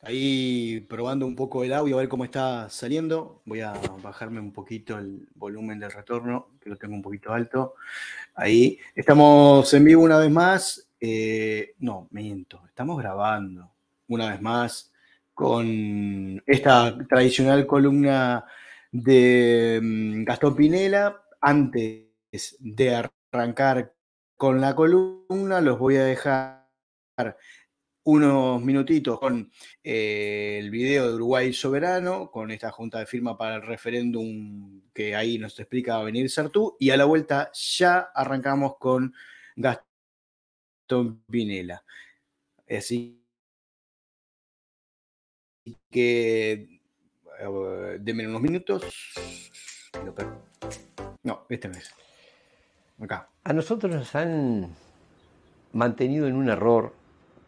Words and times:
Ahí 0.00 0.80
probando 0.88 1.26
un 1.26 1.34
poco 1.34 1.64
el 1.64 1.72
audio, 1.72 1.96
a 1.96 2.00
ver 2.00 2.08
cómo 2.08 2.24
está 2.24 2.70
saliendo. 2.70 3.42
Voy 3.44 3.60
a 3.60 3.72
bajarme 4.00 4.38
un 4.40 4.52
poquito 4.52 4.96
el 4.96 5.28
volumen 5.34 5.80
del 5.80 5.90
retorno, 5.90 6.50
que 6.60 6.70
lo 6.70 6.76
tengo 6.76 6.94
un 6.94 7.02
poquito 7.02 7.32
alto. 7.32 7.74
Ahí. 8.34 8.78
Estamos 8.94 9.72
en 9.74 9.84
vivo 9.84 10.04
una 10.04 10.18
vez 10.18 10.30
más. 10.30 10.88
Eh, 11.00 11.74
no, 11.80 12.08
miento. 12.12 12.62
Estamos 12.68 12.98
grabando 12.98 13.72
una 14.06 14.30
vez 14.30 14.40
más 14.40 14.92
con 15.34 16.42
esta 16.46 16.96
tradicional 17.08 17.66
columna 17.66 18.44
de 18.92 19.80
mm, 19.82 20.24
Gastón 20.24 20.54
Pinela. 20.54 21.22
Antes 21.40 22.56
de 22.60 23.10
arrancar 23.32 23.92
con 24.36 24.60
la 24.60 24.76
columna, 24.76 25.60
los 25.60 25.78
voy 25.78 25.96
a 25.96 26.04
dejar 26.04 26.68
unos 28.10 28.62
minutitos 28.62 29.20
con 29.20 29.52
eh, 29.84 30.56
el 30.58 30.70
video 30.70 31.08
de 31.08 31.14
Uruguay 31.16 31.52
Soberano, 31.52 32.30
con 32.30 32.50
esta 32.50 32.70
junta 32.70 33.00
de 33.00 33.04
firma 33.04 33.36
para 33.36 33.56
el 33.56 33.62
referéndum 33.62 34.80
que 34.94 35.14
ahí 35.14 35.36
nos 35.36 35.60
explica 35.60 35.96
va 35.96 36.00
a 36.00 36.04
venir 36.04 36.30
Sartú, 36.30 36.74
y 36.80 36.88
a 36.88 36.96
la 36.96 37.04
vuelta 37.04 37.50
ya 37.52 37.98
arrancamos 38.14 38.78
con 38.78 39.12
Gastón 39.56 41.22
Pinela. 41.30 41.84
Así 42.66 43.22
que 45.90 46.80
uh, 47.46 48.26
unos 48.26 48.40
minutos. 48.40 48.84
No, 51.24 51.44
este 51.50 51.68
no 51.68 51.76
es. 51.76 51.92
Acá. 53.00 53.28
A 53.44 53.52
nosotros 53.52 53.94
nos 53.94 54.14
han 54.14 54.74
mantenido 55.74 56.26
en 56.26 56.36
un 56.36 56.48
error 56.48 56.97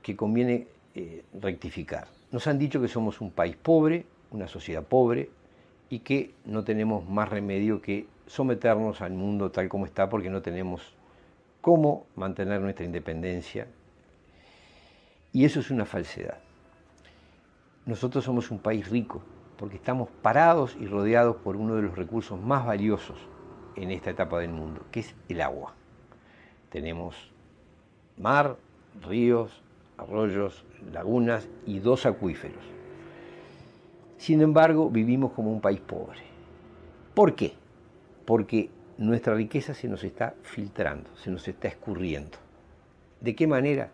que 0.03 0.17
conviene 0.17 0.67
eh, 0.95 1.25
rectificar. 1.41 2.09
Nos 2.33 2.47
han 2.47 2.59
dicho 2.59 2.81
que 2.81 2.89
somos 2.89 3.21
un 3.21 3.31
país 3.31 3.57
pobre, 3.57 4.07
una 4.31 4.49
sociedad 4.49 4.85
pobre, 4.85 5.31
y 5.89 6.01
que 6.01 6.33
no 6.45 6.65
tenemos 6.65 7.09
más 7.09 7.29
remedio 7.29 7.83
que 7.83 8.07
someternos 8.27 9.01
al 9.01 9.13
mundo 9.13 9.51
tal 9.51 9.69
como 9.69 9.87
está 9.87 10.09
porque 10.09 10.31
no 10.31 10.41
tenemos 10.41 10.95
cómo 11.61 12.07
mantener 12.15 12.61
nuestra 12.61 12.85
independencia. 12.85 13.67
Y 15.33 15.45
eso 15.45 15.61
es 15.61 15.71
una 15.71 15.85
falsedad. 15.85 16.39
Nosotros 17.87 18.25
somos 18.25 18.51
un 18.51 18.59
país 18.59 18.89
rico 18.89 19.23
porque 19.57 19.77
estamos 19.77 20.09
parados 20.23 20.77
y 20.81 20.87
rodeados 20.87 21.37
por 21.37 21.57
uno 21.57 21.75
de 21.77 21.83
los 21.83 21.97
recursos 21.97 22.41
más 22.41 22.65
valiosos 22.65 23.19
en 23.77 23.91
esta 23.91 24.11
etapa 24.11 24.39
del 24.39 24.51
mundo, 24.51 24.85
que 24.91 25.01
es 25.01 25.15
el 25.29 25.41
agua. 25.41 25.75
Tenemos 26.71 27.17
mar, 28.17 28.57
ríos, 29.07 29.63
arroyos, 30.01 30.65
lagunas 30.93 31.49
y 31.67 31.79
dos 31.79 32.07
acuíferos. 32.07 32.65
Sin 34.17 34.41
embargo, 34.41 34.91
vivimos 34.91 35.33
como 35.33 35.53
un 35.53 35.61
país 35.61 35.81
pobre. 35.81 36.21
¿Por 37.15 37.35
qué? 37.35 37.53
Porque 38.25 38.71
nuestra 38.99 39.35
riqueza 39.35 39.75
se 39.75 39.89
nos 39.89 40.05
está 40.05 40.35
filtrando, 40.43 41.09
se 41.17 41.31
nos 41.31 41.47
está 41.49 41.69
escurriendo. 41.69 42.39
¿De 43.21 43.35
qué 43.35 43.47
manera? 43.47 43.91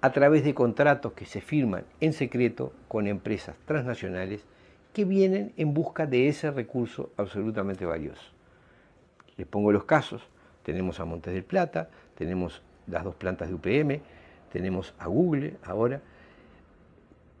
A 0.00 0.12
través 0.12 0.44
de 0.44 0.54
contratos 0.54 1.12
que 1.12 1.26
se 1.26 1.40
firman 1.40 1.84
en 2.00 2.12
secreto 2.12 2.72
con 2.88 3.06
empresas 3.06 3.56
transnacionales 3.64 4.44
que 4.92 5.04
vienen 5.04 5.52
en 5.56 5.74
busca 5.74 6.06
de 6.06 6.28
ese 6.28 6.50
recurso 6.50 7.10
absolutamente 7.16 7.84
valioso. 7.84 8.32
Les 9.36 9.46
pongo 9.46 9.72
los 9.72 9.84
casos. 9.84 10.22
Tenemos 10.62 10.98
a 10.98 11.04
Montes 11.04 11.34
del 11.34 11.44
Plata, 11.44 11.90
tenemos 12.16 12.62
las 12.86 13.04
dos 13.04 13.14
plantas 13.14 13.48
de 13.48 13.54
UPM, 13.54 14.00
tenemos 14.56 14.94
a 14.98 15.06
Google 15.06 15.58
ahora, 15.64 16.00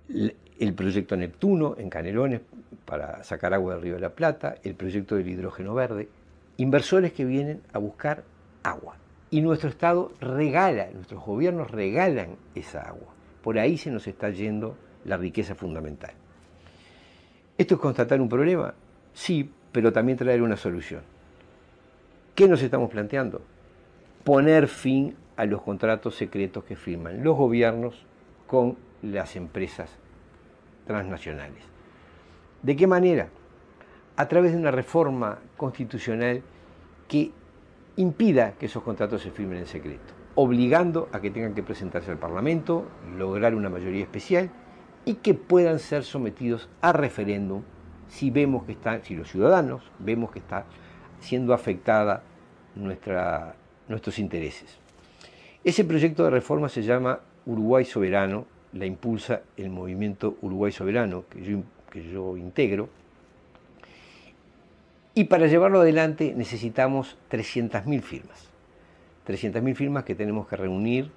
el 0.08 0.74
proyecto 0.74 1.16
Neptuno 1.16 1.74
en 1.78 1.88
Canelones 1.88 2.42
para 2.84 3.24
sacar 3.24 3.54
agua 3.54 3.72
del 3.72 3.82
Río 3.82 3.94
de 3.94 4.00
la 4.00 4.10
Plata, 4.10 4.56
el 4.62 4.74
proyecto 4.74 5.16
del 5.16 5.26
hidrógeno 5.26 5.72
verde, 5.72 6.10
inversores 6.58 7.14
que 7.14 7.24
vienen 7.24 7.62
a 7.72 7.78
buscar 7.78 8.24
agua. 8.62 8.96
Y 9.30 9.40
nuestro 9.40 9.70
Estado 9.70 10.12
regala, 10.20 10.88
nuestros 10.92 11.24
gobiernos 11.24 11.70
regalan 11.70 12.36
esa 12.54 12.82
agua. 12.82 13.14
Por 13.42 13.58
ahí 13.58 13.78
se 13.78 13.90
nos 13.90 14.06
está 14.06 14.28
yendo 14.28 14.76
la 15.06 15.16
riqueza 15.16 15.54
fundamental. 15.54 16.12
¿Esto 17.56 17.76
es 17.76 17.80
constatar 17.80 18.20
un 18.20 18.28
problema? 18.28 18.74
Sí, 19.14 19.50
pero 19.72 19.90
también 19.90 20.18
traer 20.18 20.42
una 20.42 20.58
solución. 20.58 21.00
¿Qué 22.34 22.46
nos 22.46 22.62
estamos 22.62 22.90
planteando? 22.90 23.40
Poner 24.22 24.68
fin 24.68 25.16
a 25.36 25.44
los 25.44 25.62
contratos 25.62 26.16
secretos 26.16 26.64
que 26.64 26.76
firman 26.76 27.22
los 27.22 27.36
gobiernos 27.36 28.06
con 28.46 28.76
las 29.02 29.36
empresas 29.36 29.90
transnacionales. 30.86 31.62
¿De 32.62 32.74
qué 32.76 32.86
manera? 32.86 33.28
A 34.16 34.28
través 34.28 34.52
de 34.52 34.58
una 34.58 34.70
reforma 34.70 35.38
constitucional 35.56 36.42
que 37.08 37.32
impida 37.96 38.52
que 38.52 38.66
esos 38.66 38.82
contratos 38.82 39.22
se 39.22 39.30
firmen 39.30 39.58
en 39.58 39.66
secreto, 39.66 40.14
obligando 40.34 41.08
a 41.12 41.20
que 41.20 41.30
tengan 41.30 41.54
que 41.54 41.62
presentarse 41.62 42.10
al 42.10 42.18
Parlamento, 42.18 42.86
lograr 43.16 43.54
una 43.54 43.68
mayoría 43.68 44.02
especial 44.02 44.50
y 45.04 45.14
que 45.14 45.34
puedan 45.34 45.78
ser 45.78 46.04
sometidos 46.04 46.68
a 46.80 46.92
referéndum 46.92 47.62
si 48.08 48.30
vemos 48.30 48.64
que 48.64 48.72
están, 48.72 49.02
si 49.02 49.14
los 49.14 49.30
ciudadanos 49.30 49.82
vemos 49.98 50.30
que 50.30 50.38
está 50.38 50.64
siendo 51.20 51.54
afectada 51.54 52.22
nuestros 52.74 54.18
intereses. 54.18 54.78
Ese 55.66 55.84
proyecto 55.84 56.22
de 56.22 56.30
reforma 56.30 56.68
se 56.68 56.84
llama 56.84 57.18
Uruguay 57.44 57.84
Soberano, 57.84 58.46
la 58.72 58.86
impulsa 58.86 59.42
el 59.56 59.68
movimiento 59.68 60.36
Uruguay 60.40 60.70
Soberano, 60.70 61.24
que 61.28 61.42
yo, 61.42 61.58
que 61.90 62.08
yo 62.08 62.36
integro. 62.36 62.88
Y 65.12 65.24
para 65.24 65.48
llevarlo 65.48 65.80
adelante 65.80 66.34
necesitamos 66.36 67.18
300.000 67.32 68.00
firmas. 68.00 68.48
300.000 69.26 69.74
firmas 69.74 70.04
que 70.04 70.14
tenemos 70.14 70.46
que 70.46 70.54
reunir 70.54 71.10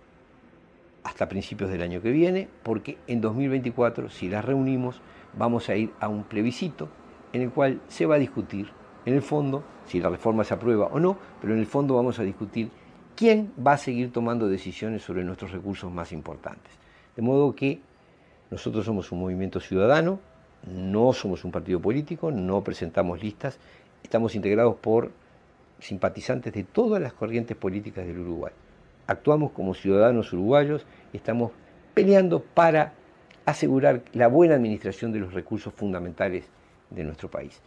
hasta 1.04 1.30
principios 1.30 1.70
del 1.70 1.84
año 1.84 2.02
que 2.02 2.10
viene, 2.10 2.48
porque 2.64 2.98
en 3.06 3.22
2024, 3.22 4.10
si 4.10 4.30
las 4.30 4.44
reunimos, 4.44 5.00
vamos 5.38 5.70
a 5.70 5.76
ir 5.76 5.92
a 6.00 6.08
un 6.08 6.24
plebiscito 6.24 6.90
en 7.34 7.44
el 7.44 7.52
cual 7.52 7.81
se 7.88 8.08
va 8.08 8.16
a 8.16 8.18
discutir, 8.18 8.72
en 9.06 9.14
el 9.14 9.22
fondo, 9.22 9.64
si 9.86 10.00
la 10.00 10.10
reforma 10.10 10.44
se 10.44 10.56
aprueba 10.56 10.88
o 10.88 11.00
no, 11.00 11.20
pero 11.40 11.54
en 11.54 11.60
el 11.60 11.68
fondo 11.68 11.94
vamos 11.94 12.18
a 12.18 12.24
discutir 12.24 12.72
¿quién 13.19 13.52
va 13.59 13.74
a 13.74 13.78
seguir 13.78 14.13
tomando 14.13 14.47
decisiones 14.47 15.02
sobre 15.03 15.25
nuestros 15.25 15.52
recursos 15.52 15.91
más 15.91 16.13
importantes? 16.13 16.72
De 17.18 17.22
modo 17.22 17.53
que 17.53 17.81
nosotros 18.50 18.85
somos 18.85 19.12
un 19.12 19.19
movimiento 19.19 19.59
ciudadano, 19.59 20.22
no 20.66 21.12
somos 21.12 21.44
un 21.44 21.52
partido 21.52 21.81
político, 21.81 22.31
no 22.31 22.63
presentamos 22.63 23.22
listas, 23.22 23.59
estamos 24.03 24.35
integrados 24.35 24.78
por 24.78 25.12
simpatizantes 25.80 26.53
de 26.53 26.63
todas 26.63 27.02
las 27.02 27.12
corrientes 27.12 27.57
políticas 27.57 28.07
del 28.07 28.19
Uruguay. 28.19 28.53
Actuamos 29.06 29.51
como 29.51 29.74
ciudadanos 29.74 30.31
uruguayos 30.31 30.86
y 31.12 31.18
estamos 31.18 31.51
peleando 31.94 32.41
para 32.41 32.94
asegurar 33.46 34.01
la 34.13 34.30
buena 34.30 34.56
administración 34.56 35.12
de 35.12 35.19
los 35.19 35.34
recursos 35.34 35.74
fundamentales 35.74 36.46
de 36.90 37.03
nuestro 37.03 37.30
país. 37.30 37.62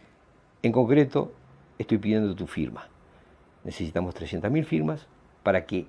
En 0.63 0.71
concreto, 0.71 1.31
estoy 1.77 1.99
pidiendo 1.99 2.33
tu 2.33 2.47
firma. 2.47 2.87
Necesitamos 3.63 4.15
300.000 4.15 4.65
firmas, 4.65 5.07
para 5.43 5.65
que 5.65 5.85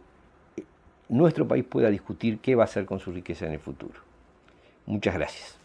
nuestro 1.09 1.47
país 1.47 1.65
pueda 1.65 1.91
discutir 1.91 2.39
qué 2.39 2.55
va 2.55 2.65
a 2.65 2.67
hacer 2.67 2.85
con 2.85 2.99
su 3.01 3.12
riqueza 3.12 3.47
en 3.47 3.53
el 3.53 3.61
futuro. 3.61 4.01
Muchas 4.87 5.15
gracias. 5.15 5.63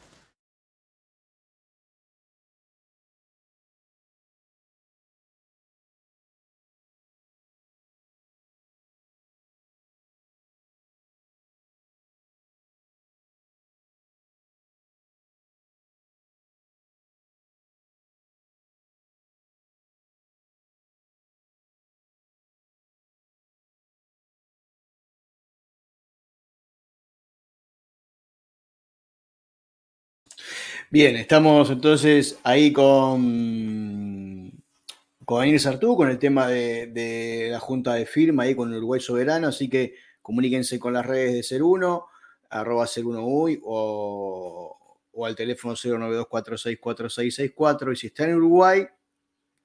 Bien, 30.92 31.16
estamos 31.18 31.70
entonces 31.70 32.40
ahí 32.44 32.74
con, 32.74 34.52
con 35.24 35.40
Daniel 35.40 35.60
Sartú, 35.60 35.96
con 35.96 36.10
el 36.10 36.18
tema 36.18 36.48
de, 36.48 37.50
la 37.52 37.60
junta 37.60 37.94
de 37.94 38.08
firma 38.08 38.42
ahí 38.42 38.56
con 38.56 38.74
Uruguay 38.74 39.00
Soberano, 39.00 39.50
así 39.50 39.70
que 39.70 39.94
comuníquense 40.24 40.80
con 40.80 40.94
las 40.94 41.06
redes 41.06 41.34
de 41.34 41.44
Ser 41.44 41.62
Uno, 41.62 42.08
arroba 42.50 42.88
Ser 42.88 43.06
Uno 43.06 43.20
o, 43.24 44.80
o 45.12 45.26
al 45.28 45.36
teléfono 45.36 45.76
092464664, 45.76 47.94
y 47.94 47.96
si 47.96 48.08
está 48.08 48.24
en 48.24 48.38
Uruguay, 48.38 48.88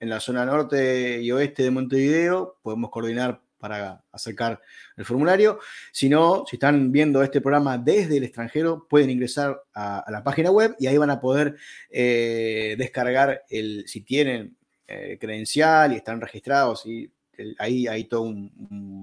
en 0.00 0.10
la 0.10 0.20
zona 0.20 0.44
norte 0.44 1.22
y 1.22 1.32
oeste 1.32 1.62
de 1.62 1.70
Montevideo, 1.70 2.58
podemos 2.60 2.90
coordinar 2.90 3.40
para 3.64 4.04
acercar 4.12 4.60
el 4.94 5.06
formulario. 5.06 5.58
Si 5.90 6.10
no, 6.10 6.44
si 6.46 6.56
están 6.56 6.92
viendo 6.92 7.22
este 7.22 7.40
programa 7.40 7.78
desde 7.78 8.18
el 8.18 8.24
extranjero, 8.24 8.86
pueden 8.86 9.08
ingresar 9.08 9.58
a, 9.72 10.04
la 10.10 10.22
página 10.22 10.50
web 10.50 10.76
y 10.78 10.86
ahí 10.86 10.98
van 10.98 11.08
a 11.08 11.18
poder 11.18 11.56
eh, 11.88 12.74
descargar 12.76 13.42
el, 13.48 13.84
si 13.86 14.02
tienen 14.02 14.54
eh, 14.86 15.16
credencial 15.18 15.94
y 15.94 15.96
están 15.96 16.20
registrados, 16.20 16.84
y 16.84 17.10
ahí 17.58 17.86
hay 17.86 18.04
todo 18.04 18.20
un, 18.20 18.52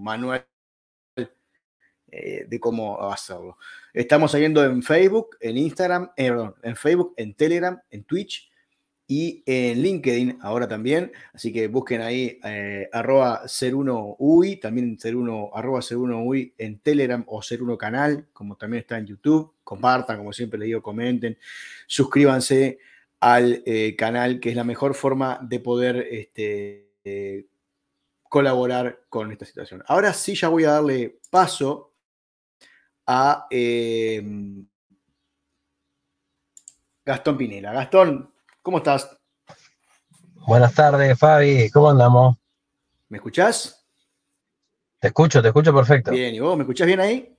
manual 0.03 0.45
eh, 2.11 2.45
de 2.47 2.59
cómo 2.59 3.11
hacerlo. 3.11 3.57
Estamos 3.91 4.31
saliendo 4.31 4.63
en 4.63 4.83
Facebook, 4.83 5.37
en 5.39 5.57
Instagram, 5.57 6.11
perdón, 6.15 6.53
en 6.61 6.75
Facebook, 6.75 7.15
en 7.17 7.33
Telegram, 7.33 7.81
en 7.89 8.03
Twitch 8.03 8.50
y 9.11 9.43
en 9.45 9.81
LinkedIn 9.81 10.37
ahora 10.41 10.69
también. 10.69 11.11
Así 11.33 11.51
que 11.51 11.67
busquen 11.67 12.01
ahí 12.01 12.39
eh, 12.45 12.87
arroba 12.93 13.45
ser 13.45 13.75
1 13.75 14.15
UI, 14.17 14.55
también 14.55 14.97
ser 14.97 15.17
1 15.17 15.49
arroba 15.53 15.81
ser 15.81 15.97
1 15.97 16.23
UI 16.23 16.53
en 16.57 16.79
Telegram 16.79 17.21
o 17.27 17.41
ser 17.41 17.61
1 17.61 17.77
canal, 17.77 18.29
como 18.31 18.55
también 18.55 18.83
está 18.83 18.97
en 18.97 19.07
YouTube. 19.07 19.53
Compartan, 19.65 20.17
como 20.19 20.31
siempre 20.31 20.57
les 20.57 20.67
digo, 20.67 20.81
comenten, 20.81 21.37
suscríbanse 21.87 22.79
al 23.19 23.61
eh, 23.65 23.97
canal, 23.97 24.39
que 24.39 24.51
es 24.51 24.55
la 24.55 24.63
mejor 24.63 24.95
forma 24.95 25.39
de 25.41 25.59
poder 25.59 26.07
este, 26.09 26.93
eh, 27.03 27.47
colaborar 28.23 29.01
con 29.09 29.29
esta 29.33 29.43
situación. 29.43 29.83
Ahora 29.87 30.13
sí 30.13 30.35
ya 30.35 30.47
voy 30.47 30.63
a 30.63 30.71
darle 30.71 31.19
paso 31.29 31.95
a 33.05 33.45
Gastón 37.03 37.37
Pinela. 37.37 37.73
Gastón, 37.73 38.30
¿Cómo 38.61 38.77
estás? 38.77 39.17
Buenas 40.45 40.73
tardes, 40.75 41.17
Fabi. 41.17 41.69
¿Cómo 41.71 41.89
andamos? 41.89 42.37
¿Me 43.09 43.17
escuchás? 43.17 43.87
Te 44.99 45.07
escucho, 45.07 45.41
te 45.41 45.47
escucho 45.47 45.73
perfecto. 45.73 46.11
Bien, 46.11 46.35
¿y 46.35 46.39
vos 46.39 46.55
me 46.55 46.61
escuchás 46.61 46.85
bien 46.85 46.99
ahí? 46.99 47.35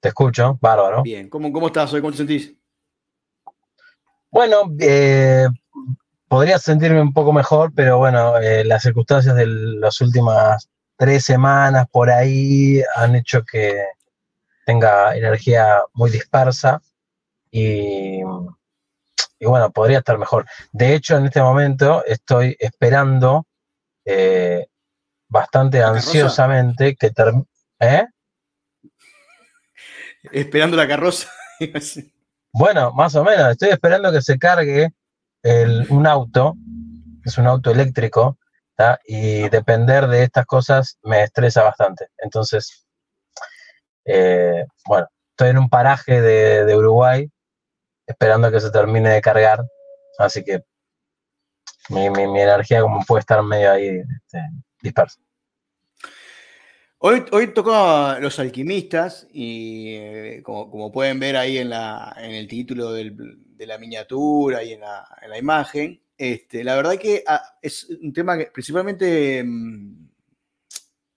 Te 0.00 0.08
escucho, 0.08 0.58
bárbaro. 0.60 1.02
Bien, 1.02 1.28
¿cómo, 1.28 1.52
cómo 1.52 1.66
estás 1.66 1.92
hoy? 1.92 2.00
¿Cómo 2.00 2.12
te 2.12 2.16
sentís? 2.16 2.54
Bueno, 4.30 4.72
eh, 4.80 5.48
podría 6.28 6.58
sentirme 6.58 7.02
un 7.02 7.12
poco 7.12 7.34
mejor, 7.34 7.72
pero 7.74 7.98
bueno, 7.98 8.38
eh, 8.38 8.64
las 8.64 8.84
circunstancias 8.84 9.36
de 9.36 9.46
las 9.46 10.00
últimas 10.00 10.70
tres 10.96 11.24
semanas 11.24 11.86
por 11.90 12.08
ahí 12.08 12.80
han 12.94 13.16
hecho 13.16 13.44
que 13.44 13.84
tenga 14.64 15.14
energía 15.14 15.82
muy 15.92 16.10
dispersa 16.10 16.80
y 17.50 18.20
y 19.38 19.46
bueno, 19.46 19.70
podría 19.70 19.98
estar 19.98 20.18
mejor. 20.18 20.46
De 20.72 20.94
hecho, 20.94 21.16
en 21.16 21.26
este 21.26 21.42
momento 21.42 22.04
estoy 22.04 22.56
esperando 22.58 23.46
eh, 24.04 24.66
bastante 25.28 25.82
ansiosamente 25.82 26.96
que 26.96 27.10
termine. 27.10 27.46
¿Eh? 27.80 28.06
Esperando 30.32 30.76
la 30.76 30.88
carroza. 30.88 31.28
bueno, 32.52 32.92
más 32.92 33.14
o 33.14 33.24
menos. 33.24 33.50
Estoy 33.50 33.70
esperando 33.70 34.10
que 34.10 34.22
se 34.22 34.38
cargue 34.38 34.90
un 35.90 36.06
auto, 36.06 36.56
es 37.24 37.38
un 37.38 37.46
auto 37.46 37.70
eléctrico, 37.70 38.38
y 39.06 39.48
depender 39.48 40.06
de 40.08 40.24
estas 40.24 40.44
cosas 40.44 40.98
me 41.02 41.22
estresa 41.22 41.62
bastante. 41.62 42.08
Entonces, 42.18 42.86
eh, 44.04 44.64
bueno, 44.86 45.06
estoy 45.30 45.50
en 45.50 45.58
un 45.58 45.68
paraje 45.68 46.20
de 46.20 46.76
Uruguay 46.76 47.30
esperando 48.06 48.50
que 48.50 48.60
se 48.60 48.70
termine 48.70 49.10
de 49.10 49.20
cargar. 49.20 49.64
Así 50.18 50.44
que 50.44 50.62
mi, 51.88 52.06
energía 52.06 52.80
como 52.80 53.04
puede 53.04 53.20
estar 53.20 53.42
medio 53.42 53.72
ahí 53.72 53.86
este, 53.86 54.38
dispersa. 54.80 55.20
Hoy, 56.98 57.24
hoy 57.30 57.48
tocó 57.48 58.16
Los 58.20 58.38
Alquimistas 58.38 59.28
y 59.32 59.94
eh, 59.96 60.40
como, 60.42 60.90
pueden 60.90 61.20
ver 61.20 61.36
ahí 61.36 61.58
en, 61.58 61.70
la, 61.70 62.16
en 62.18 62.32
el 62.32 62.48
título 62.48 62.92
de 62.92 63.66
la 63.66 63.78
miniatura 63.78 64.62
y 64.64 64.72
en 64.72 64.80
la, 64.80 65.38
imagen, 65.38 66.00
este, 66.16 66.64
la 66.64 66.74
verdad 66.74 66.96
que 66.96 67.22
ah, 67.26 67.58
es 67.60 67.84
un 67.84 68.12
tema 68.12 68.38
que 68.38 68.46
principalmente 68.46 69.44
mm, 69.44 70.05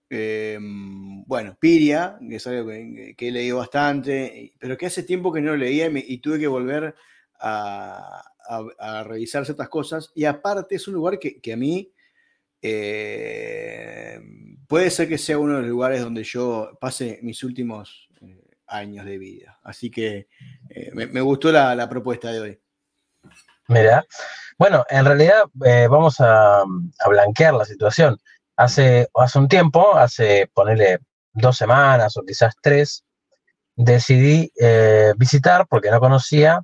Em, 0.09 1.23
bueno, 1.25 1.55
Piria, 1.59 2.17
que 2.27 2.37
es 2.37 2.47
algo 2.47 2.69
que, 2.69 3.15
he 3.19 3.31
leído 3.31 3.57
bastante, 3.57 4.53
pero 4.59 4.75
que 4.75 4.87
hace 4.87 5.03
tiempo 5.03 5.31
que 5.31 5.41
no 5.41 5.55
leía 5.55 5.87
y, 5.87 6.17
tuve 6.17 6.39
que 6.39 6.47
volver 6.47 6.95
a, 7.39 8.23
revisar 9.05 9.45
ciertas 9.45 9.69
cosas. 9.69 10.11
Y 10.15 10.25
aparte 10.25 10.75
es 10.75 10.87
un 10.87 10.95
lugar 10.95 11.19
que, 11.19 11.53
a 11.53 11.57
mí 11.57 11.93
eh, 12.61 14.19
puede 14.67 14.89
ser 14.89 15.07
que 15.07 15.19
sea 15.19 15.37
uno 15.37 15.55
de 15.55 15.61
los 15.61 15.69
lugares 15.69 16.01
donde 16.01 16.23
yo 16.23 16.71
pase 16.81 17.19
mis 17.21 17.43
últimos 17.43 18.09
eh, 18.21 18.41
años 18.65 19.05
de 19.05 19.19
vida. 19.19 19.59
Así 19.63 19.91
que 19.91 20.27
eh, 20.69 20.91
me, 20.93 21.21
gustó 21.21 21.51
la, 21.51 21.87
propuesta 21.87 22.31
de 22.31 22.39
hoy. 22.39 22.59
Mira, 23.67 24.03
bueno, 24.57 24.83
en 24.89 25.05
realidad 25.05 25.43
vamos 25.53 26.19
a, 26.19 26.61
a 26.61 27.09
blanquear 27.09 27.53
la 27.53 27.65
situación 27.65 28.17
hace, 28.59 29.07
hace 29.15 29.39
un 29.39 29.47
tiempo, 29.47 29.95
hace 29.95 30.49
ponerle 30.53 30.99
dos 31.31 31.55
semanas 31.55 32.17
o 32.17 32.23
quizás 32.23 32.53
tres, 32.61 33.05
decidí 33.75 34.51
eh, 34.59 35.13
visitar, 35.17 35.65
porque 35.67 35.89
no 35.89 35.99
conocía, 36.01 36.61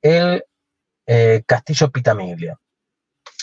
el 0.00 0.44
eh, 1.06 1.42
Castillo 1.44 1.90
Pitamiglio. 1.90 2.60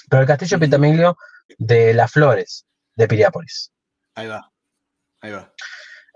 Pero 0.10 0.22
el 0.22 0.28
Castillo 0.28 0.60
Pitamiglio 0.60 1.18
de 1.58 1.94
Las 1.94 2.12
Flores, 2.12 2.66
de 2.96 3.08
Piriápolis. 3.08 3.74
Ahí 4.16 4.28
va, 4.28 4.50
ahí 5.20 5.32
va. 5.32 5.54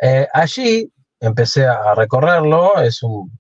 Eh, 0.01 0.27
allí 0.33 0.89
empecé 1.19 1.65
a 1.65 1.93
recorrerlo, 1.95 2.79
es 2.79 3.03
un, 3.03 3.37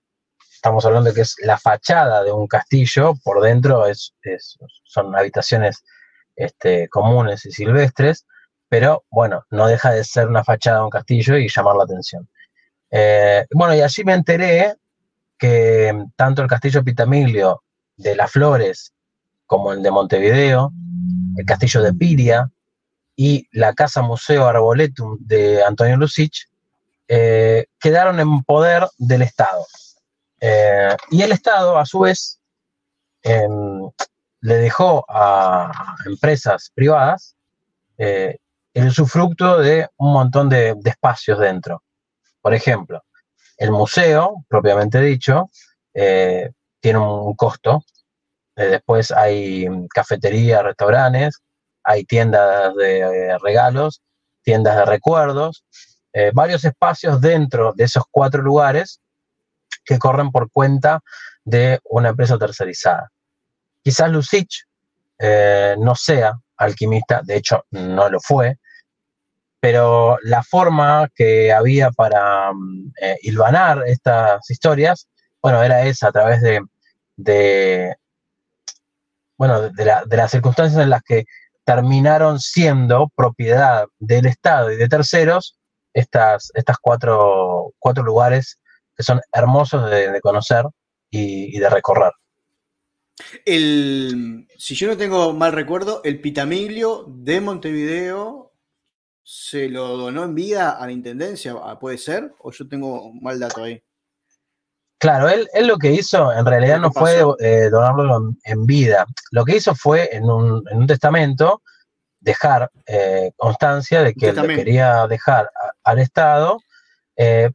estamos 0.51 0.83
hablando 0.85 1.11
de 1.11 1.15
que 1.15 1.21
es 1.21 1.35
la 1.43 1.57
fachada 1.57 2.23
de 2.23 2.33
un 2.33 2.45
castillo, 2.47 3.13
por 3.23 3.41
dentro 3.41 3.85
es, 3.85 4.13
son 4.83 5.15
habitaciones 5.15 5.81
este, 6.37 6.87
comunes 6.87 7.45
y 7.45 7.51
silvestres, 7.51 8.25
pero 8.69 9.03
bueno, 9.09 9.43
no 9.49 9.67
deja 9.67 9.91
de 9.91 10.03
ser 10.03 10.27
una 10.27 10.43
fachada 10.43 10.79
de 10.79 10.83
un 10.85 10.89
castillo 10.89 11.35
y 11.37 11.49
llamar 11.49 11.75
la 11.75 11.83
atención. 11.83 12.29
Eh, 12.91 13.45
bueno, 13.51 13.75
y 13.75 13.81
allí 13.81 14.03
me 14.03 14.13
enteré 14.13 14.75
que 15.37 16.05
tanto 16.15 16.41
el 16.41 16.47
castillo 16.47 16.83
Pitamiglio 16.83 17.63
de 17.97 18.15
Las 18.15 18.31
Flores 18.31 18.93
como 19.45 19.73
el 19.73 19.81
de 19.81 19.91
Montevideo, 19.91 20.71
el 21.37 21.45
castillo 21.45 21.81
de 21.81 21.93
Piria 21.93 22.49
y 23.15 23.47
la 23.51 23.73
casa 23.73 24.01
museo 24.01 24.45
Arboletum 24.45 25.17
de 25.19 25.63
Antonio 25.63 25.97
Lucich 25.97 26.47
eh, 27.07 27.65
quedaron 27.79 28.19
en 28.19 28.43
poder 28.43 28.87
del 28.97 29.23
Estado. 29.23 29.65
Eh, 30.39 30.95
y 31.09 31.21
el 31.23 31.31
Estado, 31.31 31.77
a 31.77 31.85
su 31.85 32.01
vez, 32.01 32.39
le 34.47 34.55
dejó 34.59 35.03
a 35.09 35.97
empresas 36.05 36.71
privadas 36.73 37.35
eh, 37.97 38.37
el 38.73 38.87
usufructo 38.87 39.57
de 39.57 39.89
un 39.97 40.13
montón 40.13 40.47
de, 40.47 40.73
espacios 40.85 41.37
dentro. 41.37 41.83
Por 42.39 42.53
ejemplo, 42.53 43.03
el 43.57 43.71
museo, 43.71 44.45
propiamente 44.47 45.01
dicho, 45.01 45.49
eh, 45.93 46.49
tiene 46.79 46.99
un 46.99 47.35
costo. 47.35 47.83
Eh, 48.55 48.67
después 48.67 49.11
hay 49.11 49.67
cafeterías, 49.93 50.63
restaurantes, 50.63 51.41
hay 51.83 52.05
tiendas 52.05 52.73
de 52.75 53.37
regalos, 53.43 54.01
tiendas 54.43 54.77
de 54.77 54.85
recuerdos, 54.85 55.65
varios 56.33 56.63
espacios 56.63 57.19
dentro 57.19 57.73
de 57.75 57.83
esos 57.83 58.05
cuatro 58.09 58.41
lugares 58.41 59.01
que 59.85 59.99
corren 59.99 60.31
por 60.31 60.49
cuenta 60.49 61.01
de 61.43 61.79
una 61.83 62.09
empresa 62.09 62.37
tercerizada. 62.37 63.11
Quizás 63.87 64.11
Lucich 64.11 64.65
eh, 65.17 65.73
no 65.79 65.95
sea 65.95 66.37
alquimista, 66.57 67.21
de 67.23 67.37
hecho 67.37 67.63
no 67.71 68.09
lo 68.09 68.19
fue, 68.19 68.57
pero 69.61 70.17
la 70.23 70.43
forma 70.43 71.07
que 71.15 71.53
había 71.53 71.91
para 71.91 72.51
mm, 72.51 72.91
eh, 73.01 73.17
hilvanar 73.21 73.83
estas 73.85 74.49
historias, 74.49 75.07
bueno, 75.41 75.63
era 75.63 75.85
esa, 75.85 76.09
a 76.09 76.11
través 76.11 76.41
de, 77.15 77.95
bueno, 79.37 79.69
de, 79.69 79.85
las 80.17 80.31
circunstancias 80.31 80.83
en 80.83 80.89
las 80.89 81.01
que 81.03 81.23
terminaron 81.63 82.41
siendo 82.41 83.09
propiedad 83.15 83.85
del 83.99 84.25
Estado 84.25 84.69
y 84.69 84.75
de 84.75 84.89
terceros 84.89 85.57
estas, 85.93 86.51
estas 86.55 86.75
cuatro, 86.81 87.71
lugares 88.03 88.59
que 88.97 89.03
son 89.03 89.21
hermosos 89.31 89.89
de, 89.89 90.19
conocer 90.19 90.65
y 91.09 91.57
de 91.57 91.69
recorrer. 91.69 92.11
El, 93.45 94.47
si 94.57 94.75
yo 94.75 94.87
no 94.87 94.97
tengo 94.97 95.33
mal 95.33 95.51
recuerdo, 95.51 96.01
el 96.03 96.21
Pitamiglio 96.21 97.05
de 97.07 97.41
Montevideo 97.41 98.51
se 99.23 99.67
lo 99.69 99.97
donó 99.97 100.23
en 100.23 100.35
vida 100.35 100.71
a 100.71 100.85
la 100.85 100.91
intendencia, 100.91 101.55
¿puede 101.79 101.97
ser? 101.97 102.33
¿O 102.39 102.51
yo 102.51 102.67
tengo 102.67 103.11
mal 103.13 103.39
dato 103.39 103.63
ahí? 103.63 103.83
Claro, 104.99 105.29
él, 105.29 105.47
él 105.53 105.67
lo 105.67 105.77
que 105.77 105.91
hizo 105.91 106.33
en 106.33 106.45
realidad 106.45 106.79
no 106.79 106.91
fue 106.91 107.23
eh, 107.39 107.69
donarlo 107.69 108.33
en 108.43 108.65
vida. 108.65 109.05
Lo 109.31 109.45
que 109.45 109.57
hizo 109.57 109.75
fue 109.75 110.15
en 110.15 110.23
un, 110.23 110.63
en 110.71 110.77
un 110.77 110.87
testamento 110.87 111.61
dejar 112.19 112.71
eh, 112.87 113.31
constancia 113.35 114.01
de 114.01 114.13
que 114.13 114.29
él 114.29 114.47
quería 114.47 115.07
dejar 115.07 115.51
al 115.83 115.99
Estado 115.99 116.59
eh, 117.15 117.51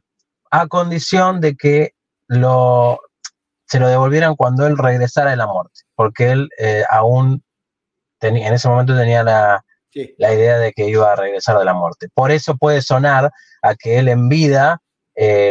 a 0.51 0.67
condición 0.67 1.41
de 1.41 1.55
que 1.55 1.93
lo, 2.27 3.01
se 3.73 3.79
lo 3.79 3.87
devolvieran 3.87 4.35
cuando 4.35 4.67
él 4.67 4.77
regresara 4.77 5.31
de 5.31 5.35
la 5.35 5.47
muerte, 5.47 5.79
porque 5.95 6.29
él 6.29 6.47
eh, 6.59 6.83
aún 6.91 7.43
tenía, 8.19 8.47
en 8.47 8.53
ese 8.53 8.69
momento 8.69 8.95
tenía 8.95 9.23
la, 9.23 9.65
la, 10.19 10.31
idea 10.31 10.59
de 10.59 10.73
que 10.73 10.87
iba 10.87 11.11
a 11.11 11.15
regresar 11.15 11.57
de 11.57 11.65
la 11.65 11.73
muerte. 11.73 12.07
Por 12.13 12.29
eso 12.29 12.55
puede 12.55 12.83
sonar 12.83 13.31
a 13.63 13.73
que 13.73 13.97
él 13.97 14.09
en 14.09 14.29
vida 14.29 14.79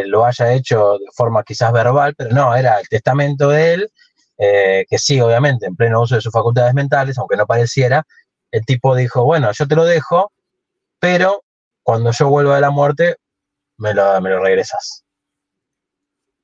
lo 0.06 0.24
haya 0.24 0.52
hecho 0.52 0.98
de 0.98 1.06
forma 1.12 1.42
quizás 1.42 1.72
verbal, 1.72 2.14
pero 2.16 2.30
no, 2.30 2.54
era 2.54 2.78
el 2.78 2.88
testamento 2.88 3.48
de 3.48 3.74
él, 3.74 3.90
que 4.38 4.98
sí, 4.98 5.20
obviamente, 5.20 5.66
en 5.66 5.74
pleno 5.74 6.02
uso 6.02 6.14
de 6.14 6.20
sus 6.20 6.32
facultades 6.32 6.74
mentales, 6.74 7.18
aunque 7.18 7.36
no 7.36 7.44
pareciera, 7.44 8.04
el 8.52 8.64
tipo 8.64 8.94
dijo, 8.94 9.24
bueno, 9.24 9.50
yo 9.50 9.66
te 9.66 9.74
lo 9.74 9.84
dejo, 9.84 10.30
pero 11.00 11.42
cuando 11.82 12.12
yo 12.12 12.28
vuelva 12.28 12.54
de 12.54 12.60
la 12.60 12.70
muerte, 12.70 13.16
me 13.78 13.92
lo, 13.94 14.20
me 14.20 14.30
lo 14.30 14.38
regresas. 14.38 15.01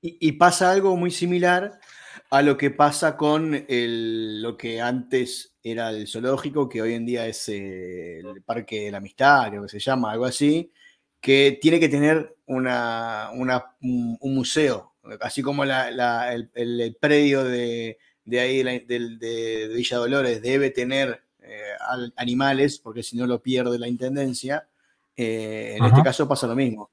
Y, 0.00 0.32
pasa 0.32 0.70
algo 0.70 0.96
muy 0.96 1.10
similar 1.10 1.80
a 2.30 2.42
lo 2.42 2.56
que 2.56 2.70
pasa 2.70 3.16
con 3.16 3.52
lo 3.68 4.56
que 4.56 4.80
antes 4.80 5.56
era 5.62 5.90
el 5.90 6.06
zoológico, 6.06 6.68
que 6.68 6.82
hoy 6.82 6.94
en 6.94 7.04
día 7.04 7.26
es 7.26 7.48
eh, 7.48 8.20
el 8.20 8.42
Parque 8.42 8.84
de 8.84 8.90
la 8.92 8.98
Amistad, 8.98 9.48
creo 9.48 9.62
que 9.62 9.68
se 9.68 9.80
llama, 9.80 10.12
algo 10.12 10.24
así, 10.24 10.72
que 11.20 11.58
tiene 11.60 11.80
que 11.80 11.88
tener 11.88 12.36
una, 12.46 13.30
un, 13.32 14.34
museo, 14.34 14.94
así 15.20 15.42
como 15.42 15.64
el, 15.64 16.96
predio 17.00 17.42
de, 17.42 17.98
ahí 18.32 18.62
de 18.62 19.70
Villa 19.74 19.96
Dolores 19.96 20.40
debe 20.40 20.70
tener 20.70 21.22
eh, 21.50 22.10
animales, 22.16 22.78
porque 22.78 23.02
si 23.02 23.16
no 23.16 23.26
lo 23.26 23.40
pierde 23.40 23.78
la 23.78 23.88
intendencia. 23.88 24.68
Eh, 25.16 25.76
en 25.78 25.84
este 25.84 26.02
caso 26.02 26.28
pasa 26.28 26.46
lo 26.46 26.54
mismo. 26.54 26.90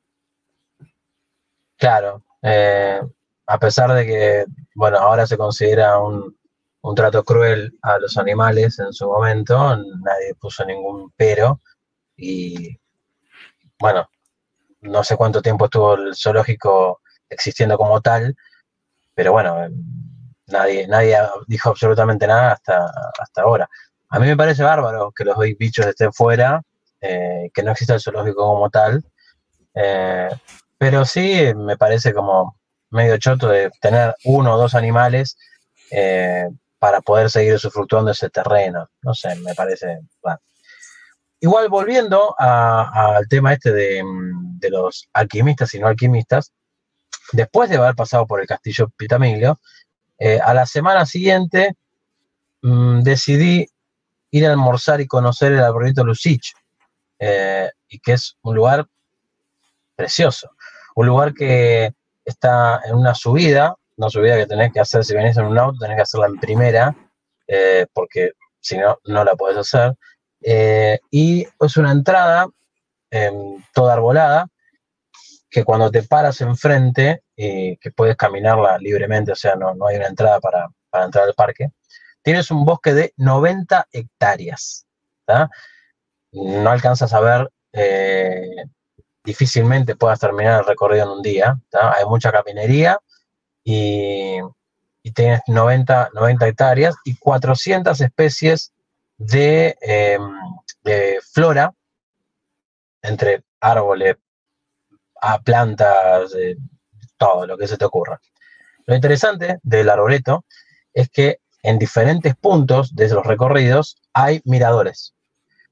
Claro, 1.78 2.24
eh, 2.48 3.02
a 3.48 3.58
pesar 3.58 3.92
de 3.94 4.06
que, 4.06 4.46
bueno, 4.76 5.00
ahora 5.00 5.26
se 5.26 5.36
considera 5.36 5.98
un, 5.98 6.36
trato 6.96 7.24
cruel 7.24 7.76
a 7.82 7.98
los 7.98 8.16
animales 8.18 8.78
en 8.78 8.94
su 8.94 9.08
momento, 9.08 9.58
nadie 9.76 10.36
puso 10.40 10.64
ningún 10.64 11.12
pero 11.18 11.60
y, 12.16 12.80
bueno, 13.80 14.08
no 14.82 15.04
sé 15.04 15.18
cuánto 15.18 15.42
tiempo 15.42 15.66
estuvo 15.66 15.96
el 15.96 16.16
zoológico 16.16 17.02
existiendo 17.28 17.76
como 17.80 18.00
tal, 18.02 18.36
pero 19.16 19.32
bueno, 19.32 19.68
nadie, 20.46 20.88
nadie 20.88 21.18
dijo 21.48 21.70
absolutamente 21.70 22.28
nada 22.28 22.52
hasta, 22.52 22.86
hasta 23.20 23.42
ahora. 23.42 23.68
A 24.10 24.20
mí 24.20 24.28
me 24.28 24.38
parece 24.38 24.62
bárbaro 24.62 25.12
que 25.12 25.26
los 25.26 25.36
bichos 25.58 25.88
estén 25.88 26.14
fuera, 26.14 26.62
eh, 27.02 27.50
que 27.52 27.64
no 27.64 27.72
exista 27.72 27.96
el 27.96 28.02
zoológico 28.02 28.46
como 28.46 28.70
tal, 28.70 29.04
eh, 29.74 30.30
pero 30.86 31.04
sí 31.04 31.52
me 31.56 31.78
parece 31.78 32.14
como 32.14 32.60
medio 32.92 33.18
choto 33.18 33.48
de 33.48 33.72
tener 33.82 34.14
uno 34.24 34.54
o 34.54 34.58
dos 34.60 34.76
animales 34.76 35.36
eh, 35.90 36.48
para 36.78 37.02
poder 37.02 37.32
seguir 37.32 37.56
usufructuando 37.56 38.12
ese 38.12 38.30
terreno. 38.30 38.88
No 39.02 39.16
sé, 39.16 39.36
me 39.38 39.56
parece. 39.56 40.02
Igual 41.40 41.70
volviendo 41.70 42.36
al 42.38 43.28
tema 43.28 43.54
este 43.54 43.72
de, 43.74 44.04
los 44.70 45.10
alquimistas 45.14 45.74
y 45.74 45.80
no 45.80 45.88
alquimistas, 45.88 46.54
después 47.32 47.68
de 47.72 47.78
haber 47.78 47.96
pasado 47.96 48.28
por 48.28 48.40
el 48.40 48.46
castillo 48.46 48.88
Pitamiglio, 48.96 49.60
a 50.44 50.54
la 50.54 50.68
semana 50.68 51.08
siguiente 51.08 51.74
mm, 52.62 53.02
decidí 53.02 53.66
ir 54.30 54.46
a 54.46 54.52
almorzar 54.52 55.02
y 55.02 55.08
conocer 55.08 55.52
el 55.52 55.64
arbolito 55.64 56.04
Lucich, 56.04 56.54
eh, 57.18 57.72
y 57.88 57.98
que 57.98 58.14
es 58.14 58.38
un 58.44 58.54
lugar 58.54 58.86
precioso, 59.96 60.52
un 60.96 61.08
lugar 61.08 61.34
que 61.34 61.94
está 62.26 62.82
en 62.86 62.96
una 62.96 63.14
subida, 63.14 63.76
una 63.98 64.10
subida 64.10 64.38
que 64.38 64.48
tenés 64.48 64.74
que 64.74 64.80
hacer 64.80 65.06
si 65.06 65.16
venís 65.16 65.38
en 65.38 65.46
un 65.46 65.58
auto, 65.58 65.78
tenés 65.80 65.98
que 65.98 66.02
hacerla 66.02 66.28
en 66.28 66.40
primera, 66.40 66.96
eh, 67.48 67.86
porque 67.94 68.32
si 68.60 68.78
no, 68.78 68.98
no 69.06 69.24
la 69.24 69.36
podés 69.36 69.58
hacer, 69.58 69.96
eh, 70.42 71.00
y 71.12 71.46
es 71.60 71.78
una 71.78 71.92
entrada 71.92 72.48
em, 73.12 73.64
toda 73.74 73.94
arbolada, 73.94 74.48
que 75.50 75.64
cuando 75.64 75.90
te 75.92 76.04
paras 76.04 76.42
enfrente, 76.42 77.24
y 77.36 77.78
que 77.78 77.92
puedes 77.92 78.16
caminarla 78.16 78.78
libremente, 78.78 79.32
o 79.32 79.36
sea, 79.36 79.56
no, 79.56 79.74
no 79.76 79.88
hay 79.88 79.98
una 79.98 80.08
entrada 80.08 80.40
para, 80.40 80.68
para 80.90 81.06
entrar 81.06 81.26
al 81.26 81.34
parque, 81.34 81.72
tienes 82.26 82.50
un 82.52 82.66
bosque 82.66 82.94
de 82.94 83.14
90 83.18 83.88
hectáreas. 83.92 84.86
No 86.32 86.70
alcanzas 86.70 87.14
a 87.14 87.20
ver, 87.20 87.52
eh, 87.72 88.66
difícilmente 89.26 89.96
puedas 89.96 90.20
terminar 90.20 90.60
el 90.60 90.66
recorrido 90.66 91.06
en 91.06 91.10
un 91.10 91.22
día. 91.22 91.60
Hay 91.74 92.06
mucha 92.06 92.32
caminería 92.32 93.00
y, 93.64 94.40
tienes 95.14 95.42
90, 95.48 96.10
90, 96.14 96.48
hectáreas 96.48 96.96
y 97.04 97.16
400 97.18 98.00
especies 98.02 98.74
de, 99.18 99.78
em, 99.82 100.22
de 100.84 101.20
flora, 101.32 101.74
entre 103.02 103.44
árboles, 103.60 104.16
a 105.22 105.40
plantas, 105.40 106.32
todo 107.18 107.46
lo 107.46 107.58
que 107.58 107.68
se 107.68 107.78
te 107.78 107.86
ocurra. 107.86 108.20
Lo 108.86 108.96
interesante 108.96 109.60
del 109.64 109.90
arboreto 109.90 110.46
es 110.94 111.10
que 111.10 111.40
en 111.64 111.80
diferentes 111.80 112.36
puntos 112.36 112.96
de 112.96 113.10
los 113.10 113.26
recorridos 113.26 113.98
hay 114.14 114.42
miradores. 114.46 115.16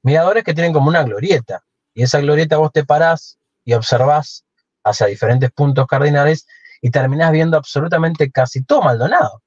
Miradores 0.02 0.42
que 0.44 0.54
tienen 0.54 0.72
como 0.72 0.88
una 0.88 1.04
glorieta. 1.04 1.64
Y 1.94 2.02
esa 2.02 2.20
glorieta 2.20 2.56
vos 2.56 2.72
te 2.72 2.84
parás 2.84 3.38
y 3.64 3.72
observás 3.74 4.44
hacia 4.84 5.06
diferentes 5.06 5.50
puntos 5.50 5.86
cardinales 5.86 6.46
y 6.80 6.90
terminás 6.90 7.32
viendo 7.32 7.56
absolutamente 7.56 8.30
casi 8.30 8.62
todo 8.62 8.82
Maldonado. 8.82 9.42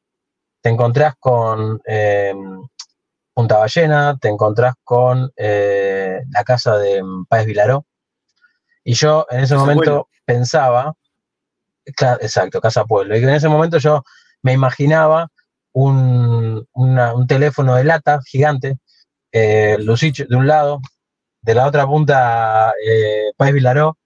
Te 0.62 0.70
encontrás 0.70 1.14
con 1.20 1.80
em, 1.86 2.68
Punta 3.34 3.58
Ballena, 3.58 4.18
te 4.18 4.30
encontrás 4.30 4.74
con 4.84 5.32
eh, 5.36 6.22
la 6.32 6.44
casa 6.44 6.78
de 6.78 7.04
Páez 7.30 7.46
Vilaró. 7.46 7.86
Y 8.84 8.94
yo 8.94 9.28
en 9.30 9.42
ese 9.42 9.56
momento 9.56 10.10
pensaba, 10.26 10.96
exacto, 11.86 12.60
Casa 12.60 12.86
Pueblo, 12.86 13.16
y 13.16 13.24
en 13.24 13.30
ese 13.30 13.48
momento 13.48 13.78
yo 13.78 14.02
me 14.42 14.54
imaginaba 14.54 15.30
un, 15.74 16.68
teléfono 17.28 17.76
de 17.76 17.84
lata 17.84 18.20
gigante, 18.26 18.80
eh, 19.32 19.78
Lucich 19.80 20.26
de 20.28 20.36
un 20.36 20.48
lado, 20.48 20.82
de 21.42 21.54
la 21.54 21.68
otra 21.68 21.86
punta 21.86 22.74
eh, 22.84 23.32
País 23.38 23.54
Vilaró, 23.54 23.98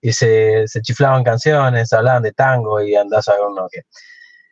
y 0.00 0.12
se, 0.12 0.64
chiflaban 0.82 1.24
canciones, 1.24 1.92
hablaban 1.92 2.22
de 2.22 2.32
tango 2.32 2.80
y 2.80 2.94
andás 2.94 3.28
a 3.28 3.32
ver 3.32 3.42
uno 3.42 3.66
que. 3.70 3.82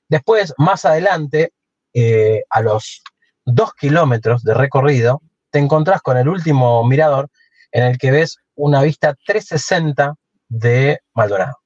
Después, 0.08 0.54
más 0.56 0.84
adelante, 0.84 1.52
eh, 1.92 2.42
a 2.48 2.60
los 2.62 3.02
dos 3.44 3.72
kilómetros 3.74 4.42
de 4.42 4.54
recorrido, 4.54 5.22
te 5.50 5.58
encontrás 5.58 6.00
con 6.02 6.16
el 6.16 6.28
último 6.28 6.84
mirador 6.84 7.28
en 7.72 7.84
el 7.84 7.98
que 7.98 8.10
ves 8.10 8.38
una 8.54 8.82
vista 8.82 9.14
360 9.26 10.14
de 10.48 11.00
Maldonado. 11.14 11.58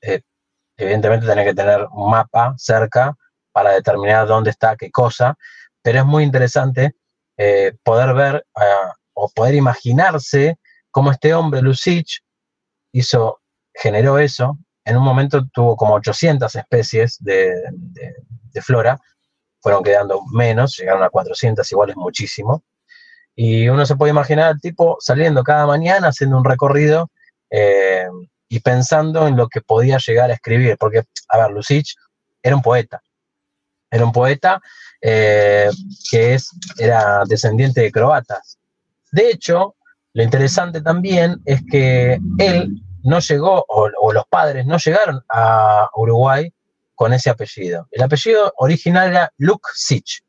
Eh, 0.00 0.22
evidentemente 0.76 1.26
tenés 1.26 1.46
que 1.46 1.54
tener 1.54 1.86
un 1.92 2.10
mapa 2.10 2.54
cerca 2.56 3.14
para 3.52 3.70
determinar 3.72 4.26
dónde 4.26 4.50
está 4.50 4.76
qué 4.76 4.90
cosa, 4.90 5.36
pero 5.82 6.00
es 6.00 6.04
muy 6.04 6.24
interesante 6.24 6.94
eh, 7.36 7.72
poder 7.82 8.14
ver 8.14 8.46
ah, 8.56 8.92
o 9.12 9.28
poder 9.28 9.54
imaginarse 9.54 10.58
cómo 10.90 11.10
este 11.10 11.34
hombre, 11.34 11.62
Lucich, 11.62 12.23
hizo, 12.94 13.40
generó 13.74 14.18
eso. 14.18 14.58
En 14.84 14.96
un 14.96 15.02
momento 15.02 15.46
tuvo 15.52 15.76
como 15.76 15.94
800 15.94 16.54
especies 16.54 17.18
de, 17.20 17.54
flora, 18.62 18.98
fueron 19.60 19.82
quedando 19.82 20.22
menos, 20.32 20.76
llegaron 20.78 21.02
a 21.02 21.10
400, 21.10 21.70
igual 21.72 21.90
es 21.90 21.96
muchísimo. 21.96 22.62
Y 23.34 23.68
uno 23.68 23.84
se 23.84 23.96
puede 23.96 24.10
imaginar 24.10 24.52
al 24.52 24.60
tipo 24.60 24.96
saliendo 25.00 25.42
cada 25.42 25.66
mañana, 25.66 26.08
haciendo 26.08 26.36
un 26.36 26.44
recorrido 26.44 27.10
eh, 27.50 28.06
y 28.48 28.60
pensando 28.60 29.26
en 29.26 29.36
lo 29.36 29.48
que 29.48 29.60
podía 29.60 29.98
llegar 29.98 30.30
a 30.30 30.34
escribir, 30.34 30.76
porque, 30.78 31.02
a 31.28 31.38
ver, 31.38 31.50
Lucich 31.50 31.96
era 32.42 32.54
un 32.54 32.62
poeta, 32.62 33.02
era 33.90 34.04
un 34.04 34.12
poeta 34.12 34.60
eh, 35.00 35.68
que 36.10 36.34
es, 36.34 36.50
era 36.78 37.24
descendiente 37.26 37.80
de 37.80 37.90
croatas. 37.90 38.58
De 39.10 39.30
hecho, 39.30 39.74
lo 40.12 40.22
interesante 40.22 40.80
también 40.80 41.40
es 41.44 41.60
que 41.68 42.18
él 42.38 42.83
no 43.04 43.20
llegó, 43.20 43.64
o, 43.68 44.12
los 44.12 44.26
padres 44.28 44.66
no 44.66 44.76
llegaron 44.78 45.22
a 45.28 45.88
Uruguay 45.94 46.52
con 46.94 47.12
ese 47.12 47.30
apellido. 47.30 47.86
El 47.90 48.02
apellido 48.02 48.52
original 48.56 49.10
era 49.10 49.32
Luksic, 49.36 50.24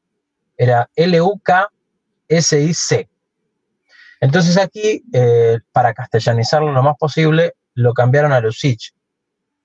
era 0.58 0.90
L-U-K-S-I-C. 0.96 1.70
Entonces 4.22 4.58
aquí, 4.58 5.04
eh, 5.14 5.60
para 5.72 5.94
castellanizarlo 5.94 6.72
lo 6.72 6.84
más 6.84 6.98
posible, 6.98 7.54
lo 7.76 7.94
cambiaron 7.94 8.34
a 8.34 8.40
Lucic. 8.40 8.94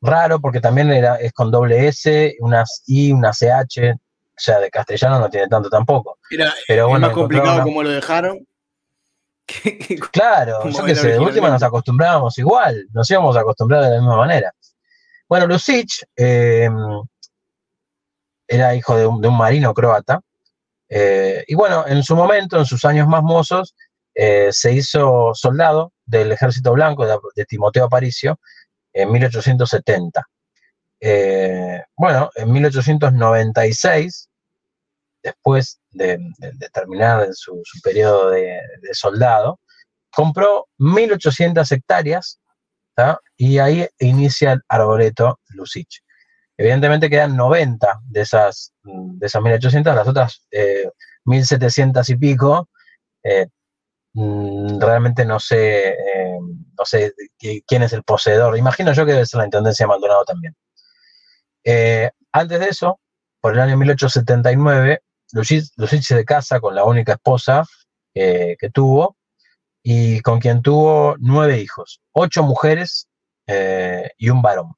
Raro 0.01 0.41
porque 0.41 0.61
también 0.61 0.91
era, 0.91 1.17
es 1.17 1.33
con 1.33 1.51
doble 1.51 1.89
S, 1.89 2.37
unas 2.41 2.83
I, 2.87 3.13
una 3.13 3.33
CH, 3.33 3.93
o 3.93 3.99
sea, 4.37 4.61
de 4.61 4.71
castellano 4.71 5.19
no 5.19 5.29
tiene 5.29 5.49
tanto 5.49 5.69
tampoco. 5.69 6.19
Era 6.31 6.55
Pero 6.67 6.89
bueno, 6.89 7.09
más 7.09 7.15
complicado 7.15 7.63
como 7.63 7.83
lo 7.83 7.91
dejaron. 7.91 8.47
claro, 10.13 10.69
yo 10.69 10.85
qué 10.85 10.95
sé, 10.95 11.09
de 11.13 11.19
última 11.19 11.49
nos 11.49 11.63
acostumbrábamos 11.63 12.39
igual, 12.39 12.87
nos 12.93 13.11
íbamos 13.11 13.37
a 13.37 13.41
acostumbrar 13.41 13.83
de 13.83 13.91
la 13.91 13.97
misma 13.97 14.17
manera. 14.17 14.53
Bueno, 15.29 15.47
Lucic 15.47 16.07
em, 16.17 16.75
era 18.47 18.75
hijo 18.75 18.97
de 18.97 19.07
un, 19.07 19.37
marino 19.37 19.73
croata, 19.73 20.21
eh, 20.89 21.45
y 21.47 21.55
bueno, 21.55 21.85
en 21.87 22.03
su 22.03 22.17
momento, 22.17 22.59
en 22.59 22.67
sus 22.67 22.85
años 22.85 23.07
más 23.07 23.23
mozos, 23.23 23.75
eh, 24.15 24.49
se 24.53 24.73
hizo 24.73 25.33
soldado 25.35 25.93
del 26.05 26.33
ejército 26.33 26.73
blanco 26.73 27.07
de, 27.07 27.45
Timoteo 27.45 27.85
Aparicio 27.85 28.41
en 28.93 29.13
1870. 29.13 30.27
Eh, 31.01 31.83
bueno, 31.97 32.31
en 32.35 32.53
1896, 32.53 34.29
después 35.23 35.80
de, 35.91 36.19
terminar 36.73 37.29
su, 37.33 37.63
periodo 37.83 38.31
de, 38.31 38.61
soldado, 38.93 39.61
compró 40.13 40.67
1.800 40.79 41.71
hectáreas 41.73 42.41
y 43.37 43.59
ahí 43.59 43.89
inicia 43.99 44.53
el 44.53 44.61
arboreto 44.69 45.41
Lucich. 45.49 46.03
Evidentemente 46.59 47.09
quedan 47.09 47.37
90 47.37 48.01
de 48.05 48.21
esas, 48.21 48.75
de 48.83 49.27
esas 49.27 49.43
1.800, 49.43 49.95
las 49.95 50.07
otras 50.09 50.47
1.700 51.25 52.09
y 52.11 52.17
pico 52.17 52.69
Mm, 54.13 54.81
realmente 54.81 55.25
no 55.25 55.39
sé, 55.39 55.91
eh, 55.91 56.39
no 56.41 56.85
sé 56.85 57.13
quién 57.67 57.83
es 57.83 57.93
el 57.93 58.03
poseedor. 58.03 58.57
Imagino 58.59 58.93
yo 58.93 59.07
que 59.07 59.13
debe 59.13 59.27
ser 59.27 59.39
la 59.39 59.45
Intendencia 59.45 59.85
de 59.85 59.89
Maldonado 59.89 60.25
también. 60.25 60.57
Eh, 61.65 62.11
antes 62.33 62.61
de 62.61 62.69
eso, 62.69 63.01
por 63.41 63.55
el 63.55 63.61
año 63.61 63.77
1879, 63.77 65.03
Lucich, 65.33 66.03
se 66.03 66.25
casa 66.25 66.61
con 66.61 66.75
la 66.75 66.85
única 66.85 67.13
esposa 67.13 67.65
eh, 68.15 68.57
que 68.59 68.71
tuvo 68.71 69.17
y 69.83 70.21
con 70.21 70.41
quien 70.41 70.63
tuvo 70.63 71.17
nueve 71.19 71.61
hijos, 71.61 72.01
ocho 72.13 72.43
mujeres 72.43 73.07
y 74.19 74.31
un 74.31 74.43
varón. 74.43 74.75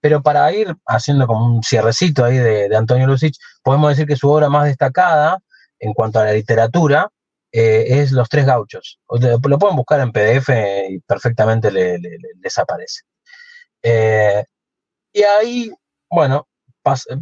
Pero 0.00 0.22
para 0.22 0.52
ir 0.52 0.76
haciendo 0.86 1.26
como 1.26 1.46
un 1.46 1.62
cierrecito 1.62 2.26
ahí 2.26 2.36
de, 2.36 2.68
de 2.68 2.76
Antonio 2.76 3.06
Lucich, 3.06 3.38
podemos 3.62 3.88
decir 3.88 4.06
que 4.06 4.16
su 4.16 4.30
obra 4.30 4.50
más 4.50 4.66
destacada 4.66 5.40
en 5.78 5.94
cuanto 5.94 6.20
a 6.20 6.24
la 6.24 6.32
literatura 6.32 7.10
eh, 7.56 8.00
es 8.00 8.10
Los 8.10 8.28
Tres 8.28 8.46
Gauchos. 8.46 8.98
Lo 9.08 9.58
pueden 9.58 9.76
buscar 9.76 10.00
en 10.00 10.10
PDF 10.10 10.48
y 10.90 10.98
perfectamente 11.00 11.70
le, 11.70 11.98
les 11.98 12.58
aparece. 12.58 13.02
Eh, 13.80 14.44
y 15.12 15.22
ahí, 15.22 15.72
bueno, 16.10 16.48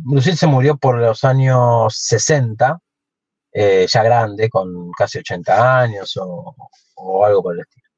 Lucille 0.04 0.36
se 0.36 0.46
murió 0.46 0.76
por 0.76 0.98
los 0.98 1.24
años 1.24 1.96
60, 1.96 2.78
eh, 3.52 3.86
ya 3.88 4.02
grande, 4.02 4.48
con 4.48 4.90
casi 4.92 5.18
80 5.18 5.80
años 5.80 6.18
o, 6.20 7.24
algo 7.24 7.42
por 7.42 7.54
el 7.54 7.60
estilo. 7.60 7.88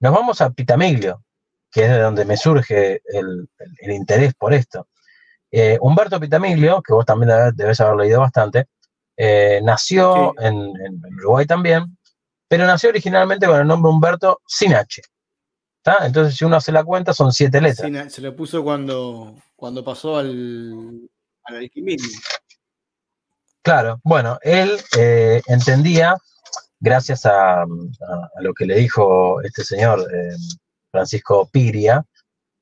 Nos 0.00 0.12
vamos 0.12 0.40
a 0.40 0.50
Pitamiglio, 0.50 1.22
que 1.70 1.84
es 1.84 1.90
de 1.90 2.00
donde 2.00 2.24
me 2.24 2.36
surge 2.36 3.00
el, 3.04 3.48
interés 3.90 4.34
por 4.34 4.52
esto. 4.52 4.88
Humberto 5.80 6.20
Pitamiglio, 6.20 6.82
que 6.82 6.92
vos 6.92 7.06
también 7.06 7.32
debes 7.54 7.80
haber 7.80 7.96
leído 7.96 8.20
bastante, 8.20 8.66
eh, 9.16 9.60
nació 9.62 10.38
en, 10.40 10.72
Uruguay 11.18 11.46
también, 11.46 11.96
pero 12.48 12.66
nació 12.66 12.90
originalmente 12.90 13.46
con 13.46 13.60
el 13.60 13.66
nombre 13.66 13.90
Humberto 13.90 14.40
sin 14.46 14.74
H. 14.74 15.02
Entonces, 16.02 16.36
si 16.36 16.44
uno 16.44 16.56
hace 16.56 16.72
la 16.72 16.84
cuenta, 16.84 17.12
son 17.12 17.32
siete 17.32 17.60
letras. 17.60 18.12
se 18.12 18.20
le 18.20 18.32
puso 18.32 18.62
cuando, 18.62 19.34
cuando 19.54 19.84
pasó 19.84 20.16
al, 20.16 21.08
al 21.44 21.56
alquimismo. 21.56 22.08
Claro, 23.62 24.00
bueno, 24.04 24.38
él 24.42 24.78
eh, 24.96 25.42
entendía, 25.46 26.16
gracias 26.78 27.26
a, 27.26 27.64
lo 28.40 28.54
que 28.54 28.66
le 28.66 28.76
dijo 28.76 29.40
este 29.42 29.64
señor 29.64 30.06
eh, 30.12 30.36
Francisco 30.90 31.48
Piria, 31.50 32.04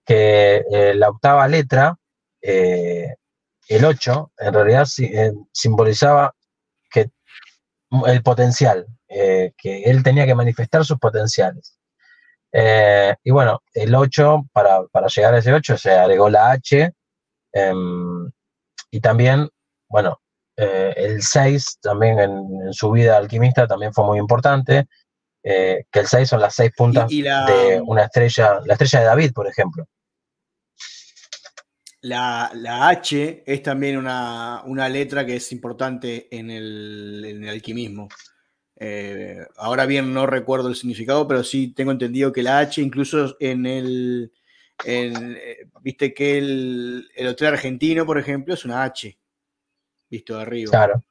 que 0.06 0.62
la 0.94 1.08
octava 1.08 1.48
letra, 1.48 1.96
el 2.42 3.84
8, 3.84 4.32
en 4.38 4.52
realidad 4.52 4.86
simbolizaba 5.52 6.34
el 8.06 8.22
potencial, 8.22 8.86
eh, 9.08 9.52
que 9.56 9.82
él 9.84 10.02
tenía 10.02 10.26
que 10.26 10.34
manifestar 10.34 10.84
sus 10.84 10.98
potenciales. 10.98 11.78
Eh, 12.56 13.14
y 13.24 13.30
bueno, 13.32 13.62
el 13.72 13.92
8, 13.94 14.44
para, 14.52 14.80
llegar 15.14 15.34
a 15.34 15.38
ese 15.38 15.52
8, 15.52 15.76
se 15.76 15.90
agregó 15.90 16.30
la 16.30 16.52
H, 16.52 16.92
em, 17.52 18.30
y 18.92 19.00
también, 19.00 19.48
bueno, 19.88 20.20
eh, 20.56 20.94
el 20.96 21.22
6 21.22 21.78
también 21.82 22.20
en, 22.20 22.72
su 22.72 22.92
vida 22.92 23.16
alquimista 23.16 23.66
también 23.66 23.92
fue 23.92 24.04
muy 24.06 24.18
importante, 24.18 24.86
que 25.42 25.84
el 25.92 26.06
6 26.06 26.28
son 26.28 26.40
las 26.40 26.54
6 26.54 26.70
puntas 26.74 27.10
de 27.10 27.82
una 27.84 28.04
estrella, 28.04 28.60
la 28.64 28.74
estrella 28.74 29.00
de 29.00 29.04
David, 29.06 29.32
por 29.34 29.46
ejemplo. 29.46 29.86
La, 32.04 32.50
H 32.88 33.44
es 33.46 33.62
también 33.62 33.96
una, 33.96 34.88
letra 34.90 35.24
que 35.24 35.36
es 35.36 35.52
importante 35.52 36.28
en 36.30 36.50
el, 36.50 37.48
alquimismo. 37.48 38.08
Eh, 38.76 39.46
ahora 39.56 39.86
bien, 39.86 40.12
no 40.12 40.26
recuerdo 40.26 40.68
el 40.68 40.74
significado, 40.74 41.28
pero 41.28 41.44
sí 41.44 41.68
tengo 41.68 41.92
entendido 41.92 42.32
que 42.32 42.42
la 42.42 42.58
H, 42.58 42.80
incluso 42.80 43.36
en 43.40 43.66
el. 43.66 44.32
Eh, 44.84 45.66
viste 45.82 46.12
que 46.12 46.38
el, 46.38 47.08
hotel 47.28 47.48
argentino, 47.48 48.04
por 48.04 48.18
ejemplo, 48.18 48.54
es 48.54 48.64
una 48.64 48.82
H, 48.82 49.16
visto 50.10 50.36
de 50.36 50.42
arriba. 50.42 50.70
Claro. 50.70 51.04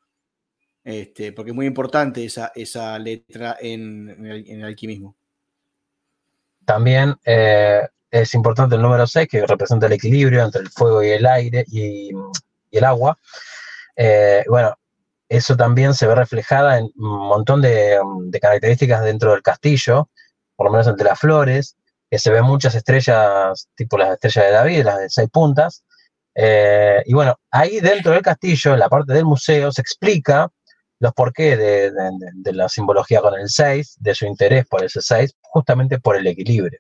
Este, 0.84 1.32
porque 1.32 1.52
es 1.52 1.56
muy 1.56 1.66
importante 1.66 2.26
esa, 2.26 2.52
esa 2.54 3.00
letra 3.00 3.58
en, 3.60 4.26
el, 4.26 4.64
alquimismo. 4.66 5.16
También 6.66 7.16
eh, 7.26 7.88
es 8.12 8.34
importante 8.34 8.76
el 8.76 8.82
número 8.82 9.08
6, 9.08 9.28
que 9.30 9.46
representa 9.46 9.88
el 9.88 9.94
equilibrio 9.94 10.44
entre 10.44 10.62
el 10.62 10.70
fuego 10.70 11.02
y 11.02 11.10
el 11.10 11.26
aire 11.26 11.64
y, 11.72 12.12
el 12.72 12.84
agua. 12.84 13.18
Eh, 13.96 14.44
bueno, 14.50 14.78
eso 15.30 15.56
también 15.56 15.94
se 15.94 16.08
ve 16.08 16.16
reflejada 16.16 16.78
en 16.78 16.86
un 16.96 17.28
montón 17.28 17.62
de, 17.62 18.00
características 18.42 19.04
dentro 19.04 19.32
del 19.32 19.42
castillo, 19.42 20.10
por 20.56 20.68
lo 20.68 20.72
menos 20.72 20.88
entre 20.88 21.06
las 21.06 21.20
flores, 21.20 21.76
que 22.10 22.20
se 22.20 22.32
ven 22.32 22.44
muchas 22.44 22.76
estrellas, 22.76 23.68
tipo 23.76 23.98
las 23.98 24.12
estrellas 24.14 24.46
de 24.46 24.52
David, 24.52 24.84
las 24.84 25.00
de 25.00 25.10
seis 25.10 25.30
puntas. 25.30 25.84
Eh, 26.36 27.02
y 27.06 27.14
bueno, 27.14 27.36
ahí 27.52 27.80
dentro 27.80 28.12
del 28.12 28.22
castillo, 28.22 28.74
en 28.74 28.80
la 28.80 28.90
parte 28.90 29.14
del 29.14 29.26
museo, 29.26 29.72
se 29.72 29.82
explica 29.82 30.50
los 31.00 31.14
porqués 31.14 31.58
de, 31.58 31.92
de 31.92 32.54
la 32.54 32.70
simbología 32.70 33.22
con 33.22 33.34
el 33.34 33.50
6, 33.50 33.98
de 34.00 34.16
su 34.16 34.26
interés 34.26 34.66
por 34.68 34.84
ese 34.86 35.02
6, 35.02 35.34
justamente 35.42 36.00
por 36.00 36.16
el 36.16 36.26
equilibrio. 36.28 36.80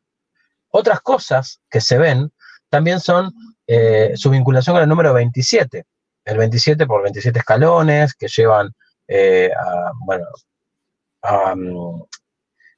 Otras 0.69 1.01
cosas 1.01 1.59
que 1.69 1.81
se 1.81 1.97
ven 1.97 2.31
también 2.69 2.99
son 2.99 3.31
eh, 3.67 4.13
su 4.15 4.31
vinculación 4.31 4.75
con 4.75 4.81
el 4.81 4.89
número 4.89 5.13
27. 5.13 5.85
El 6.25 6.37
27 6.37 6.85
por 6.85 7.03
27 7.03 7.39
escalones 7.39 8.13
que 8.13 8.27
llevan 8.27 8.73
eh, 9.07 9.51
a, 9.55 9.91
bueno, 10.05 10.25
mm, 11.55 12.01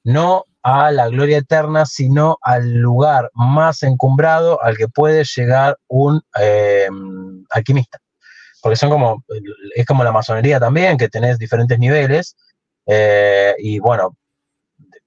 no 0.05 0.45
a 0.63 0.91
la 0.91 1.07
gloria 1.09 1.37
eterna, 1.37 1.85
sino 1.85 2.37
al 2.41 2.71
lugar 2.73 3.29
más 3.33 3.83
encumbrado 3.83 4.61
al 4.63 4.77
que 4.77 4.87
puede 4.87 5.23
llegar 5.23 5.77
un 5.87 6.21
eh, 6.39 6.87
alquimista. 7.51 7.99
Porque 8.61 8.75
son 8.75 8.89
como, 8.89 9.23
es 9.75 9.85
como 9.85 10.03
la 10.03 10.11
masonería 10.11 10.59
también, 10.59 10.97
que 10.97 11.07
tenés 11.07 11.37
diferentes 11.37 11.77
niveles, 11.77 12.35
y 13.59 13.79
bueno, 13.79 14.15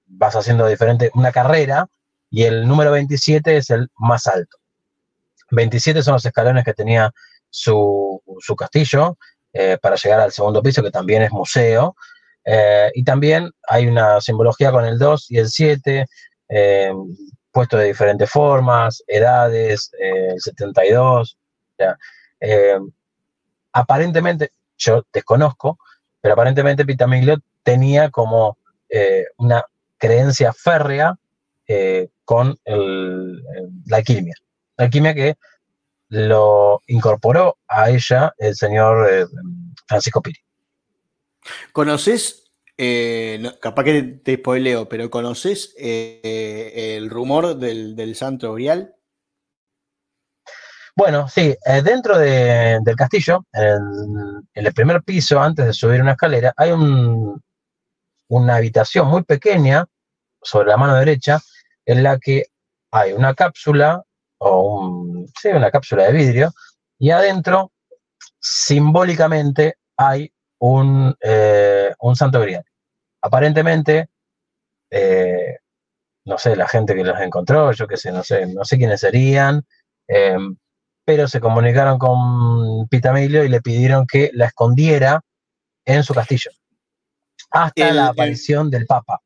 vas 0.09 0.35
haciendo 0.35 0.67
diferente, 0.67 1.11
una 1.13 1.31
carrera 1.31 1.87
y 2.29 2.43
el 2.43 2.67
número 2.67 2.91
27 2.91 3.57
es 3.57 3.69
el 3.69 3.89
más 3.97 4.27
alto. 4.27 4.57
27 5.51 6.03
son 6.03 6.13
los 6.13 6.25
escalones 6.25 6.63
que 6.63 6.73
tenía 6.73 7.11
su, 7.49 8.21
castillo 8.57 9.17
eh, 9.53 9.77
para 9.81 9.95
llegar 9.95 10.19
al 10.19 10.31
segundo 10.31 10.61
piso, 10.61 10.83
que 10.83 10.91
también 10.91 11.23
es 11.23 11.31
museo. 11.31 11.95
Eh, 12.45 12.91
y 12.93 13.03
también 13.03 13.51
hay 13.67 13.87
una 13.87 14.21
simbología 14.21 14.71
con 14.71 14.85
el 14.85 14.97
2 14.97 15.31
y 15.31 15.37
el 15.37 15.49
7, 15.49 16.05
eh, 16.49 16.91
puesto 17.51 17.77
de 17.77 17.85
diferentes 17.85 18.29
formas, 18.29 19.03
edades, 19.07 19.91
el 19.99 20.39
72. 20.39 21.37
aparentemente, 23.71 24.51
yo 24.77 25.03
desconozco, 25.11 25.79
pero 26.21 26.33
aparentemente 26.33 26.85
Pitamiglio 26.85 27.37
tenía 27.63 28.09
como 28.09 28.57
una 29.37 29.63
creencia 29.97 30.53
férrea 30.53 31.15
con 32.25 32.57
la 32.65 33.97
alquimia. 33.97 34.35
La 34.77 34.85
alquimia 34.85 35.13
que 35.13 35.35
lo 36.09 36.81
incorporó 36.87 37.57
a 37.67 37.89
ella 37.89 38.33
el 38.37 38.55
señor 38.55 39.07
eh, 39.11 39.25
Francisco 39.87 40.21
Piri. 40.21 40.39
¿Conoces, 41.71 42.51
eh, 42.77 43.51
capaz 43.61 43.83
que 43.83 44.03
te 44.03 44.35
spoileo, 44.35 44.89
pero 44.89 45.09
conoces 45.09 45.73
eh, 45.77 46.95
el 46.97 47.09
rumor 47.09 47.55
del, 47.55 48.15
Santo 48.15 48.53
Grial? 48.53 48.95
Bueno, 50.95 51.29
sí, 51.29 51.55
dentro 51.83 52.17
del 52.17 52.95
castillo, 52.97 53.45
en, 53.53 54.49
el 54.53 54.73
primer 54.73 55.01
piso, 55.03 55.39
antes 55.39 55.65
de 55.65 55.73
subir 55.73 56.01
una 56.01 56.11
escalera, 56.11 56.53
hay 56.57 56.71
una 58.27 58.55
habitación 58.55 59.07
muy 59.07 59.23
pequeña 59.23 59.85
sobre 60.41 60.67
la 60.67 60.77
mano 60.77 60.95
derecha 60.95 61.39
en 61.85 62.03
la 62.03 62.19
que 62.19 62.47
hay 62.91 63.13
una 63.13 63.33
cápsula 63.33 64.03
o 64.39 64.79
un, 64.79 65.27
sí, 65.39 65.49
una 65.49 65.71
cápsula 65.71 66.05
de 66.05 66.13
vidrio 66.13 66.51
y 66.97 67.11
adentro 67.11 67.71
simbólicamente 68.39 69.75
hay 69.97 70.31
un, 70.59 71.15
eh, 71.21 71.93
un 71.99 72.15
santo 72.15 72.39
grial. 72.41 72.63
Aparentemente, 73.21 74.09
eh, 74.89 75.57
no 76.25 76.37
sé, 76.37 76.55
la 76.55 76.67
gente 76.67 76.95
que 76.95 77.03
los 77.03 77.19
encontró, 77.19 77.71
yo 77.71 77.87
qué 77.87 77.97
sé, 77.97 78.11
no 78.11 78.23
sé, 78.23 78.45
no 78.47 78.63
sé 78.63 78.77
quiénes 78.77 79.01
serían, 79.01 79.65
em, 80.07 80.55
pero 81.05 81.27
se 81.27 81.39
comunicaron 81.39 81.97
con 81.97 82.87
Pitamilio 82.87 83.43
y 83.43 83.49
le 83.49 83.61
pidieron 83.61 84.05
que 84.05 84.31
la 84.33 84.45
escondiera 84.45 85.21
en 85.85 86.03
su 86.03 86.13
castillo, 86.13 86.51
hasta 87.51 87.91
la 87.93 88.07
aparición 88.07 88.69
del 88.69 88.85
Papa. 88.85 89.19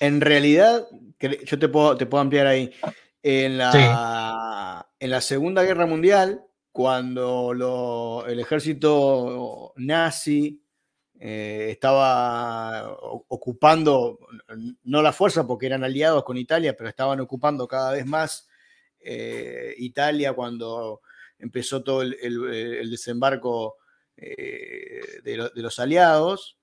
En 0.00 0.20
realidad, 0.20 0.86
yo 1.20 1.58
te 1.58 1.68
puedo, 1.68 1.96
te 1.96 2.06
puedo 2.06 2.22
ampliar 2.22 2.46
ahí. 2.46 2.72
En 3.26 3.56
la, 3.56 4.86
en 4.98 5.10
la 5.10 5.20
Segunda 5.22 5.62
Guerra 5.62 5.86
Mundial, 5.86 6.44
cuando 6.72 8.24
el 8.28 8.38
ejército 8.38 9.72
nazi 9.76 10.62
eh, 11.18 11.68
estaba 11.70 12.98
ocupando, 13.28 14.18
no 14.82 15.00
la 15.00 15.12
fuerza 15.14 15.46
porque 15.46 15.64
eran 15.64 15.84
aliados 15.84 16.22
con 16.22 16.36
Italia, 16.36 16.76
pero 16.76 16.90
estaban 16.90 17.18
ocupando 17.20 17.66
cada 17.66 17.92
vez 17.92 18.04
más 18.04 18.46
eh, 19.00 19.74
Italia 19.78 20.34
cuando 20.34 21.00
empezó 21.38 21.82
todo 21.82 22.02
el, 22.02 22.90
desembarco 22.90 23.76
eh, 24.18 25.00
de, 25.22 25.50
los 25.54 25.78
aliados. 25.78 26.58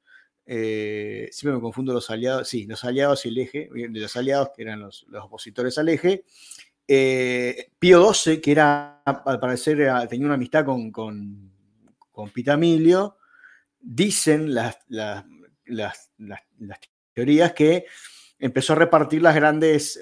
Eh, 0.45 1.29
siempre 1.31 1.55
me 1.55 1.61
confundo 1.61 1.93
los 1.93 2.09
aliados, 2.09 2.47
sí, 2.47 2.65
los 2.65 2.83
aliados 2.83 3.25
y 3.25 3.29
el 3.29 3.37
eje, 3.37 3.69
de 3.71 3.99
los 3.99 4.15
aliados 4.17 4.49
que 4.55 4.63
eran 4.63 4.79
los, 4.79 5.05
opositores 5.21 5.77
al 5.77 5.89
eje. 5.89 6.23
Eh, 6.87 7.71
Pío 7.79 8.13
XII, 8.13 8.41
que 8.41 8.51
era, 8.51 9.01
al 9.03 9.39
parecer, 9.39 9.77
tenía 10.09 10.25
una 10.25 10.35
amistad 10.35 10.65
con, 10.65 10.91
con, 10.91 11.51
Pitamilio, 12.33 13.17
dicen 13.79 14.53
las, 14.53 14.77
las, 14.89 15.25
teorías 17.13 17.53
que 17.53 17.85
empezó 18.37 18.73
a 18.73 18.77
repartir 18.77 19.21
las 19.21 19.35
grandes 19.35 19.99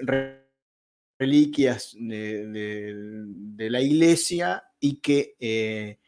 reliquias 1.18 1.96
de, 1.98 3.70
la 3.70 3.82
iglesia 3.82 4.64
y 4.80 4.96
que 4.96 5.36
eh, 5.40 6.00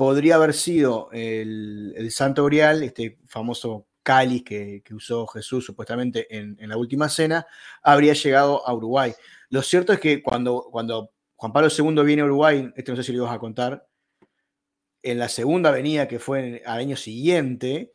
podría 0.00 0.36
haber 0.36 0.54
sido 0.54 1.10
el, 1.12 2.08
Santo 2.10 2.46
Grial, 2.46 2.82
este 2.82 3.18
famoso 3.26 3.86
cáliz 4.02 4.42
que, 4.42 4.82
usó 4.94 5.26
Jesús 5.26 5.66
supuestamente 5.66 6.26
en, 6.38 6.56
la 6.66 6.78
última 6.78 7.10
cena, 7.10 7.46
habría 7.82 8.14
llegado 8.14 8.66
a 8.66 8.72
Uruguay. 8.72 9.12
Lo 9.50 9.60
cierto 9.60 9.92
es 9.92 10.00
que 10.00 10.22
cuando, 10.22 10.68
cuando 10.72 11.10
Juan 11.36 11.52
Pablo 11.52 11.68
II 11.68 12.02
viene 12.02 12.22
a 12.22 12.24
Uruguay, 12.24 12.72
este 12.74 12.92
no 12.92 12.96
sé 12.96 13.02
si 13.02 13.12
lo 13.12 13.24
ibas 13.24 13.34
a 13.34 13.38
contar, 13.38 13.86
en 15.02 15.18
la 15.18 15.28
segunda 15.28 15.70
venida 15.70 16.08
que 16.08 16.18
fue 16.18 16.62
al 16.64 16.78
año 16.78 16.96
siguiente, 16.96 17.92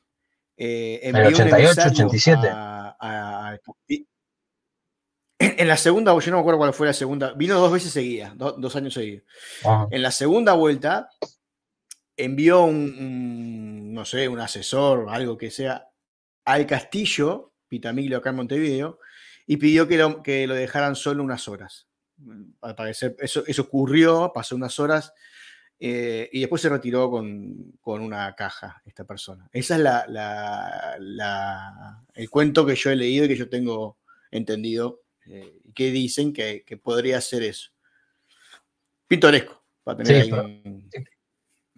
eh, 0.57 0.99
en 1.01 1.15
el 1.15 1.33
88, 1.33 1.81
87. 1.87 2.47
en 5.39 5.67
la 5.67 5.77
segunda, 5.77 6.15
yo 6.19 6.29
no 6.29 6.37
me 6.37 6.41
acuerdo 6.41 6.59
cuál 6.59 6.73
fue 6.75 6.85
la 6.85 6.93
segunda, 6.93 7.33
vino 7.33 7.59
dos 7.59 7.71
veces 7.71 7.91
seguidas, 7.91 8.37
dos 8.37 8.75
años 8.75 8.93
seguidos. 8.93 9.23
En 9.89 10.03
la 10.03 10.11
segunda 10.11 10.53
vuelta, 10.53 11.09
envió 12.17 12.63
un, 12.63 13.93
no 13.93 14.05
sé, 14.05 14.27
un 14.27 14.39
asesor, 14.39 15.07
algo 15.09 15.37
que 15.37 15.51
sea, 15.51 15.89
al 16.45 16.65
castillo, 16.65 17.53
Pitamiglio 17.67 18.17
acá 18.17 18.29
en 18.29 18.37
Montevideo, 18.37 18.99
y 19.47 19.57
pidió 19.57 19.87
que 19.87 19.97
lo, 19.97 20.23
que 20.23 20.47
lo 20.47 20.55
dejaran 20.55 20.95
solo 20.95 21.23
unas 21.23 21.47
horas. 21.47 21.87
Al 22.61 22.75
parecer, 22.75 23.15
eso, 23.19 23.43
eso 23.45 23.63
ocurrió, 23.63 24.31
pasó 24.33 24.55
unas 24.55 24.79
horas, 24.79 25.13
eh, 25.77 26.29
y 26.31 26.39
después 26.39 26.61
se 26.61 26.69
retiró 26.69 27.11
con, 27.11 27.73
una 27.83 28.33
caja 28.35 28.81
esta 28.85 29.03
persona. 29.03 29.49
Esa 29.51 29.75
es 29.75 29.81
la, 29.81 30.95
el 32.13 32.29
cuento 32.29 32.65
que 32.65 32.75
yo 32.75 32.91
he 32.91 32.95
leído 32.95 33.25
y 33.25 33.27
que 33.27 33.35
yo 33.35 33.49
tengo 33.49 33.97
entendido, 34.31 35.01
eh, 35.25 35.59
que 35.73 35.91
dicen 35.91 36.31
que, 36.31 36.63
podría 36.81 37.19
ser 37.19 37.43
eso. 37.43 37.71
Pintoresco, 39.07 39.63
para 39.83 40.03
tener 40.03 40.29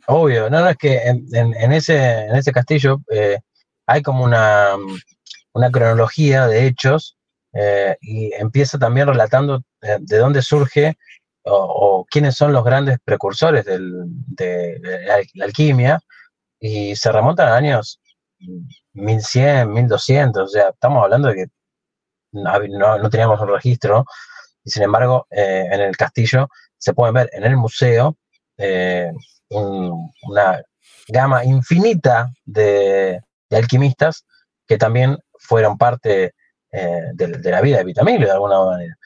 Obvio, 0.10 0.50
no, 0.50 0.62
no, 0.62 0.70
es 0.70 0.78
que 0.78 1.02
en, 1.04 1.72
ese, 1.74 1.98
en 1.98 2.36
ese 2.38 2.54
castillo 2.54 3.02
eh, 3.12 3.40
hay 3.86 4.02
como 4.02 4.24
una, 4.24 4.70
cronología 5.72 6.48
de 6.48 6.66
hechos 6.66 7.18
eh, 7.54 7.98
y 8.00 8.32
empieza 8.34 8.80
también 8.80 9.08
relatando 9.08 9.64
eh, 9.82 9.98
de 10.00 10.18
dónde 10.18 10.42
surge 10.42 10.98
o, 11.44 12.06
quiénes 12.10 12.36
son 12.36 12.54
los 12.54 12.64
grandes 12.64 13.00
precursores 13.04 13.66
de, 13.66 14.80
la 15.36 15.46
alquimia 15.46 16.00
y 16.58 16.96
se 16.96 17.12
remontan 17.12 17.50
a 17.50 17.58
años 17.58 18.00
1100, 18.94 19.74
1200, 19.74 20.44
o 20.44 20.48
sea, 20.48 20.70
estamos 20.70 21.04
hablando 21.04 21.28
de 21.30 21.36
que 21.36 21.46
no, 22.32 23.10
teníamos 23.10 23.42
un 23.42 23.50
registro 23.50 24.06
y 24.64 24.70
sin 24.70 24.84
embargo 24.84 25.28
en 25.32 25.82
el 25.82 25.98
castillo 25.98 26.48
se 26.78 26.94
pueden 26.94 27.14
ver 27.14 27.30
en 27.34 27.44
el 27.44 27.58
museo 27.58 28.18
una 29.50 30.62
gama 31.08 31.44
infinita 31.44 32.30
de, 32.46 33.22
alquimistas 33.52 34.26
que 34.68 34.78
también 34.78 35.18
fueron 35.40 35.78
parte 35.78 36.34
eh, 36.72 37.04
de, 37.14 37.52
la 37.52 37.62
vida 37.62 37.78
de 37.78 37.86
Vitamilio 37.86 38.28
de 38.28 38.34
alguna 38.34 38.64
manera. 38.64 38.98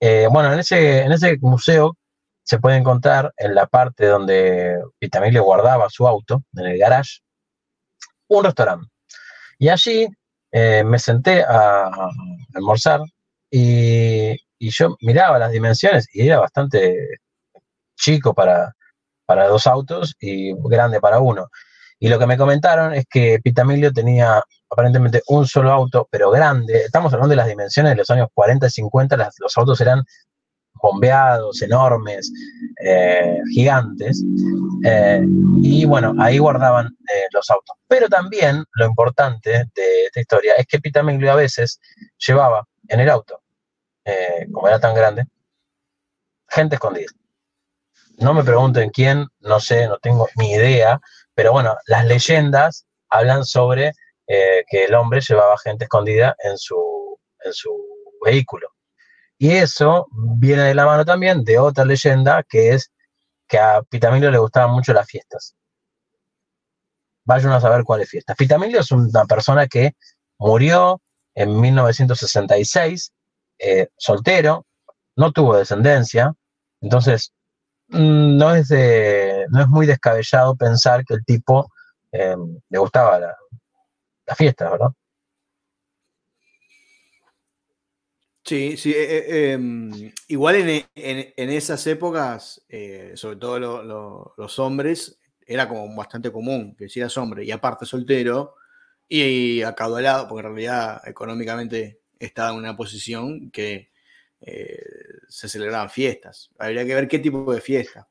Eh, 0.00 0.28
bueno, 0.30 0.52
en 0.52 0.58
ese, 0.58 1.02
en 1.02 1.12
ese 1.12 1.38
museo 1.40 1.96
se 2.44 2.58
puede 2.58 2.76
encontrar 2.76 3.32
en 3.36 3.54
la 3.54 3.66
parte 3.66 4.06
donde 4.06 4.78
Vitamilio 5.00 5.44
guardaba 5.44 5.88
su 5.88 6.06
auto, 6.06 6.42
en 6.56 6.66
el 6.66 6.78
garage, 6.78 7.20
un 8.28 8.44
restaurante. 8.44 8.88
Y 9.58 9.68
allí 9.68 10.06
eh, 10.50 10.82
me 10.84 10.98
senté 10.98 11.42
a, 11.42 11.90
almorzar 12.54 13.00
y, 13.50 14.32
y, 14.58 14.70
yo 14.70 14.96
miraba 15.00 15.38
las 15.38 15.52
dimensiones 15.52 16.08
y 16.12 16.26
era 16.26 16.40
bastante 16.40 17.20
chico 17.96 18.34
para, 18.34 18.74
para 19.32 19.48
dos 19.48 19.66
autos 19.66 20.14
y 20.20 20.52
grande 20.68 21.00
para 21.00 21.18
uno. 21.20 21.48
Y 21.98 22.08
lo 22.10 22.18
que 22.18 22.26
me 22.26 22.36
comentaron 22.36 22.92
es 22.92 23.06
que 23.08 23.40
Pitamilio 23.42 23.90
tenía 23.90 24.44
aparentemente 24.68 25.22
un 25.28 25.46
solo 25.46 25.72
auto, 25.72 26.06
pero 26.10 26.30
grande. 26.30 26.82
Estamos 26.84 27.14
hablando 27.14 27.30
de 27.30 27.36
las 27.36 27.48
dimensiones 27.48 27.92
de 27.92 27.96
los 27.96 28.10
años 28.10 28.28
40 28.34 28.66
y 28.66 28.70
50, 28.70 29.30
los 29.38 29.56
autos 29.56 29.80
eran 29.80 30.04
bombeados, 30.74 31.62
enormes, 31.62 32.30
eh, 32.84 33.38
gigantes. 33.54 34.22
Eh, 34.84 35.24
y 35.62 35.86
bueno, 35.86 36.14
ahí 36.18 36.36
guardaban 36.36 36.88
eh, 36.88 37.28
los 37.32 37.48
autos. 37.48 37.74
Pero 37.88 38.10
también 38.10 38.62
lo 38.74 38.84
importante 38.84 39.64
de 39.74 40.04
esta 40.04 40.20
historia 40.20 40.54
es 40.58 40.66
que 40.66 40.78
Pitamilio 40.78 41.32
a 41.32 41.36
veces 41.36 41.80
llevaba 42.18 42.66
en 42.86 43.00
el 43.00 43.08
auto, 43.08 43.40
como 44.52 44.68
era 44.68 44.78
tan 44.78 44.94
grande, 44.94 45.24
gente 46.50 46.74
escondida. 46.74 47.08
No 48.22 48.34
me 48.34 48.44
pregunten 48.44 48.90
quién, 48.90 49.26
no 49.40 49.58
sé, 49.58 49.88
no 49.88 49.98
tengo 49.98 50.28
ni 50.36 50.52
idea, 50.52 51.00
pero 51.34 51.50
bueno, 51.50 51.76
las 51.88 52.04
leyendas 52.04 52.86
hablan 53.10 53.44
sobre 53.44 53.94
eh, 54.28 54.64
que 54.70 54.84
el 54.84 54.94
hombre 54.94 55.20
llevaba 55.20 55.58
gente 55.58 55.86
escondida 55.86 56.36
en 56.44 56.56
su, 56.56 57.18
en 57.44 57.52
su 57.52 57.70
vehículo. 58.24 58.68
Y 59.38 59.50
eso 59.50 60.06
viene 60.38 60.62
de 60.62 60.74
la 60.76 60.86
mano 60.86 61.04
también 61.04 61.42
de 61.42 61.58
otra 61.58 61.84
leyenda 61.84 62.44
que 62.48 62.74
es 62.74 62.92
que 63.48 63.58
a 63.58 63.82
Pitamilio 63.82 64.30
le 64.30 64.38
gustaban 64.38 64.70
mucho 64.70 64.92
las 64.92 65.08
fiestas. 65.08 65.56
Vayan 67.24 67.50
a 67.50 67.60
saber 67.60 67.82
cuáles 67.82 68.08
fiestas. 68.08 68.36
Pitamilio 68.36 68.80
es 68.80 68.92
una 68.92 69.24
persona 69.24 69.66
que 69.66 69.96
murió 70.38 71.02
en 71.34 71.60
1966, 71.60 73.12
eh, 73.58 73.88
soltero, 73.96 74.64
no 75.16 75.32
tuvo 75.32 75.56
descendencia, 75.56 76.32
entonces 76.80 77.32
no 77.92 78.54
es, 78.54 78.70
no 79.50 79.60
es 79.60 79.68
muy 79.68 79.86
descabellado 79.86 80.56
pensar 80.56 81.04
que 81.04 81.14
el 81.14 81.24
tipo 81.24 81.70
eh, 82.12 82.36
le 82.68 82.78
gustaba 82.78 83.18
la, 83.18 83.36
fiesta, 84.36 84.70
¿verdad? 84.70 84.92
Sí, 88.44 88.76
sí. 88.76 88.92
Eh, 88.92 89.04
eh, 89.04 89.52
em, 89.52 90.12
igual 90.28 90.56
en, 90.56 91.50
esas 91.50 91.86
épocas, 91.86 92.62
sobre 93.14 93.36
todo 93.36 94.32
los 94.36 94.58
hombres, 94.58 95.18
era 95.46 95.68
como 95.68 95.94
bastante 95.94 96.30
común 96.30 96.74
que 96.76 96.88
si 96.88 97.00
eras 97.00 97.16
hombre 97.18 97.44
y 97.44 97.50
aparte 97.50 97.84
soltero 97.84 98.54
y, 99.08 99.62
acaudalado, 99.62 100.28
porque 100.28 100.46
en 100.46 100.54
realidad 100.54 101.02
económicamente 101.06 102.00
estaba 102.18 102.50
en 102.50 102.56
una 102.56 102.76
posición 102.76 103.50
que 103.50 103.91
se 105.28 105.48
celebraban 105.48 105.90
fiestas. 105.90 106.50
Habría 106.58 106.84
que 106.84 106.94
ver 106.94 107.08
qué 107.08 107.18
tipo 107.18 107.52
de 107.52 107.60
fiesta. 107.60 108.08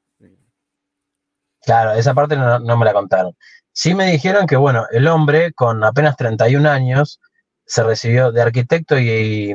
Claro, 1.62 1.94
esa 1.94 2.13
parte 2.13 2.36
no, 2.36 2.60
me 2.60 2.86
la 2.86 2.94
contaron. 2.94 3.36
Sí 3.72 3.94
me 3.94 4.12
dijeron 4.12 4.48
que, 4.48 4.56
bueno, 4.56 4.86
el 4.91 5.08
hombre 5.08 5.54
con 5.54 5.84
apenas 5.84 6.17
31 6.17 6.67
años 6.70 7.20
se 7.65 7.84
recibió 7.84 8.32
de 8.32 8.41
arquitecto 8.41 9.00
y, 9.00 9.54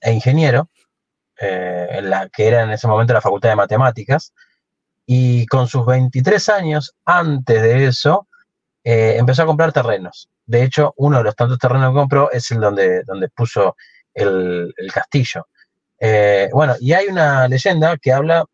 e 0.00 0.12
ingeniero, 0.12 0.68
eh, 1.40 1.88
en 1.90 2.10
la 2.10 2.28
que 2.28 2.46
era 2.48 2.62
en 2.62 2.70
ese 2.70 2.86
momento 2.86 3.12
la 3.12 3.20
Facultad 3.20 3.48
de 3.48 3.56
Matemáticas, 3.56 4.32
y 5.06 5.46
con 5.46 5.68
sus 5.68 5.86
23 5.86 6.48
años, 6.50 6.94
antes 7.04 7.62
de 7.62 7.86
eso, 7.86 8.28
eh, 8.84 9.16
empezó 9.18 9.42
a 9.42 9.46
comprar 9.46 9.72
terrenos. 9.72 10.28
De 10.44 10.62
hecho, 10.62 10.92
uno 10.96 11.18
de 11.18 11.24
los 11.24 11.36
tantos 11.36 11.58
terrenos 11.58 11.90
que 11.90 11.98
compró 11.98 12.30
es 12.30 12.50
el 12.50 12.60
donde, 12.60 13.02
donde 13.04 13.28
puso 13.28 13.76
el, 14.14 14.72
castillo. 14.92 15.46
Eh, 15.98 16.48
bueno, 16.52 16.74
y 16.80 16.92
hay 16.92 17.06
una 17.06 17.48
leyenda 17.48 17.96
que 17.96 18.12
habla, 18.12 18.44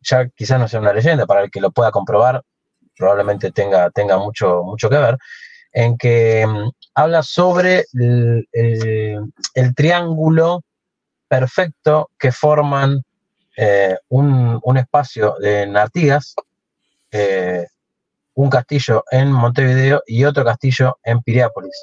ya 0.00 0.28
quizás 0.28 0.60
no 0.60 0.68
sea 0.68 0.80
una 0.80 0.92
leyenda, 0.92 1.26
para 1.26 1.42
el 1.42 1.50
que 1.50 1.60
lo 1.60 1.70
pueda 1.70 1.90
comprobar, 1.90 2.42
probablemente 2.96 3.52
tenga, 3.52 3.90
mucho, 4.18 4.62
mucho 4.62 4.88
que 4.88 4.96
ver, 4.96 5.18
en 5.72 5.96
que 5.96 6.46
mm, 6.46 6.70
habla 6.94 7.22
sobre 7.22 7.84
el, 7.92 8.46
triángulo 9.74 10.62
perfecto 11.28 12.10
que 12.18 12.32
forman 12.32 13.02
eh, 13.56 13.96
un, 14.08 14.60
espacio 14.76 15.42
en 15.42 15.76
Artigas, 15.76 16.34
eh, 17.10 17.66
un 18.34 18.50
castillo 18.50 19.04
en 19.10 19.32
Montevideo 19.32 20.02
y 20.06 20.24
otro 20.24 20.44
castillo 20.44 20.98
en 21.02 21.22
Piriápolis. 21.22 21.82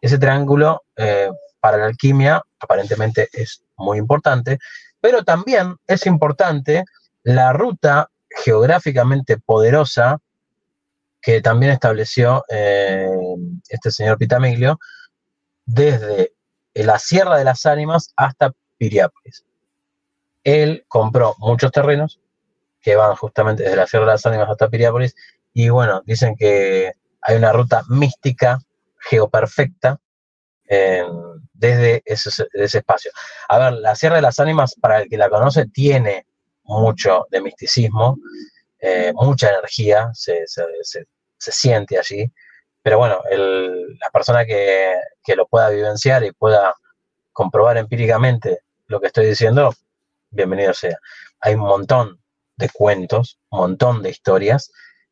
Ese 0.00 0.18
triángulo 0.18 0.82
eh, 0.96 1.30
para 1.60 1.78
la 1.78 1.86
alquimia 1.86 2.42
aparentemente 2.66 3.28
es 3.32 3.62
muy 3.76 3.98
importante, 3.98 4.58
pero 5.00 5.24
también 5.24 5.76
es 5.86 6.06
importante 6.06 6.84
la 7.22 7.52
ruta 7.52 8.10
geográficamente 8.28 9.38
poderosa 9.38 10.18
que 11.22 11.40
también 11.40 11.72
estableció 11.72 12.44
eh, 12.48 13.08
este 13.68 13.90
señor 13.90 14.18
Pitamiglio 14.18 14.78
desde 15.64 16.32
la 16.74 16.98
Sierra 16.98 17.38
de 17.38 17.44
las 17.44 17.66
Ánimas 17.66 18.12
hasta 18.16 18.52
Piriápolis. 18.78 19.44
Él 20.44 20.84
compró 20.86 21.34
muchos 21.38 21.72
terrenos 21.72 22.20
que 22.80 22.94
van 22.94 23.16
justamente 23.16 23.64
desde 23.64 23.76
la 23.76 23.86
Sierra 23.86 24.06
de 24.06 24.12
las 24.12 24.26
Ánimas 24.26 24.50
hasta 24.50 24.68
Piriápolis 24.68 25.16
y 25.52 25.68
bueno, 25.70 26.02
dicen 26.04 26.36
que 26.36 26.92
hay 27.22 27.36
una 27.36 27.52
ruta 27.52 27.82
mística, 27.88 28.60
geoperfecta, 28.98 29.98
desde 31.58 32.02
ese, 32.04 32.46
espacio. 32.78 33.10
A 33.48 33.58
ver, 33.58 33.72
la 33.74 33.94
Sierra 33.94 34.16
de 34.16 34.22
las 34.22 34.38
Ánimas, 34.40 34.74
para 34.80 35.02
el 35.02 35.08
que 35.08 35.16
la 35.16 35.28
conoce, 35.28 35.66
tiene 35.66 36.26
mucho 36.64 37.26
de 37.30 37.40
misticismo, 37.40 38.18
eh, 38.78 39.12
mucha 39.14 39.50
energía, 39.50 40.10
se, 40.12 40.44
se 40.46 41.52
siente 41.52 41.98
allí. 41.98 42.30
Pero 42.86 42.98
bueno, 42.98 43.20
la 43.28 44.10
persona 44.12 44.46
que, 44.46 44.94
lo 45.34 45.48
pueda 45.48 45.70
vivenciar 45.70 46.22
y 46.22 46.30
pueda 46.30 46.72
comprobar 47.32 47.76
empíricamente 47.78 48.60
lo 48.86 49.00
que 49.00 49.08
estoy 49.08 49.26
diciendo, 49.26 49.74
bienvenido 50.30 50.72
sea. 50.72 50.96
Hay 51.40 51.54
un 51.54 51.62
montón 51.62 52.20
de 52.56 52.68
cuentos, 52.68 53.40
un 53.50 53.58
montón 53.58 54.02
de 54.02 54.10
historias 54.10 54.70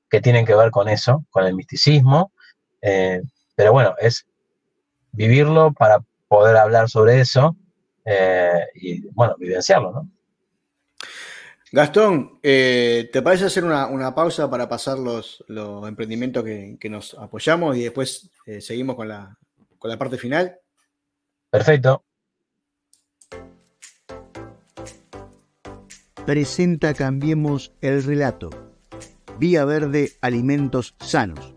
que 0.08 0.20
tienen 0.20 0.46
que 0.46 0.54
ver 0.54 0.70
con 0.70 0.88
eso, 0.88 1.24
con 1.30 1.46
el 1.46 1.56
misticismo. 1.56 2.30
Eh, 2.80 3.20
pero 3.56 3.72
bueno, 3.72 3.96
es 3.98 4.24
vivirlo 5.10 5.72
para 5.72 5.98
poder 6.38 6.56
hablar 6.56 6.88
sobre 6.88 7.20
eso 7.20 7.56
eh, 8.04 8.66
y, 8.74 9.06
bueno, 9.08 9.36
vivenciarlo, 9.38 9.92
¿no? 9.92 10.10
Gastón, 11.72 12.38
eh, 12.40 13.10
¿te 13.12 13.20
parece 13.20 13.46
hacer 13.46 13.64
una, 13.64 14.14
pausa 14.14 14.48
para 14.48 14.68
pasar 14.68 14.96
los, 14.96 15.44
emprendimientos 15.88 16.44
que, 16.44 16.88
nos 16.88 17.14
apoyamos 17.14 17.76
y 17.76 17.82
después 17.82 18.30
eh, 18.46 18.60
seguimos 18.60 18.94
con 18.94 19.08
la, 19.08 19.36
con 19.78 19.90
la 19.90 19.98
parte 19.98 20.16
final? 20.16 20.56
Perfecto. 21.50 22.04
Presenta 26.24 26.94
Cambiemos 26.94 27.72
el 27.80 28.04
Relato. 28.04 28.50
Vía 29.38 29.64
Verde 29.64 30.12
Alimentos 30.20 30.94
Sanos. 31.00 31.53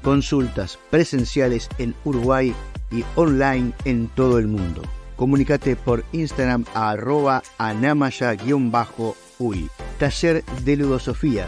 Consultas 0.04 0.80
presenciales 0.90 1.70
en 1.78 1.94
Uruguay 2.06 2.54
y 2.92 3.04
online 3.16 3.74
en 3.86 4.08
todo 4.10 4.40
el 4.40 4.48
mundo 4.48 4.82
comunícate 5.20 5.76
por 5.76 6.06
Instagram 6.14 6.64
a 6.74 6.92
arroba 6.92 7.44
anamaya-uy. 7.58 8.40
Taller 10.00 10.46
de 10.64 10.78
Ludosofía. 10.78 11.46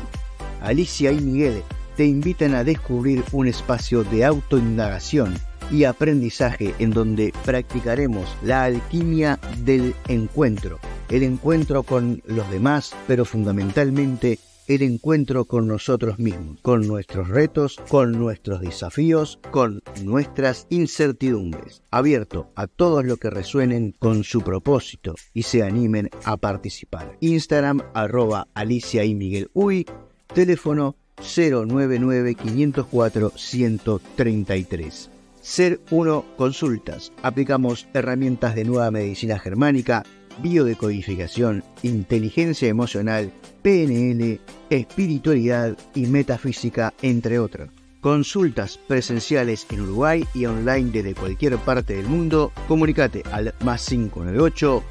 Alicia 0.61 1.13
y 1.13 1.21
Miguel 1.21 1.63
te 1.95 2.03
invitan 2.05 2.53
a 2.53 2.65
descubrir 2.65 3.23
un 3.31 3.47
espacio 3.47 4.03
de 4.03 4.25
autoindagación 4.25 5.39
y 5.71 5.85
aprendizaje 5.85 6.75
en 6.79 6.91
donde 6.91 7.33
practicaremos 7.45 8.35
la 8.43 8.65
alquimia 8.65 9.39
del 9.59 9.95
encuentro, 10.09 10.79
el 11.07 11.23
encuentro 11.23 11.83
con 11.83 12.21
los 12.25 12.51
demás, 12.51 12.93
pero 13.07 13.23
fundamentalmente 13.23 14.37
el 14.75 14.83
encuentro 14.83 15.45
con 15.45 15.67
nosotros 15.67 16.17
mismos, 16.17 16.59
con 16.61 16.87
nuestros 16.87 17.27
retos, 17.27 17.77
con 17.89 18.13
nuestros 18.13 18.61
desafíos, 18.61 19.39
con 19.51 19.81
nuestras 20.03 20.67
incertidumbres. 20.69 21.83
Abierto 21.91 22.51
a 22.55 22.67
todos 22.67 23.03
los 23.03 23.17
que 23.17 23.29
resuenen 23.29 23.93
con 23.99 24.23
su 24.23 24.41
propósito 24.41 25.15
y 25.33 25.43
se 25.43 25.63
animen 25.63 26.09
a 26.23 26.37
participar. 26.37 27.17
Instagram 27.19 27.81
arroba 27.93 28.47
Alicia 28.53 29.03
y 29.03 29.13
Miguel 29.13 29.49
Uy, 29.53 29.85
teléfono 30.33 30.95
099 31.17 32.35
504 32.35 33.33
133. 33.35 35.09
Ser 35.41 35.81
1 35.89 36.25
Consultas. 36.37 37.11
Aplicamos 37.23 37.87
herramientas 37.93 38.55
de 38.55 38.63
nueva 38.63 38.89
medicina 38.91 39.37
germánica 39.37 40.03
biodecodificación, 40.41 41.63
inteligencia 41.83 42.67
emocional, 42.67 43.31
PNL, 43.61 44.39
espiritualidad 44.69 45.77
y 45.95 46.07
metafísica, 46.07 46.93
entre 47.01 47.39
otros. 47.39 47.69
Consultas 48.01 48.79
presenciales 48.87 49.67
en 49.69 49.81
Uruguay 49.81 50.25
y 50.33 50.45
online 50.45 50.89
desde 50.91 51.13
cualquier 51.13 51.57
parte 51.57 51.95
del 51.95 52.07
mundo. 52.07 52.51
Comunicate 52.67 53.23
al 53.31 53.53
más 53.63 53.85
598 53.85 54.83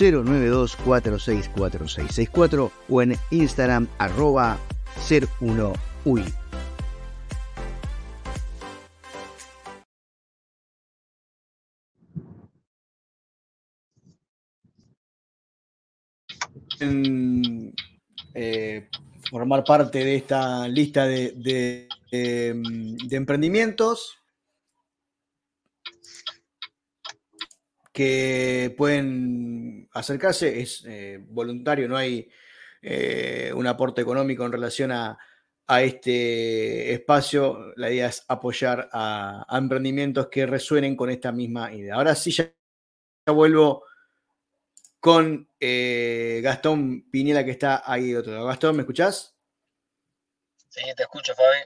092 0.00 0.76
464664 0.84 2.72
o 2.88 3.02
en 3.02 3.16
Instagram 3.30 3.86
arroba 3.98 4.58
ser 5.00 5.28
1 5.40 5.72
UI. 6.04 6.24
Eh, 18.40 18.88
formar 19.28 19.64
parte 19.64 20.04
de 20.04 20.14
esta 20.14 20.68
lista 20.68 21.06
de, 21.06 21.88
emprendimientos 23.10 24.16
que 27.92 28.72
pueden 28.78 29.88
acercarse, 29.92 30.60
es 30.60 30.84
eh, 30.86 31.18
voluntario, 31.20 31.88
no 31.88 31.96
hay 31.96 32.30
eh, 32.80 33.52
un 33.56 33.66
aporte 33.66 34.02
económico 34.02 34.46
en 34.46 34.52
relación 34.52 34.92
a, 34.92 35.18
a 35.66 35.82
este 35.82 36.92
espacio, 36.92 37.72
la 37.74 37.90
idea 37.90 38.06
es 38.06 38.24
apoyar 38.28 38.88
a, 38.92 39.44
emprendimientos 39.50 40.28
que 40.28 40.46
resuenen 40.46 40.94
con 40.94 41.10
esta 41.10 41.32
misma 41.32 41.72
idea. 41.74 41.96
Ahora 41.96 42.14
sí, 42.14 42.30
ya, 42.30 42.52
vuelvo 43.26 43.82
con 45.00 45.47
eh, 45.60 46.40
Gastón 46.42 47.08
Piniela, 47.10 47.44
que 47.44 47.50
está 47.50 47.82
ahí 47.84 48.12
de 48.12 48.18
otro 48.18 48.32
lado. 48.32 48.46
Gastón, 48.46 48.76
¿me 48.76 48.82
escuchás? 48.82 49.36
Sí, 50.68 50.82
te 50.96 51.02
escucho, 51.02 51.34
Fabi. 51.34 51.58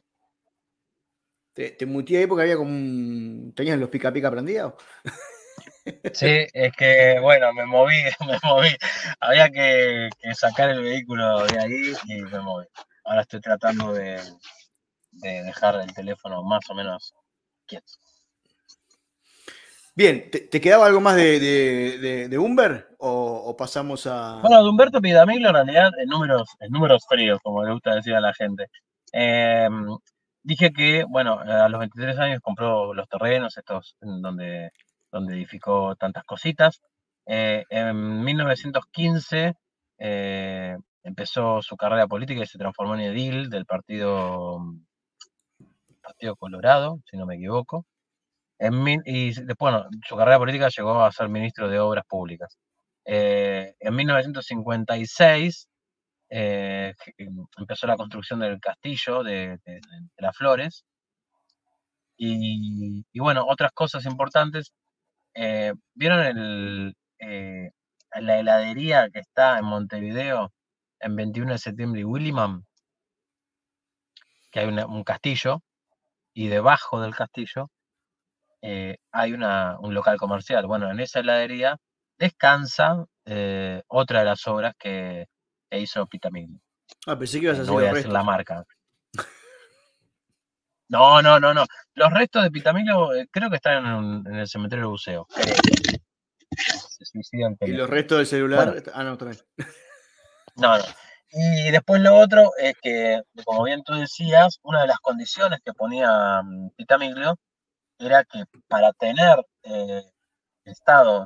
Te, 1.53 1.73
te 1.73 1.85
ahí 1.85 2.27
porque 2.27 2.43
había 2.43 2.57
como 2.57 3.53
¿Tenías 3.53 3.79
los 3.79 3.91
pica 3.91 4.13
pica 4.13 4.31
prendidos? 4.31 4.75
Sí, 6.13 6.47
es 6.53 6.73
que, 6.77 7.19
bueno, 7.21 7.53
me 7.53 7.67
moví, 7.67 7.97
me 8.27 8.39
moví. 8.45 8.69
Había 9.21 9.51
que, 9.51 10.09
sacar 10.35 10.71
el 10.71 10.83
vehículo 10.83 11.45
de 11.47 11.59
ahí 11.59 11.93
y 12.07 12.23
me 12.23 12.41
moví. 12.41 12.67
Ahora 13.05 13.23
estoy 13.23 13.41
tratando 13.41 13.93
de, 13.93 14.21
dejar 15.11 15.81
el 15.81 15.93
teléfono 15.93 16.43
más 16.45 16.61
o 16.69 16.75
menos 16.75 17.15
quieto. 17.67 17.93
Bien, 19.95 20.31
¿te, 20.31 20.61
quedaba 20.61 20.87
algo 20.87 21.01
más 21.01 21.17
de, 21.17 22.29
de, 22.29 22.39
Humber 22.39 22.92
o, 23.05 23.57
pasamos 23.57 24.07
a...? 24.07 24.41
Bueno, 24.43 24.63
de 24.63 24.69
Humberto 24.71 25.01
Pidamilo 25.01 25.49
en 25.49 25.55
realidad 25.55 25.91
en 25.99 26.09
números, 26.09 26.49
en 26.61 26.71
números 26.71 27.05
fríos, 27.09 27.41
como 27.43 27.65
le 27.65 27.73
gusta 27.73 27.95
decir 27.95 28.15
a 28.15 28.21
la 28.21 28.33
gente. 28.35 28.67
Em, 29.13 29.87
dije 30.43 30.73
que, 30.73 31.05
bueno, 31.09 31.39
a 31.41 31.69
los 31.69 31.81
23 31.81 32.19
años 32.19 32.41
compró 32.41 32.95
los 32.95 33.09
terrenos, 33.09 33.57
estos 33.57 33.97
donde 34.01 34.71
donde 35.13 35.35
edificó 35.35 35.95
tantas 35.97 36.25
cositas. 36.25 36.81
Eh, 37.27 37.65
en 37.71 38.25
1915 38.25 39.55
eh, 39.99 40.77
empezó 41.05 41.63
su 41.63 41.77
carrera 41.77 42.09
política 42.09 42.43
y 42.43 42.47
se 42.47 42.59
transformó 42.59 42.95
en 42.95 43.03
edil 43.03 43.51
del 43.51 43.67
Partido, 43.67 44.59
partido 46.03 46.35
Colorado, 46.37 46.99
si 47.09 47.17
no 47.17 47.27
me 47.27 47.37
equivoco. 47.37 47.87
En, 48.59 49.03
y 49.05 49.33
después, 49.35 49.73
bueno, 49.73 49.87
su 50.07 50.17
carrera 50.17 50.39
política 50.39 50.69
llegó 50.69 51.03
a 51.03 51.13
ser 51.13 51.29
ministro 51.29 51.69
de 51.69 51.79
Obras 51.79 52.05
Públicas. 52.09 52.59
Eh, 53.05 53.75
en 53.81 53.97
1956 53.97 55.69
empezó 56.29 57.87
la 57.87 57.97
construcción 57.97 58.41
del 58.41 58.61
castillo 58.61 59.23
de, 59.23 59.59
las 60.17 60.37
Flores. 60.37 60.85
Y, 62.17 63.05
bueno, 63.19 63.45
otras 63.49 63.73
cosas 63.73 64.05
importantes, 64.07 64.73
eh, 65.35 65.73
¿Vieron 65.95 66.95
eh, 67.19 67.71
la 68.21 68.39
heladería 68.39 69.09
que 69.11 69.21
está 69.21 69.59
en 69.59 69.65
Montevideo 69.65 70.53
en 71.01 71.17
21 71.17 71.53
de 71.53 71.59
septiembre 71.59 72.01
y? 72.05 72.67
Que 74.51 74.61
hay 74.61 74.67
un 74.69 75.05
castillo 75.05 75.63
y 76.35 76.49
debajo 76.49 77.01
del 77.01 77.15
castillo 77.15 77.71
eh, 78.63 78.97
hay 79.11 79.33
un 79.33 79.95
local 79.95 80.17
comercial. 80.19 80.67
Bueno, 80.67 80.91
en 80.91 81.01
esa 81.01 81.21
heladería 81.21 81.79
descansa 82.23 83.05
otra 83.89 84.21
de 84.21 84.25
las 84.25 84.47
obras 84.47 84.75
que, 84.79 85.27
hizo 85.71 86.07
Pitamigli. 86.07 86.61
Ah, 87.07 87.19
pensé 87.19 87.41
que 87.41 87.47
ibas 87.47 87.59
a 87.61 87.63
no 87.65 87.73
voy 87.73 87.87
a 87.87 87.93
decir 87.93 88.11
la 88.11 88.23
marca. 88.23 88.65
No, 90.89 91.23
no, 91.23 91.41
no, 91.41 91.55
no. 91.55 91.65
Los 91.95 92.13
restos 92.13 92.43
de 92.43 92.51
Pitamilo 92.51 93.15
eh, 93.15 93.27
creo 93.31 93.49
que 93.49 93.57
están 93.57 94.27
en, 94.27 94.35
el 94.35 94.47
cementerio 94.47 94.85
de 94.85 94.91
buceo. 94.91 95.27
¿Y 97.63 97.69
los 97.69 97.89
restos 97.89 98.19
del 98.19 98.27
celular? 98.27 98.83
ah, 98.93 99.03
no, 99.03 99.17
también. 99.17 99.43
No, 100.57 100.77
no. 100.77 100.85
Y 101.31 101.71
después 101.71 102.03
lo 102.03 102.15
otro 102.15 102.51
es 102.59 102.75
que, 102.83 103.23
como 103.47 103.65
bien 103.65 103.83
tú 103.83 103.95
decías, 103.95 104.59
una 104.65 104.83
de 104.83 104.89
las 104.89 104.99
condiciones 104.99 105.61
que 105.65 105.73
ponía 105.73 106.43
mm, 106.43 106.73
Pitamiglio 106.77 107.39
era 107.99 108.23
que 108.25 108.45
para 108.69 108.93
tener 108.93 109.43
eh, 109.63 110.03
Estado 110.65 111.25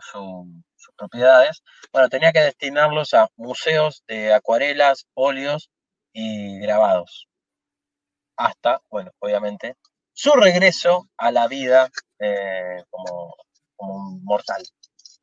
sus 0.86 0.94
propiedades, 0.96 1.62
bueno, 1.92 2.08
tenía 2.08 2.32
que 2.32 2.40
destinarlos 2.40 3.14
a 3.14 3.28
museos 3.36 4.02
de 4.06 4.32
acuarelas, 4.32 5.06
óleos 5.14 5.70
y 6.12 6.58
grabados 6.60 7.28
hasta, 8.36 8.80
bueno, 8.90 9.10
obviamente, 9.18 9.76
su 10.12 10.32
regreso 10.32 11.08
a 11.16 11.30
la 11.30 11.48
vida 11.48 11.90
eh, 12.18 12.82
como, 12.90 13.34
un 13.78 14.24
mortal. 14.24 14.62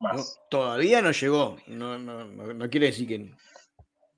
Más. 0.00 0.38
todavía 0.50 1.00
no 1.00 1.12
llegó, 1.12 1.56
no, 1.66 1.98
no, 1.98 2.24
no, 2.24 2.68
quiere 2.68 2.86
decir 2.86 3.08
que 3.08 3.32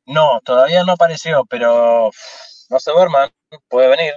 no. 0.06 0.40
todavía 0.40 0.82
no 0.84 0.92
apareció, 0.92 1.44
pero 1.44 2.10
no 2.70 2.80
se 2.80 2.90
duerman, 2.90 3.30
puede 3.68 3.88
venir. 3.88 4.14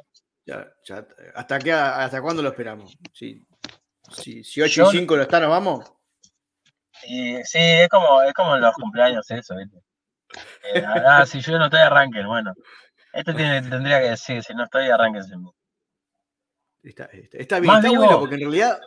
¿hasta, 1.35 1.59
qué, 1.59 1.71
¿Hasta 1.71 2.21
cuándo 2.21 2.41
lo 2.41 2.49
esperamos? 2.49 2.97
Si, 3.13 3.45
si, 4.43 4.61
8 4.61 4.83
y 4.89 4.97
5 4.97 5.15
lo 5.15 5.21
están, 5.21 5.43
¿nos 5.43 5.51
vamos? 5.51 5.91
Y, 7.03 7.43
sí, 7.43 7.59
es 7.59 7.89
como, 7.89 8.21
es 8.21 8.33
como 8.33 8.55
en 8.55 8.61
los 8.61 8.73
cumpleaños 8.75 9.29
eso, 9.31 9.55
¿viste? 9.55 9.77
Eh, 10.73 10.83
ah, 10.85 11.25
si 11.25 11.41
yo 11.41 11.57
no 11.57 11.65
estoy 11.65 11.79
arranquen, 11.79 12.27
bueno. 12.27 12.53
Esto 13.13 13.33
tendría 13.33 14.01
que 14.01 14.09
decir, 14.11 14.43
si 14.43 14.53
no 14.53 14.65
estoy, 14.65 14.87
arránquense. 14.87 15.33
Está, 16.83 17.05
está, 17.05 17.37
está 17.37 17.59
bien, 17.59 17.75
está 17.75 17.89
bueno, 17.89 18.19
porque 18.19 18.35
en 18.35 18.41
realidad, 18.41 18.79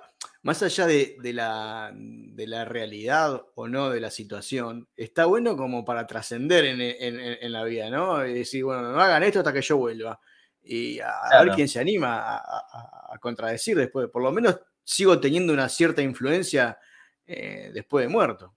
más 0.43 0.63
allá 0.63 0.87
de, 0.87 1.17
la, 1.23 1.91
de, 1.93 2.47
la, 2.47 2.65
realidad 2.65 3.43
o 3.55 3.69
no 3.69 3.91
de 3.91 4.01
la 4.01 4.11
situación, 4.11 4.89
está 4.97 5.27
bueno 5.27 5.57
como 5.57 5.85
para 5.85 6.07
trascender 6.07 6.65
en, 6.65 7.53
la 7.53 7.65
vida, 7.65 7.91
¿no? 7.91 8.25
Y 8.25 8.33
decir, 8.33 8.65
bueno, 8.65 8.93
no 8.93 9.01
hagan 9.01 9.23
esto 9.25 9.41
hasta 9.41 9.53
que 9.53 9.63
yo 9.63 9.77
vuelva. 9.77 10.19
Y 10.63 11.01
a, 11.01 11.43
ver 11.45 11.55
quién 11.55 11.69
se 11.69 11.81
anima 11.81 12.37
a, 12.37 13.19
contradecir 13.21 13.77
después. 13.77 14.09
Por 14.09 14.23
lo 14.23 14.33
menos 14.33 14.61
sigo 14.85 15.21
teniendo 15.21 15.53
una 15.53 15.69
cierta 15.69 16.01
influencia 16.03 16.79
eh, 17.33 17.71
después 17.73 18.07
de 18.07 18.13
muerto. 18.13 18.55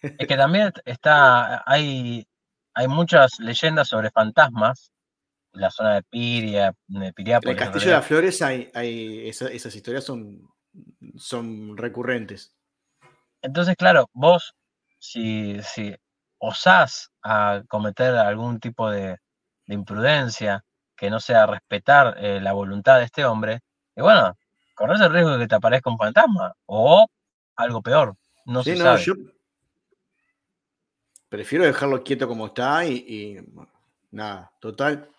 Es 0.00 0.26
que 0.26 0.36
también 0.36 0.72
está, 0.84 1.62
hay, 1.70 2.26
hay 2.74 2.88
muchas 2.88 3.38
leyendas 3.40 3.88
sobre 3.88 4.10
fantasmas 4.10 4.92
en 5.52 5.60
la 5.60 5.70
zona 5.70 5.96
de 5.96 6.02
Piria, 6.04 6.74
de 6.86 7.12
Piriápolis. 7.12 7.56
En 7.56 7.58
el 7.58 7.64
Castillo 7.64 7.90
de 7.90 7.96
las 7.96 8.06
Flores 8.06 8.42
hay, 8.42 8.70
esas, 9.28 9.74
historias 9.74 10.04
son, 10.04 10.48
son 11.16 11.76
recurrentes. 11.76 12.54
Entonces, 13.42 13.76
claro, 13.76 14.08
vos, 14.12 14.54
si, 14.98 15.60
si 15.62 15.94
osás 16.38 17.10
a 17.22 17.62
cometer 17.68 18.14
algún 18.14 18.60
tipo 18.60 18.90
de, 18.90 19.18
imprudencia 19.66 20.64
que 20.96 21.10
no 21.10 21.20
sea 21.20 21.46
respetar 21.46 22.16
eh, 22.18 22.40
la 22.40 22.52
voluntad 22.52 22.98
de 22.98 23.04
este 23.04 23.26
hombre, 23.26 23.60
y 23.94 24.00
bueno, 24.00 24.34
corres 24.74 25.00
el 25.00 25.12
riesgo 25.12 25.32
de 25.32 25.40
que 25.40 25.48
te 25.48 25.54
aparezca 25.56 25.90
un 25.90 25.98
fantasma 25.98 26.54
o 26.64 27.06
algo 27.58 27.82
peor. 27.82 28.16
No 28.46 28.62
se 28.62 28.76
sabe. 28.76 29.04
Prefiero 31.28 31.64
dejarlo 31.64 32.02
quieto 32.02 32.26
como 32.26 32.46
está 32.46 32.86
y, 32.86 33.38
nada, 34.10 34.50
total. 34.60 35.10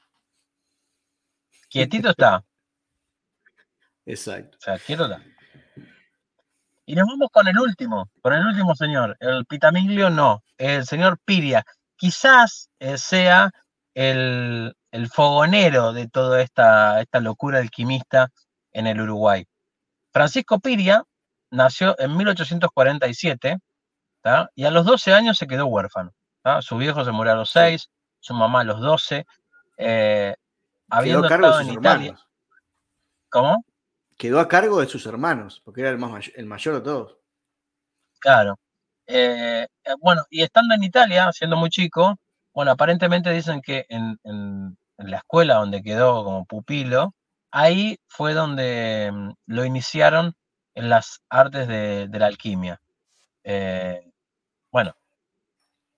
Quietito 1.67 2.09
está. 2.09 2.43
Exacto. 4.05 4.57
O 4.57 4.61
sea, 4.61 4.79
quieto 4.79 5.03
está. 5.03 5.23
Y 6.87 6.95
nos 6.95 7.07
vamos 7.07 7.29
con 7.31 7.47
el 7.47 7.59
último, 7.59 8.09
con 8.23 8.33
el 8.33 8.43
último 8.43 8.75
señor. 8.75 9.15
El 9.19 9.45
Pitamiglio 9.45 10.09
no, 10.09 10.43
el 10.57 10.87
señor 10.87 11.19
Piria. 11.23 11.63
Quizás 11.95 12.71
eh, 12.79 12.97
sea 12.97 13.51
el, 13.93 14.73
fogonero 15.13 15.93
de 15.93 16.07
toda 16.07 16.41
esta, 16.41 16.99
esta 17.01 17.19
locura 17.19 17.59
alquimista 17.59 18.31
en 18.71 18.87
el 18.87 19.01
Uruguay. 19.01 19.45
Francisco 20.11 20.59
Piria 20.59 21.03
nació 21.51 21.95
en 21.99 22.15
1847 22.15 23.57
y 24.55 24.65
a 24.65 24.71
los 24.71 24.85
12 24.85 25.13
años 25.13 25.37
se 25.37 25.47
quedó 25.47 25.67
huérfano. 25.67 26.13
Su 26.61 26.77
viejo 26.77 27.03
se 27.05 27.11
murió 27.11 27.33
a 27.33 27.35
los 27.35 27.51
6, 27.51 27.89
su 28.19 28.33
mamá 28.33 28.61
a 28.61 28.63
los 28.63 28.79
12. 28.81 29.25
Eh, 29.77 30.35
habiendo 30.89 31.21
quedó 31.21 31.27
a 31.27 31.29
cargo 31.29 31.57
de 31.57 31.65
sus 31.65 31.73
hermanos. 31.75 32.27
¿Cómo? 33.29 33.65
Quedó 34.17 34.39
a 34.39 34.47
cargo 34.47 34.81
de 34.81 34.87
sus 34.87 35.05
hermanos, 35.05 35.61
porque 35.63 35.81
era 35.81 35.91
el, 35.91 35.97
más, 35.97 36.29
el 36.35 36.45
mayor 36.45 36.75
de 36.75 36.81
todos. 36.81 37.17
Claro. 38.19 38.59
Eh, 39.07 39.65
eh, 39.83 39.93
bueno, 39.99 40.23
y 40.29 40.41
estando 40.41 40.75
en 40.75 40.83
Italia, 40.83 41.31
siendo 41.31 41.55
muy 41.55 41.69
chico, 41.69 42.17
bueno, 42.53 42.71
aparentemente 42.71 43.31
dicen 43.31 43.61
que 43.61 43.85
en, 43.89 44.19
la 44.97 45.17
escuela 45.17 45.55
donde 45.55 45.81
quedó 45.81 46.23
como 46.25 46.45
pupilo, 46.45 47.13
ahí 47.51 47.97
fue 48.07 48.33
donde 48.33 49.09
mm, 49.13 49.31
lo 49.47 49.63
iniciaron 49.63 50.33
en 50.75 50.89
las 50.89 51.21
artes 51.29 51.67
de, 51.67 52.09
la 52.11 52.27
alquimia. 52.27 52.81
Eh, 53.43 54.11
bueno, 54.71 54.95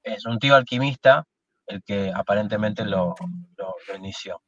es 0.04 0.26
un 0.26 0.40
tío 0.40 0.56
alquimista 0.56 1.26
el 1.68 1.84
que 1.84 2.12
aparentemente 2.14 2.86
lo, 2.86 3.16
inició. 3.96 4.42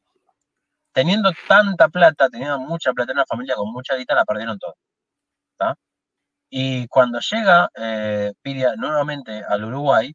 Teniendo 0.91 1.31
tanta 1.47 1.89
plata, 1.89 2.29
teniendo 2.29 2.59
mucha 2.59 2.93
plata 2.93 3.11
en 3.11 3.17
una 3.19 3.25
familia 3.25 3.55
con 3.55 3.71
mucha 3.71 3.95
guita, 3.95 4.15
la 4.15 4.25
perdieron 4.25 4.59
todo. 4.59 4.75
Y 6.55 6.87
cuando 6.87 7.19
llega 7.19 7.69
eh, 7.75 8.31
Piria 8.43 8.75
nuevamente 8.75 9.43
al 9.43 9.65
Uruguay, 9.65 10.13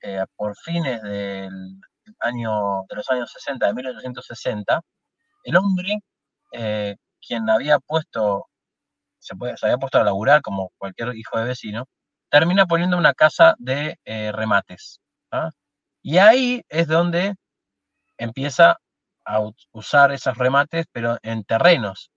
eh, 0.00 0.24
por 0.36 0.56
fines 0.56 1.02
del 1.02 1.80
año, 2.20 2.84
de 2.88 2.94
los 2.96 3.10
años 3.10 3.32
60, 3.32 3.66
de 3.66 3.74
1860, 3.74 4.80
el 5.44 5.56
hombre, 5.56 5.98
eh, 6.52 6.96
quien 7.20 7.50
había 7.50 7.80
puesto, 7.80 8.46
se, 9.20 9.34
había 9.62 9.78
puesto 9.78 9.98
a 9.98 10.04
laburar 10.04 10.42
como 10.42 10.72
cualquier 10.78 11.14
hijo 11.16 11.38
de 11.38 11.44
vecino, 11.44 11.86
termina 12.30 12.66
poniendo 12.66 12.96
una 12.98 13.14
casa 13.14 13.54
de 13.58 13.98
eh, 14.04 14.32
remates. 14.32 15.00
¿ah? 15.30 15.50
Y 16.02 16.18
ahí 16.18 16.62
es 16.68 16.88
donde 16.88 17.34
empieza 18.18 18.78
a 19.24 19.40
usar 19.72 20.12
esos 20.12 20.36
remates, 20.36 20.86
pero 20.92 21.18
en 21.22 21.44
terrenos. 21.44 22.10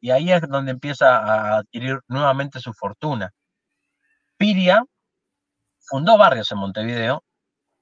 y 0.00 0.10
ahí 0.10 0.32
es 0.32 0.42
donde 0.48 0.72
empieza 0.72 1.18
a 1.18 1.58
adquirir 1.58 2.00
nuevamente 2.08 2.60
su 2.60 2.72
fortuna. 2.72 3.32
Piria 4.36 4.84
fundó 5.80 6.16
barrios 6.18 6.50
en 6.52 6.58
Montevideo, 6.58 7.24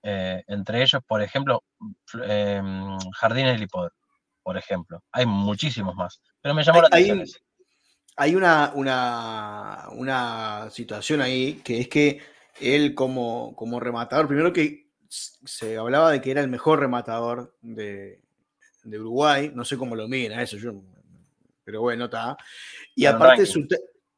eh, 0.02 0.42
entre 0.46 0.82
ellos, 0.82 1.02
por 1.06 1.20
ejemplo, 1.22 1.64
em, 2.22 2.96
Jardines 3.18 3.54
del 3.54 3.62
Hipódromo, 3.64 3.96
por 4.42 4.56
ejemplo. 4.56 5.02
Hay 5.12 5.26
muchísimos 5.26 5.94
más, 5.96 6.20
pero 6.40 6.54
me 6.54 6.62
llamó 6.62 6.82
la 6.82 6.88
atención. 6.88 7.20
Hay, 7.20 7.24
hay 8.16 8.34
una, 8.34 8.72
una, 8.74 9.88
una, 9.92 10.70
situación 10.70 11.20
ahí 11.20 11.60
que 11.62 11.80
es 11.80 11.88
que 11.88 12.20
él 12.60 12.94
como, 12.94 13.54
como 13.54 13.78
rematador, 13.78 14.26
primero 14.26 14.52
que 14.52 14.88
se 15.08 15.76
hablaba 15.76 16.10
de 16.10 16.20
que 16.20 16.30
era 16.30 16.40
el 16.40 16.48
mejor 16.48 16.80
rematador 16.80 17.54
de, 17.60 18.22
de 18.84 18.98
Uruguay, 18.98 19.52
no 19.54 19.64
sé 19.64 19.76
cómo 19.76 19.94
lo 19.94 20.08
miden 20.08 20.38
eso, 20.40 20.56
yo, 20.56 20.82
pero 21.62 21.82
bueno, 21.82 22.06
está. 22.06 22.36
Y 22.94 23.04
aparte 23.06 23.44
su, 23.44 23.66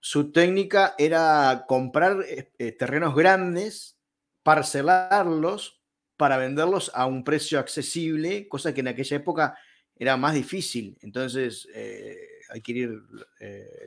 su 0.00 0.30
técnica 0.30 0.94
era 0.96 1.64
comprar 1.66 2.22
eh, 2.26 2.52
eh, 2.58 2.72
terrenos 2.72 3.14
grandes, 3.14 3.98
parcelarlos 4.42 5.82
para 6.16 6.36
venderlos 6.36 6.90
a 6.94 7.06
un 7.06 7.24
precio 7.24 7.58
accesible, 7.58 8.48
cosa 8.48 8.72
que 8.72 8.80
en 8.80 8.88
aquella 8.88 9.16
época 9.16 9.58
era 9.96 10.16
más 10.16 10.34
difícil. 10.34 10.96
Entonces, 11.00 11.68
eh, 11.74 12.37
adquirir 12.50 13.02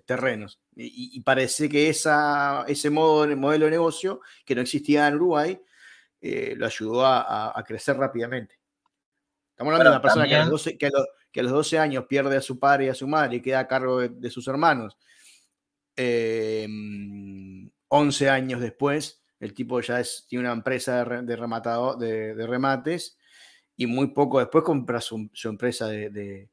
terrenos. 0.05 0.59
Y, 0.75 1.19
parece 1.21 1.69
que 1.69 1.89
esa, 1.89 2.65
ese 2.67 2.89
modo, 2.89 3.27
modelo 3.35 3.65
de 3.65 3.71
negocio, 3.71 4.21
que 4.45 4.55
no 4.55 4.61
existía 4.61 5.07
en 5.07 5.15
Uruguay, 5.15 5.61
lo 6.21 6.65
ayudó 6.65 7.05
a, 7.05 7.63
crecer 7.65 7.97
rápidamente. 7.97 8.59
Estamos 9.51 9.73
hablando 9.73 9.91
de 9.91 9.95
una 9.95 10.01
persona 10.01 10.27
que, 10.77 11.39
a 11.39 11.43
los 11.43 11.51
12, 11.51 11.79
años 11.79 12.05
pierde 12.07 12.37
a 12.37 12.41
su 12.41 12.59
padre 12.59 12.85
y 12.85 12.89
a 12.89 12.95
su 12.95 13.07
madre 13.07 13.37
y 13.37 13.41
queda 13.41 13.59
a 13.59 13.67
cargo 13.67 13.99
de 13.99 14.29
sus 14.29 14.47
hermanos 14.47 14.97
11 15.97 18.25
em, 18.25 18.31
años 18.31 18.61
después, 18.61 19.21
el 19.39 19.53
tipo 19.53 19.81
ya 19.81 19.99
es, 19.99 20.25
tiene 20.27 20.45
una 20.45 20.53
empresa 20.53 21.03
de, 21.03 21.35
rematado, 21.35 21.95
de, 21.95 22.47
remates 22.47 23.17
y 23.75 23.87
muy 23.87 24.07
poco 24.07 24.39
después 24.39 24.63
compra 24.63 25.01
su, 25.01 25.29
empresa 25.43 25.87
de, 25.87 26.49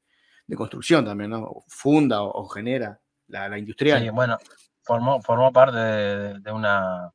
construcción 0.57 1.05
también, 1.05 1.31
¿no? 1.31 1.65
Funda 1.69 2.23
o, 2.23 2.49
genera 2.49 2.99
la, 3.29 3.49
la, 3.49 3.59
industrial. 3.59 4.01
Sí, 4.01 4.09
bueno, 4.11 4.39
formó, 4.83 5.21
formó 5.21 5.53
parte 5.53 5.77
de, 5.77 6.53
una, 6.53 7.13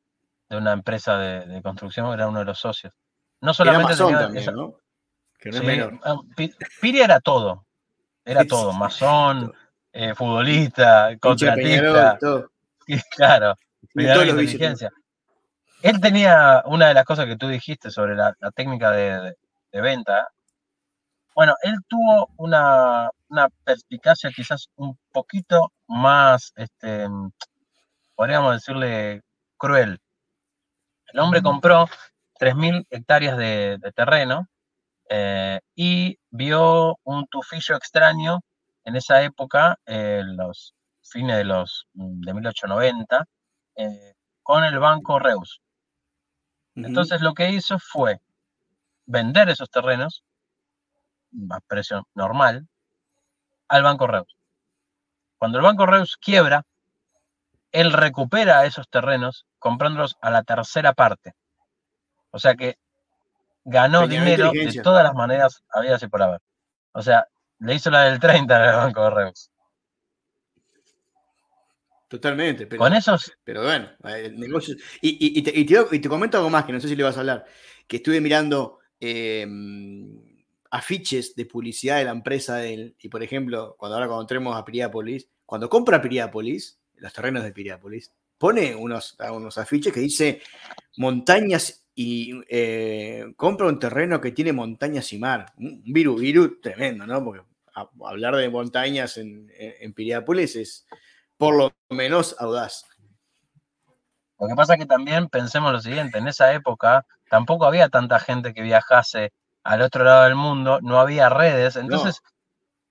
de 0.48 0.56
una 0.56 0.72
empresa 0.72 1.18
de, 1.18 1.60
construcción, 1.62 2.12
era 2.12 2.28
uno 2.28 2.40
de 2.40 2.44
los 2.44 2.58
socios. 2.58 2.92
No 3.40 3.52
solamente 3.52 3.96
también, 3.96 4.54
¿no? 4.54 4.76
Que 5.38 5.50
no 5.50 5.58
es 5.58 6.00
ah, 6.04 6.16
Piri 6.80 7.00
era 7.00 7.20
todo, 7.20 7.66
era 8.24 8.44
todo, 8.46 8.72
masón, 8.72 9.52
eh, 9.92 10.14
futbolista, 10.14 11.16
contratista. 11.20 12.18
claro, 13.16 13.54
de 13.94 14.02
inteligencia. 14.02 14.90
Él 15.82 16.00
tenía 16.00 16.62
una 16.64 16.88
de 16.88 16.94
las 16.94 17.04
cosas 17.04 17.26
que 17.26 17.36
tú 17.36 17.46
dijiste 17.48 17.90
sobre 17.90 18.14
la, 18.14 18.34
técnica 18.54 18.90
de, 18.90 19.34
venta. 19.72 20.28
Bueno, 21.34 21.56
él 21.62 21.74
tuvo 21.88 22.30
una, 22.36 23.10
perspicacia 23.64 24.30
quizás 24.30 24.68
un 24.76 24.96
poquito 25.10 25.72
más, 25.88 26.52
este, 26.54 27.08
podríamos 28.14 28.54
decirle, 28.54 29.22
cruel. 29.56 29.98
El 31.12 31.20
hombre 31.20 31.42
compró 31.42 31.86
3.000 32.38 32.86
hectáreas 32.90 33.36
de, 33.36 33.78
terreno 33.96 34.48
eh, 35.10 35.60
y 35.74 36.18
vio 36.30 36.98
un 37.02 37.26
tufillo 37.26 37.76
extraño 37.76 38.40
en 38.84 38.96
esa 38.96 39.22
época, 39.22 39.78
en 39.86 40.36
los 40.36 40.74
fines 41.02 41.36
de 41.36 41.44
los 41.44 41.86
mm, 41.94 42.20
de 42.20 42.34
1890, 42.34 43.24
eh, 43.76 44.14
con 44.42 44.62
el 44.62 44.78
Banco 44.78 45.18
Reus. 45.18 45.60
Entonces 46.76 47.20
lo 47.20 47.34
que 47.34 47.50
hizo 47.50 47.78
fue 47.78 48.20
vender 49.06 49.48
esos 49.48 49.70
terrenos 49.70 50.24
a 51.50 51.60
precio 51.60 52.06
normal 52.14 52.66
al 53.68 53.82
Banco 53.82 54.06
Reus. 54.06 54.36
Cuando 55.38 55.58
el 55.58 55.64
Banco 55.64 55.86
Reus 55.86 56.16
quiebra, 56.16 56.64
él 57.72 57.92
recupera 57.92 58.64
esos 58.66 58.88
terrenos 58.88 59.46
comprándolos 59.58 60.16
a 60.20 60.30
la 60.30 60.42
tercera 60.42 60.92
parte. 60.92 61.34
O 62.30 62.38
sea 62.38 62.54
que 62.54 62.78
ganó 63.64 64.06
dinero 64.06 64.52
de 64.52 64.80
todas 64.82 65.02
las 65.02 65.14
maneras 65.14 65.62
había 65.70 65.96
así 65.96 66.06
por 66.06 66.22
haber. 66.22 66.40
O 66.92 67.02
sea, 67.02 67.26
le 67.58 67.74
hizo 67.74 67.90
la 67.90 68.04
del 68.04 68.20
30 68.20 68.56
al 68.56 68.76
Banco 68.76 69.04
de 69.04 69.10
Reus. 69.10 69.50
Totalmente. 72.08 72.66
Pero, 72.66 72.78
Con 72.78 72.94
esos. 72.94 73.32
Pero 73.42 73.62
bueno, 73.62 73.90
el 74.04 74.38
negocio. 74.38 74.76
Y, 75.00 75.42
te, 75.42 76.08
comento 76.08 76.38
algo 76.38 76.50
más 76.50 76.64
que 76.64 76.72
no 76.72 76.80
sé 76.80 76.88
si 76.88 76.94
le 76.96 77.02
vas 77.02 77.16
a 77.16 77.20
hablar. 77.20 77.44
Que 77.88 77.96
estuve 77.96 78.20
mirando 78.20 78.78
em, 79.00 80.33
afiches 80.74 81.36
de 81.36 81.46
publicidad 81.46 81.98
de 81.98 82.04
la 82.04 82.10
empresa 82.10 82.56
de 82.56 82.74
él. 82.74 82.96
Y 83.00 83.08
por 83.08 83.22
ejemplo, 83.22 83.76
cuando 83.78 83.94
ahora 83.94 84.08
cuando 84.08 84.22
entremos 84.22 84.56
a 84.56 84.64
Piriápolis, 84.64 85.28
cuando 85.46 85.68
compra 85.68 86.02
Piriápolis, 86.02 86.80
los 86.96 87.12
terrenos 87.12 87.44
de 87.44 87.52
Piriápolis, 87.52 88.12
pone 88.38 88.74
unos, 88.74 89.16
unos 89.32 89.56
afiches 89.56 89.92
que 89.92 90.00
dice 90.00 90.42
montañas 90.96 91.86
y 91.94 92.40
eh, 92.48 93.32
compra 93.36 93.68
un 93.68 93.78
terreno 93.78 94.20
que 94.20 94.32
tiene 94.32 94.52
montañas 94.52 95.12
y 95.12 95.18
mar. 95.18 95.52
Un 95.58 95.80
virus, 95.84 96.20
virus 96.20 96.60
tremendo, 96.60 97.06
¿no? 97.06 97.22
Porque 97.22 97.44
hablar 98.04 98.34
de 98.34 98.48
montañas 98.48 99.16
en, 99.16 99.52
en, 99.56 99.92
Piriápolis 99.92 100.56
es 100.56 100.86
por 101.36 101.56
lo 101.56 101.72
menos 101.90 102.34
audaz. 102.40 102.84
Lo 104.40 104.48
que 104.48 104.56
pasa 104.56 104.74
es 104.74 104.80
que 104.80 104.86
también 104.86 105.28
pensemos 105.28 105.72
lo 105.72 105.80
siguiente, 105.80 106.18
en 106.18 106.26
esa 106.26 106.52
época 106.52 107.06
tampoco 107.30 107.64
había 107.64 107.88
tanta 107.88 108.18
gente 108.18 108.52
que 108.52 108.62
viajase 108.62 109.32
al 109.64 109.82
otro 109.82 110.04
lado 110.04 110.24
del 110.24 110.34
mundo, 110.36 110.78
no 110.82 111.00
había 111.00 111.28
redes, 111.28 111.76
entonces 111.76 112.20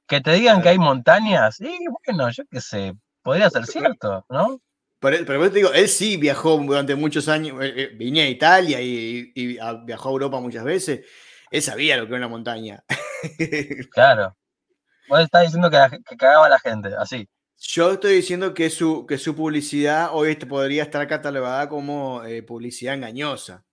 que 0.08 0.22
te 0.22 0.34
digan 0.34 0.62
que 0.62 0.70
hay 0.70 0.78
montañas, 0.78 1.60
y 1.62 1.78
bueno, 2.06 2.30
yo 2.32 2.44
qué 2.52 2.60
sé, 2.60 2.94
podría 3.22 3.50
ser 3.50 3.66
cierto, 3.66 4.26
¿no? 4.30 4.60
Pero, 5.00 5.18
pero 5.26 5.50
te 5.50 5.58
digo, 5.58 5.74
él 5.74 5.90
sí 5.90 6.18
viajó 6.18 6.58
durante 6.58 6.96
muchos 6.96 7.28
años, 7.28 7.62
eh, 7.62 7.74
eh, 7.76 7.92
vine 7.94 8.22
a 8.22 8.30
Italia 8.30 8.80
y, 8.82 9.34
viajó 9.86 10.10
a 10.10 10.12
Europa 10.12 10.40
muchas 10.40 10.64
veces. 10.64 11.06
Él 11.52 11.62
sabía 11.62 11.98
lo 11.98 12.04
que 12.04 12.10
era 12.10 12.18
una 12.18 12.28
montaña. 12.30 12.84
Claro. 13.92 14.36
Vos 15.08 15.22
estás 15.22 15.44
diciendo 15.44 15.70
que, 15.70 15.78
cagaba 16.18 16.48
a 16.48 16.50
la 16.50 16.60
gente, 16.60 16.90
así. 16.98 17.28
Yo 17.58 17.94
estoy 17.94 18.16
diciendo 18.16 18.54
que 18.54 18.70
su, 18.70 19.06
que 19.06 19.18
su 19.18 19.36
publicidad 19.36 20.10
hoy 20.12 20.36
podría 20.36 20.84
estar 20.84 21.08
catalogada 21.08 21.70
como 21.70 22.24
eh, 22.24 22.44
publicidad 22.44 22.96
engañosa. 22.96 23.64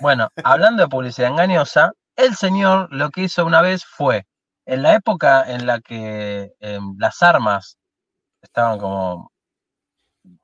Bueno, 0.00 0.30
hablando 0.42 0.82
de 0.82 0.88
publicidad 0.88 1.30
engañosa, 1.30 1.92
el 2.18 2.34
señor 2.34 2.88
lo 2.92 3.10
que 3.10 3.22
hizo 3.22 3.46
una 3.46 3.62
vez 3.62 3.84
fue, 3.84 4.26
en 4.66 4.82
la 4.82 4.94
época 4.94 5.44
en 5.50 5.66
la 5.66 5.80
que 5.80 6.52
em, 6.58 6.96
las 6.98 7.22
armas 7.22 7.78
estaban 8.42 8.78
como 8.78 9.30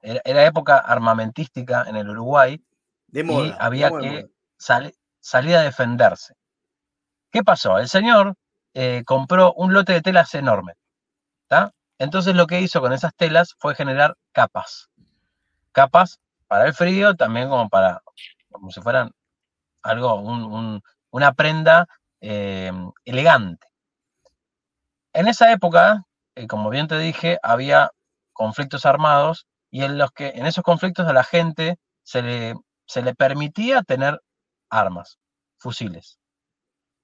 era, 0.00 0.46
época 0.46 0.78
armamentística 0.78 1.84
en 1.86 1.96
el 1.96 2.08
Uruguay 2.08 2.64
y 3.12 3.52
había 3.58 3.90
que 3.90 4.30
salir 4.56 5.56
a 5.56 5.62
defenderse. 5.62 6.34
¿Qué 7.30 7.42
pasó? 7.42 7.78
El 7.78 7.88
señor 7.88 8.36
eh, 8.72 9.02
compró 9.04 9.52
un 9.54 9.72
lote 9.72 9.92
de 9.92 10.00
telas 10.00 10.32
enorme. 10.34 10.74
Entonces 11.98 12.34
lo 12.34 12.46
que 12.46 12.60
hizo 12.60 12.80
con 12.80 12.92
esas 12.92 13.14
telas 13.14 13.54
fue 13.58 13.74
generar 13.74 14.16
capas. 14.32 14.90
Capas 15.72 16.20
para 16.46 16.66
el 16.66 16.74
frío, 16.74 17.14
también 17.14 17.48
como 17.48 17.68
para, 17.68 18.00
como 18.50 18.70
si 18.70 18.80
fueran 18.80 19.10
algo, 19.82 20.82
una 21.14 21.32
prenda 21.32 21.86
eh, 22.20 22.72
elegante. 23.04 23.68
En 25.12 25.28
esa 25.28 25.52
época, 25.52 26.02
eh, 26.34 26.48
como 26.48 26.70
bien 26.70 26.88
te 26.88 26.98
dije, 26.98 27.38
había 27.40 27.92
conflictos 28.32 28.84
armados 28.84 29.46
y 29.70 29.84
en 29.84 29.96
los 29.96 30.10
que 30.10 30.30
en 30.30 30.44
esos 30.44 30.64
conflictos 30.64 31.06
a 31.06 31.12
la 31.12 31.22
gente 31.22 31.76
se 32.02 32.20
le, 32.20 32.54
se 32.88 33.00
le 33.00 33.14
permitía 33.14 33.82
tener 33.82 34.20
armas, 34.70 35.20
fusiles. 35.56 36.18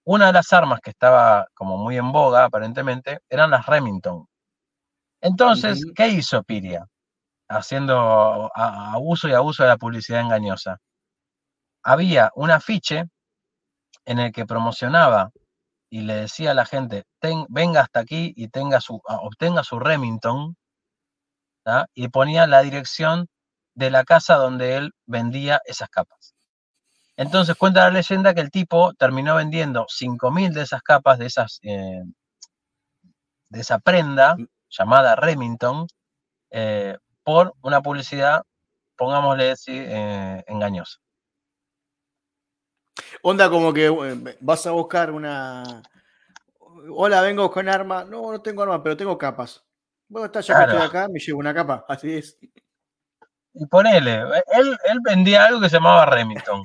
Una 0.04 0.26
de 0.26 0.32
las 0.32 0.52
armas 0.52 0.80
que 0.80 0.90
estaba 0.90 1.46
como 1.54 1.76
muy 1.76 1.96
en 1.96 2.10
boga 2.10 2.46
aparentemente 2.46 3.20
eran 3.28 3.52
las 3.52 3.66
Remington. 3.66 4.26
Entonces, 5.20 5.86
¿qué 5.94 6.08
hizo 6.08 6.42
Piria? 6.42 6.84
Haciendo 7.48 8.50
abuso 8.56 9.28
y 9.28 9.34
abuso 9.34 9.62
de 9.62 9.68
la 9.68 9.76
publicidad 9.76 10.20
engañosa. 10.20 10.78
Había 11.84 12.32
un 12.34 12.50
afiche 12.50 13.04
en 14.04 14.18
el 14.18 14.32
que 14.32 14.46
promocionaba 14.46 15.30
y 15.90 16.02
le 16.02 16.14
decía 16.14 16.52
a 16.52 16.54
la 16.54 16.66
gente, 16.66 17.04
venga 17.48 17.82
hasta 17.82 18.00
aquí 18.00 18.32
y 18.36 18.48
tenga 18.48 18.80
su, 18.80 19.00
obtenga 19.04 19.64
su 19.64 19.78
Remington, 19.80 20.56
y 21.94 22.08
ponía 22.08 22.46
la 22.46 22.62
dirección 22.62 23.28
de 23.74 23.90
la 23.90 24.04
casa 24.04 24.36
donde 24.36 24.76
él 24.76 24.92
vendía 25.06 25.60
esas 25.64 25.88
capas. 25.88 26.34
Entonces 27.16 27.56
cuenta 27.56 27.84
la 27.84 27.90
leyenda 27.90 28.34
que 28.34 28.40
el 28.40 28.50
tipo 28.50 28.94
terminó 28.94 29.36
vendiendo 29.36 29.86
5.000 29.86 30.52
de 30.52 30.62
esas 30.62 30.82
capas, 30.82 31.18
de, 31.18 31.26
esas, 31.26 31.60
eh, 31.62 32.02
de 33.50 33.60
esa 33.60 33.78
prenda 33.78 34.36
mm. 34.36 34.46
llamada 34.70 35.16
Remington, 35.16 35.86
eh, 36.50 36.96
por 37.22 37.54
una 37.62 37.82
publicidad, 37.82 38.42
pongámosle 38.96 39.44
decir, 39.44 39.84
eh, 39.86 40.44
engañosa. 40.46 40.98
Onda 43.22 43.50
como 43.50 43.72
que 43.72 43.90
vas 44.40 44.66
a 44.66 44.70
buscar 44.70 45.10
una... 45.10 45.82
Hola, 46.92 47.20
vengo 47.20 47.50
con 47.50 47.68
arma. 47.68 48.04
No, 48.04 48.32
no 48.32 48.40
tengo 48.40 48.62
arma, 48.62 48.82
pero 48.82 48.96
tengo 48.96 49.18
capas. 49.18 49.64
Bueno, 50.10 50.26
está 50.26 50.40
ya 50.40 50.58
que 50.58 50.72
estoy 50.72 50.86
acá, 50.86 51.08
me 51.08 51.20
llevo 51.20 51.38
una 51.38 51.54
capa, 51.54 51.84
así 51.88 52.12
es. 52.12 52.36
Y 53.54 53.66
ponele, 53.66 54.22
él, 54.52 54.76
él 54.88 54.98
vendía 55.04 55.46
algo 55.46 55.60
que 55.60 55.68
se 55.68 55.76
llamaba 55.76 56.04
Remington. 56.06 56.62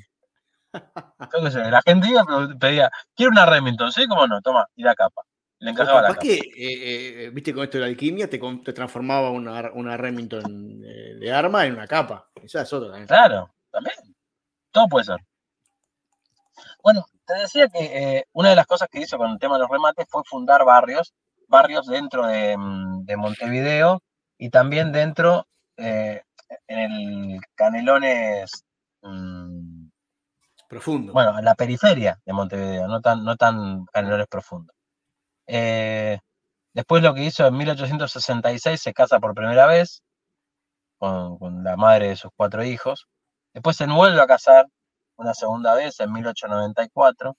la 0.72 1.82
gente 1.86 2.10
iba 2.10 2.26
pedía, 2.60 2.92
quiero 3.16 3.32
una 3.32 3.46
Remington, 3.46 3.92
¿sí? 3.92 4.08
¿Cómo 4.08 4.26
no? 4.26 4.42
Toma, 4.42 4.68
y 4.76 4.84
la 4.84 4.96
capa. 4.96 5.22
Le 5.60 5.72
encajaba 5.72 6.02
la 6.02 6.08
capa. 6.10 6.22
que, 6.22 6.34
eh, 6.38 7.26
eh, 7.26 7.30
viste, 7.32 7.54
con 7.54 7.64
esto 7.64 7.78
de 7.78 7.82
la 7.82 7.88
alquimia, 7.88 8.28
te, 8.28 8.40
te 8.40 8.74
transformaba 8.74 9.30
una, 9.30 9.72
una 9.74 9.96
Remington 9.96 10.82
de, 10.82 11.32
arma 11.32 11.66
en 11.66 11.74
una 11.74 11.88
capa. 11.88 12.30
Esa 12.42 12.64
es 12.64 12.74
otra 12.74 12.90
también. 12.90 13.08
Claro, 13.08 13.54
también. 13.72 13.96
Todo 14.72 14.88
puede 14.88 15.06
ser. 15.06 15.18
Bueno, 16.86 17.04
te 17.26 17.34
decía 17.34 17.68
que 17.68 17.80
eh, 17.80 18.26
una 18.34 18.52
de 18.52 18.56
las 18.56 18.68
cosas 18.68 18.88
que 18.92 19.00
hizo 19.00 19.18
con 19.18 19.32
el 19.32 19.40
tema 19.40 19.56
de 19.56 19.62
los 19.62 19.72
remates 19.72 20.06
fue 20.08 20.22
fundar 20.24 20.64
barrios 20.64 21.16
barrios 21.48 21.88
dentro 21.88 22.28
de, 22.28 22.56
mm, 22.56 23.06
Montevideo 23.18 24.04
y 24.38 24.52
también 24.52 24.92
dentro, 24.92 25.48
eh, 25.78 26.22
en 26.68 26.80
el 26.92 27.42
Canelones. 27.56 28.66
Mm, 29.02 29.88
profundo. 30.70 31.12
Bueno, 31.12 31.40
en 31.40 31.46
la 31.46 31.56
periferia 31.56 32.20
de 32.24 32.34
Montevideo, 32.34 32.88
no 32.88 33.02
tan, 33.02 33.24
no 33.24 33.36
tan 33.36 33.86
Canelones 33.86 34.28
profundo. 34.28 34.72
Eh, 35.48 36.20
después 36.72 37.02
lo 37.02 37.16
que 37.16 37.24
hizo 37.24 37.48
en 37.48 37.58
1866 37.58 38.80
se 38.80 38.94
casa 38.94 39.20
por 39.20 39.34
primera 39.34 39.66
vez 39.66 40.04
con, 41.00 41.64
la 41.64 41.78
madre 41.78 42.10
de 42.10 42.16
sus 42.16 42.30
cuatro 42.36 42.64
hijos. 42.64 43.08
Después 43.56 43.76
se 43.76 43.88
vuelve 43.88 44.22
a 44.22 44.28
casar 44.28 44.68
una 45.18 45.34
segunda 45.34 45.76
vez 45.76 46.00
en 46.00 46.12
1894. 46.12 47.36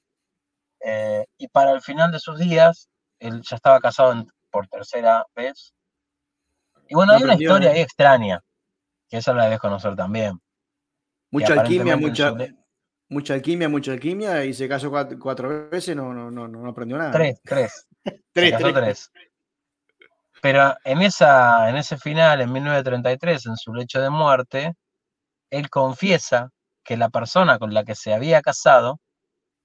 Eh, 0.80 1.24
y 1.38 1.48
para 1.48 1.72
el 1.72 1.80
final 1.80 2.12
de 2.12 2.20
sus 2.20 2.38
días 2.38 2.88
él 3.18 3.42
ya 3.42 3.56
estaba 3.56 3.80
casado 3.80 4.24
por 4.50 4.68
tercera 4.68 5.24
vez. 5.34 5.74
Y 6.88 6.94
bueno, 6.94 7.12
hay 7.12 7.22
una 7.22 7.34
historia 7.34 7.70
ahí 7.70 7.80
extraña, 7.80 8.40
que 9.08 9.18
esa 9.18 9.32
la 9.32 9.44
debes 9.44 9.58
conocer 9.58 9.96
también. 9.96 10.38
Mucha 11.30 11.54
alquimia, 11.54 11.96
mucha, 11.96 12.34
mucha 13.08 13.34
alquimia, 13.34 13.68
mucha 13.68 13.92
alquimia, 13.92 14.44
y 14.44 14.54
se 14.54 14.68
casó 14.68 14.90
cuatro, 15.20 15.68
veces, 15.68 15.96
no, 15.96 16.14
no, 16.14 16.30
no, 16.30 16.46
no 16.46 16.68
aprendió 16.68 16.96
nada. 16.96 17.10
Tres, 17.10 17.40
tres. 17.42 17.86
tres, 18.32 18.54
tres. 18.58 19.12
Pero 20.40 20.76
en, 20.84 21.02
esa, 21.02 21.68
en 21.68 21.76
ese 21.76 21.96
final, 21.96 22.40
en 22.40 22.52
1933, 22.52 23.46
en 23.46 23.56
su 23.56 23.74
lecho 23.74 24.00
de 24.00 24.10
muerte, 24.10 24.74
él 25.50 25.68
confiesa 25.70 26.50
que 26.86 26.96
la 26.96 27.10
persona 27.10 27.58
con 27.58 27.74
la 27.74 27.84
que 27.84 27.94
se 27.94 28.14
había 28.14 28.40
casado, 28.40 29.00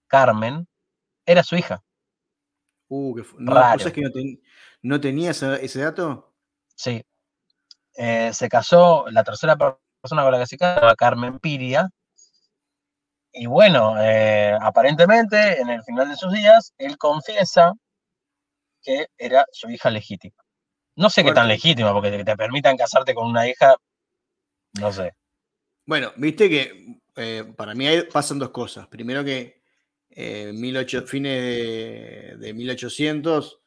Carmen, 0.07 0.67
era 1.25 1.43
su 1.43 1.55
hija. 1.55 1.83
Uh, 2.89 3.15
que 3.15 3.23
no, 3.37 3.53
que 3.93 4.39
no, 4.81 4.99
tenía 4.99 5.31
ese, 5.31 5.79
dato? 5.79 6.33
Sí. 6.75 7.01
Eh, 7.95 8.33
se 8.33 8.49
casó, 8.49 9.05
la 9.09 9.23
tercera 9.23 9.55
persona 9.55 10.23
con 10.23 10.31
la 10.31 10.39
que 10.39 10.47
se 10.47 10.57
casó, 10.57 10.93
Carmen 10.97 11.39
Piria. 11.39 11.89
Y 13.31 13.45
bueno, 13.45 13.95
eh, 14.01 14.57
aparentemente 14.59 15.61
en 15.61 15.69
el 15.69 15.83
final 15.83 16.09
de 16.09 16.17
sus 16.17 16.33
días, 16.33 16.73
él 16.77 16.97
confiesa 16.97 17.71
que 18.81 19.05
era 19.17 19.45
su 19.51 19.69
hija 19.69 19.89
legítima. 19.89 20.35
No 20.95 21.09
sé 21.09 21.23
qué 21.23 21.31
tan 21.31 21.47
legítima, 21.47 21.93
porque 21.93 22.11
que 22.11 22.25
te 22.25 22.35
permitan 22.35 22.75
casarte 22.75 23.13
con 23.13 23.27
una 23.27 23.47
hija, 23.47 23.75
no 24.73 24.91
sé. 24.91 25.13
Bueno, 25.85 26.11
viste 26.17 26.49
que 26.49 27.00
eh, 27.15 27.53
para 27.55 27.73
mí 27.75 27.85
pasan 28.11 28.39
dos 28.39 28.49
cosas. 28.49 28.87
Primero 28.87 29.23
que 29.23 29.61
eh, 30.09 30.53
fines 31.05 32.39
de, 32.39 32.53
1800, 32.53 33.59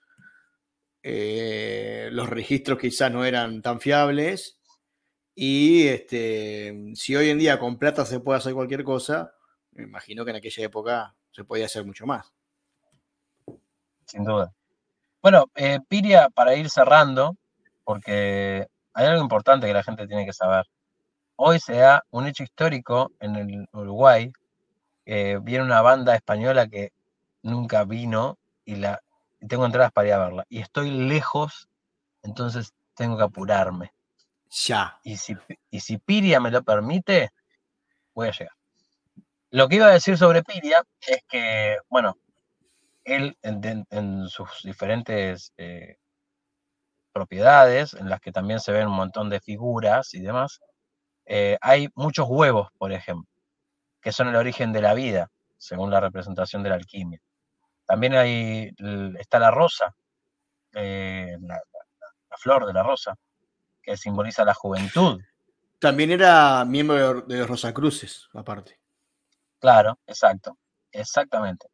eh, 1.02 2.08
los 2.12 2.28
registros 2.28 2.78
quizás 2.78 3.10
no 3.10 3.24
eran 3.24 3.62
tan 3.62 3.80
fiables. 3.80 4.58
Y 5.34 5.86
este, 5.88 6.92
si 6.94 7.16
hoy 7.16 7.30
en 7.30 7.38
día 7.38 7.58
con 7.58 7.78
plata 7.78 8.04
se 8.04 8.20
puede 8.20 8.38
hacer 8.38 8.54
cualquier 8.54 8.84
cosa, 8.84 9.34
me 9.72 9.84
imagino 9.84 10.24
que 10.24 10.30
en 10.30 10.36
aquella 10.36 10.64
época 10.64 11.14
se 11.32 11.44
podía 11.44 11.66
hacer 11.66 11.84
mucho 11.84 12.06
más. 12.06 12.32
Sin 14.06 14.24
duda. 14.24 14.52
Bueno, 15.20 15.46
eh, 15.54 15.80
Piria, 15.88 16.28
para 16.28 16.54
ir 16.54 16.70
cerrando, 16.70 17.36
porque 17.82 18.66
hay 18.92 19.06
algo 19.06 19.22
importante 19.22 19.66
que 19.66 19.72
la 19.72 19.82
gente 19.82 20.06
tiene 20.06 20.26
que 20.26 20.32
saber. 20.32 20.66
Hoy 21.36 21.58
se 21.60 21.74
da 21.76 22.04
un 22.10 22.26
hecho 22.26 22.42
histórico 22.42 23.12
en 23.20 23.36
el 23.36 23.68
Uruguay 23.72 24.32
eh, 25.06 25.38
viene 25.42 25.64
una 25.64 25.82
banda 25.82 26.14
española 26.14 26.66
que 26.66 26.92
nunca 27.42 27.84
vino 27.84 28.38
y 28.64 28.76
la 28.76 29.02
tengo 29.46 29.66
entradas 29.66 29.92
para 29.92 30.08
ir 30.08 30.14
a 30.14 30.18
verla. 30.18 30.46
Y 30.48 30.60
estoy 30.60 30.90
lejos, 30.90 31.68
entonces 32.22 32.72
tengo 32.94 33.16
que 33.16 33.24
apurarme. 33.24 33.92
Ya. 34.50 34.98
Y 35.02 35.16
si, 35.16 35.36
y 35.70 35.80
si 35.80 35.98
Piria 35.98 36.40
me 36.40 36.50
lo 36.50 36.62
permite, 36.62 37.30
voy 38.14 38.28
a 38.28 38.32
llegar. 38.32 38.54
Lo 39.50 39.68
que 39.68 39.76
iba 39.76 39.86
a 39.86 39.92
decir 39.92 40.16
sobre 40.16 40.42
Piria 40.42 40.82
es 41.06 41.22
que, 41.28 41.76
bueno, 41.88 42.16
él 43.04 43.36
en, 43.42 44.28
sus 44.28 44.62
diferentes 44.62 45.52
eh, 45.58 45.98
propiedades, 47.12 47.92
en 47.94 48.08
las 48.08 48.20
que 48.20 48.32
también 48.32 48.58
se 48.58 48.72
ven 48.72 48.88
un 48.88 48.96
montón 48.96 49.28
de 49.28 49.40
figuras 49.40 50.14
y 50.14 50.20
demás, 50.20 50.60
eh, 51.26 51.58
hay 51.60 51.88
muchos 51.94 52.26
huevos, 52.28 52.68
por 52.78 52.92
ejemplo 52.92 53.34
que 54.04 54.12
son 54.12 54.28
el 54.28 54.36
origen 54.36 54.70
de 54.70 54.82
la 54.82 54.92
vida, 54.92 55.30
según 55.56 55.90
la 55.90 55.98
representación 55.98 56.62
de 56.62 56.68
la 56.68 56.74
alquimia. 56.74 57.18
También 57.86 58.14
hay, 58.14 58.70
está 59.18 59.38
la 59.38 59.50
rosa, 59.50 59.96
eh, 60.74 61.38
la, 61.40 61.58
flor 62.36 62.66
de 62.66 62.74
la 62.74 62.82
rosa, 62.82 63.16
que 63.82 63.96
simboliza 63.96 64.44
la 64.44 64.52
juventud. 64.52 65.18
También 65.78 66.10
era 66.10 66.66
miembro 66.66 67.22
de, 67.22 67.38
los 67.38 67.48
Rosacruces, 67.48 68.28
aparte. 68.34 68.78
Claro, 69.58 69.98
exacto, 70.06 70.58
exactamente. 70.92 71.68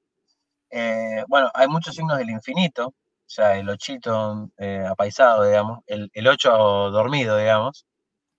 Eh, 0.71 1.25
bueno, 1.27 1.51
hay 1.53 1.67
muchos 1.67 1.97
signos 1.97 2.17
del 2.17 2.31
infinito, 2.31 2.87
o 2.87 2.95
sea, 3.27 3.57
el 3.57 3.69
ochito 3.69 4.51
apaisado, 4.89 5.45
digamos, 5.45 5.81
el, 5.87 6.09
el 6.13 6.29
ocho 6.29 6.53
dormido, 6.91 7.37
digamos, 7.37 7.87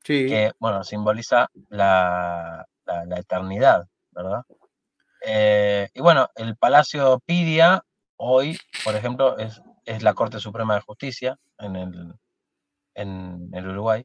sí. 0.04 0.28
que, 0.28 0.52
bueno, 0.60 0.84
simboliza 0.84 1.50
la, 1.70 2.66
la, 2.86 3.18
eternidad, 3.18 3.88
¿verdad? 4.12 4.44
Eh, 5.26 5.90
y 5.94 6.02
bueno, 6.02 6.30
el 6.36 6.56
Palacio 6.58 7.20
Pidia 7.26 7.84
hoy, 8.18 8.58
por 8.84 8.96
ejemplo, 8.96 9.38
es, 9.38 9.62
es 9.86 10.04
la 10.04 10.14
Corte 10.14 10.40
Suprema 10.40 10.76
de 10.76 10.82
Justicia 10.82 11.38
en 11.58 11.76
el, 11.76 12.14
en 12.96 13.50
el 13.54 13.68
Uruguay, 13.68 14.04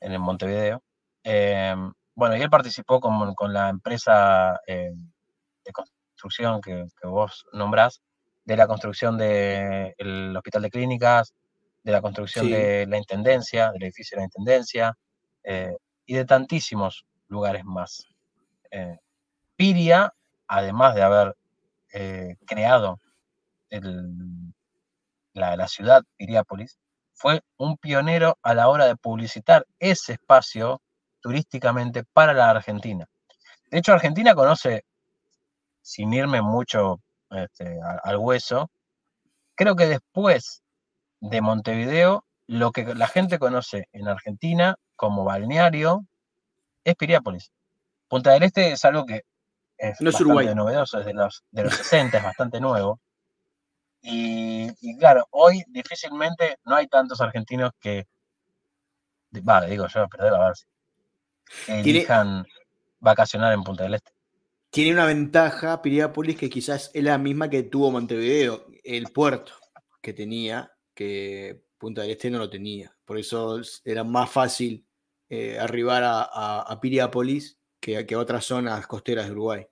en 0.00 0.12
el 0.12 0.18
Montevideo. 0.18 0.82
Eh, 1.24 1.74
bueno, 2.14 2.36
y 2.36 2.42
él 2.42 2.50
participó 2.50 3.00
con, 3.00 3.34
con 3.34 3.52
la 3.52 3.68
empresa 3.68 4.60
eh, 4.66 4.90
de 5.64 5.72
construcción 5.72 6.60
que, 6.60 6.86
que, 7.00 7.08
vos 7.08 7.46
nombrás, 7.52 8.02
de 8.44 8.56
la 8.56 8.66
construcción 8.66 9.16
del 9.16 10.36
Hospital 10.36 10.62
de 10.62 10.70
Clínicas, 10.70 11.32
de 11.82 11.92
la 11.92 12.02
construcción 12.02 12.50
de 12.50 12.86
la 12.86 12.98
Intendencia, 12.98 13.72
del 13.72 13.84
edificio 13.84 14.16
de 14.16 14.22
la 14.22 14.24
Intendencia, 14.26 14.94
y 15.44 16.14
de 16.14 16.24
tantísimos 16.24 17.06
lugares 17.28 17.64
más. 17.64 18.06
Eh, 18.70 18.98
Piria, 19.56 20.12
además 20.46 20.94
de 20.94 21.02
haber 21.02 21.36
eh, 21.92 22.36
creado 22.46 22.98
la, 25.34 25.68
ciudad 25.68 26.02
Piriápolis, 26.16 26.78
fue 27.14 27.42
un 27.56 27.76
pionero 27.76 28.38
a 28.42 28.54
la 28.54 28.68
hora 28.68 28.86
de 28.86 28.96
publicitar 28.96 29.66
ese 29.78 30.14
espacio 30.14 30.82
turísticamente 31.20 32.04
para 32.04 32.34
la 32.34 32.50
Argentina. 32.50 33.06
De 33.70 33.78
hecho, 33.78 33.92
Argentina 33.92 34.34
conoce, 34.34 34.84
sin 35.80 36.12
irme 36.12 36.42
mucho 36.42 37.00
este, 37.30 37.78
al 38.02 38.16
hueso, 38.18 38.70
creo 39.54 39.76
que 39.76 39.86
después 39.86 40.62
de 41.20 41.40
Montevideo, 41.40 42.24
lo 42.46 42.72
que 42.72 42.94
la 42.94 43.06
gente 43.06 43.38
conoce 43.38 43.88
en 43.92 44.08
Argentina 44.08 44.76
como 45.02 45.24
balneario 45.24 46.06
es 46.84 46.94
Piriápolis. 46.94 47.50
Punta 48.06 48.30
del 48.30 48.44
Este 48.44 48.70
es 48.70 48.84
algo 48.84 49.04
que 49.04 49.24
es, 49.76 50.00
No 50.00 50.10
es 50.10 50.14
bastante 50.14 50.22
Uruguay. 50.22 50.54
novedoso, 50.54 51.00
es 51.00 51.06
de 51.06 51.12
los, 51.12 51.42
de 51.50 51.64
los 51.64 51.74
60, 51.74 52.18
es 52.18 52.22
bastante 52.22 52.60
nuevo. 52.60 53.00
Y, 54.00 54.68
y 54.80 54.96
claro, 54.98 55.26
hoy 55.30 55.64
difícilmente 55.66 56.56
no 56.64 56.76
hay 56.76 56.86
tantos 56.86 57.20
argentinos 57.20 57.72
que, 57.80 58.06
vale, 59.42 59.66
digo 59.70 59.88
yo, 59.88 60.06
pero 60.08 60.36
a 60.36 60.46
ver, 60.46 60.54
que 61.66 61.80
elijan 61.80 62.46
vacacionar 63.00 63.52
en 63.54 63.64
Punta 63.64 63.82
del 63.82 63.94
Este. 63.94 64.12
Tiene 64.70 64.92
una 64.92 65.06
ventaja 65.06 65.82
Piriápolis 65.82 66.36
que 66.38 66.48
quizás 66.48 66.92
es 66.94 67.02
la 67.02 67.18
misma 67.18 67.50
que 67.50 67.64
tuvo 67.64 67.90
Montevideo, 67.90 68.66
el 68.84 69.06
puerto 69.12 69.52
que 70.00 70.12
tenía, 70.12 70.72
que 70.94 71.64
Punta 71.76 72.02
del 72.02 72.12
Este 72.12 72.30
no 72.30 72.38
lo 72.38 72.48
tenía. 72.48 72.96
Por 73.04 73.18
eso 73.18 73.58
es- 73.58 73.82
era 73.84 74.04
más 74.04 74.30
fácil 74.30 74.86
eh, 75.32 75.58
arribar 75.58 76.04
a, 76.04 76.22
a- 76.60 76.78
Piriápolis 76.78 77.58
que, 77.80 78.04
que 78.06 78.14
a 78.14 78.18
otras 78.18 78.44
zonas 78.44 78.86
costeras 78.86 79.24
de 79.26 79.32
Uruguay. 79.32 79.66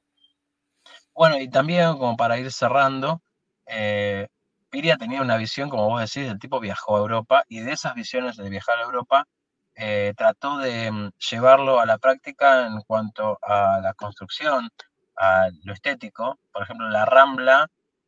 Bueno, 1.14 1.38
y 1.38 1.50
también 1.50 1.98
como 1.98 2.16
para 2.16 2.38
ir 2.38 2.50
cerrando, 2.50 3.20
eh, 3.66 4.26
Piria 4.70 4.96
tenía 4.96 5.20
una 5.20 5.36
visión, 5.36 5.68
como 5.68 5.88
vos 5.88 6.00
decís, 6.00 6.30
el 6.30 6.38
tipo 6.38 6.60
viajó 6.60 6.96
a 6.96 7.00
Europa 7.00 7.44
y 7.48 7.60
de 7.60 7.72
esas 7.72 7.94
visiones 7.94 8.36
de 8.36 8.48
viajar 8.48 8.78
a 8.78 8.82
Europa 8.84 9.26
eh, 9.74 10.14
trató 10.16 10.56
de 10.58 10.90
mm, 10.90 11.10
llevarlo 11.30 11.78
a 11.80 11.84
la 11.86 11.98
práctica 11.98 12.66
en 12.66 12.80
cuanto 12.82 13.38
a 13.42 13.80
la 13.82 13.92
construcción, 13.94 14.70
a 15.16 15.48
lo 15.64 15.72
estético. 15.74 16.38
Por 16.52 16.62
ejemplo, 16.62 16.88
la 16.88 17.04
Rambla 17.04 17.66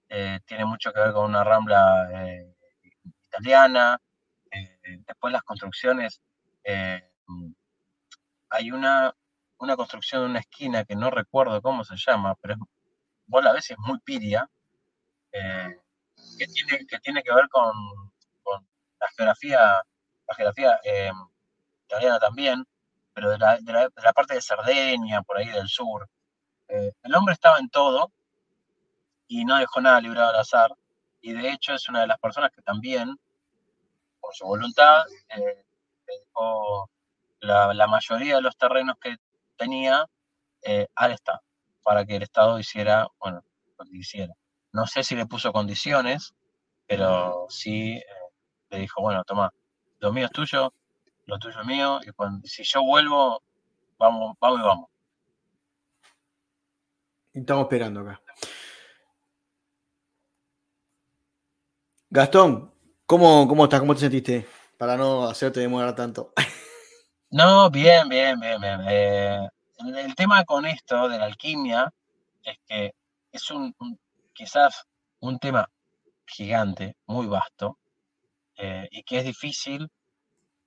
eh, 0.09 0.41
tiene 0.47 0.65
mucho 0.65 0.91
que 0.93 1.01
ver 1.01 1.13
con 1.13 1.27
una 1.27 1.45
Rambla 1.45 2.09
italiana. 3.29 3.99
después 5.07 5.33
las 5.33 5.43
construcciones, 5.43 6.21
hay 8.51 8.71
una, 8.71 9.15
una 9.59 9.77
construcción 9.77 10.25
en 10.25 10.31
una 10.31 10.41
esquina 10.41 10.85
que 10.85 10.97
no 10.97 11.11
recuerdo 11.11 11.63
cómo 11.63 11.85
se 11.85 11.97
llama, 11.97 12.35
pero 12.41 12.55
es 12.55 12.61
vos 13.27 13.43
la 13.43 13.57
es 13.57 13.75
muy 13.79 13.99
piria, 14.01 14.49
eh, 15.33 15.81
que, 16.39 16.47
tiene, 16.99 17.23
que 17.23 17.35
ver 17.35 17.49
con, 17.49 17.73
la 19.01 19.09
geografía, 19.17 19.81
la 20.29 20.35
geografía 20.37 20.81
eh, 20.85 21.11
italiana 21.87 22.19
también, 22.19 22.65
pero 23.15 23.31
de 23.31 23.39
la, 23.39 23.59
de 23.59 23.73
de 23.73 24.13
parte 24.15 24.35
de 24.35 24.43
Cerdeña, 24.43 25.23
por 25.23 25.39
ahí 25.39 25.49
del 25.49 25.69
sur. 25.69 26.09
Eh, 26.69 26.93
el 27.03 27.15
hombre 27.15 27.35
estaba 27.35 27.59
en 27.59 27.71
todo 27.71 28.13
y 29.27 29.45
no 29.45 29.57
dejó 29.57 29.81
nada 29.81 30.01
librado 30.01 30.31
al 30.31 30.41
azar, 30.41 30.73
y 31.21 31.33
de 31.33 31.51
hecho 31.51 31.73
es 31.73 31.89
una 31.89 32.03
de 32.03 32.09
las 32.09 32.19
personas 32.19 32.51
que 32.53 32.63
también, 32.63 33.17
por 34.21 34.35
su 34.35 34.45
voluntad, 34.45 35.05
dejó 36.07 36.91
la, 37.43 37.75
la 37.75 37.87
mayoría 37.87 38.37
de 38.37 38.43
los 38.43 38.57
terrenos 38.57 38.97
que 39.01 39.17
tenía 39.57 40.07
eh, 40.63 40.87
al 40.95 41.13
Estado 41.13 41.41
para 41.83 42.05
que 42.07 42.17
el 42.17 42.23
Estado 42.23 42.59
hiciera, 42.59 43.09
bueno, 43.19 43.45
lo 43.79 43.85
que 43.85 43.97
hiciera. 43.97 44.33
No 44.73 44.87
sé 44.87 45.03
si 45.03 45.15
le 45.15 45.27
puso 45.27 45.53
condiciones, 45.53 46.35
pero 46.87 47.47
sí 47.49 47.95
eh, 47.95 48.05
le 48.71 48.79
dijo, 48.79 49.03
bueno, 49.03 49.23
toma, 49.25 49.53
lo 49.99 50.13
mío 50.13 50.27
es 50.27 50.33
tuyo, 50.33 50.73
lo 51.27 51.39
tuyo 51.39 51.61
es 51.61 51.67
mío, 51.67 52.01
y 52.07 52.11
cuando, 52.13 52.47
si 52.47 52.63
yo 52.65 52.83
vuelvo, 52.83 53.43
vamos, 53.99 54.37
vamos 54.41 54.61
y 54.61 54.63
vamos. 54.63 54.91
Estamos 57.33 57.63
esperando 57.65 58.01
acá. 58.01 58.23
Gastón, 62.11 62.73
¿cómo, 63.07 63.49
cómo 63.49 63.65
estás? 63.65 63.81
¿Cómo 63.81 63.95
te 63.95 64.01
sentiste? 64.01 64.47
Para 64.77 64.97
no 64.97 65.25
hacerte 65.25 65.61
demorar 65.61 65.95
tanto. 65.95 66.33
No, 67.33 67.71
bien, 67.71 68.11
bien, 68.11 68.39
bien, 68.39 68.61
bien. 68.61 68.81
Eh, 68.87 69.49
el, 69.79 70.15
tema 70.15 70.45
con 70.45 70.67
esto 70.67 71.09
de 71.09 71.19
la 71.19 71.25
alquimia 71.25 71.91
es 72.45 72.59
que 72.67 72.95
es 73.33 73.51
un, 73.51 73.75
un- 73.79 73.99
quizás 74.35 74.85
un 75.21 75.39
tema 75.39 75.67
gigante, 76.27 76.95
muy 77.07 77.27
vasto, 77.27 77.79
eh, 78.57 78.87
y 78.91 79.03
que 79.03 79.21
es 79.21 79.25
difícil 79.25 79.89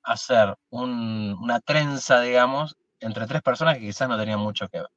hacer 0.02 0.56
un- 0.72 1.38
una 1.40 1.60
trenza, 1.60 2.22
digamos, 2.22 2.76
entre 3.00 3.28
tres 3.28 3.44
personas 3.44 3.76
que 3.78 3.82
quizás 3.86 4.10
no 4.10 4.18
tenían 4.18 4.40
mucho 4.40 4.68
que 4.68 4.80
ver. 4.80 4.90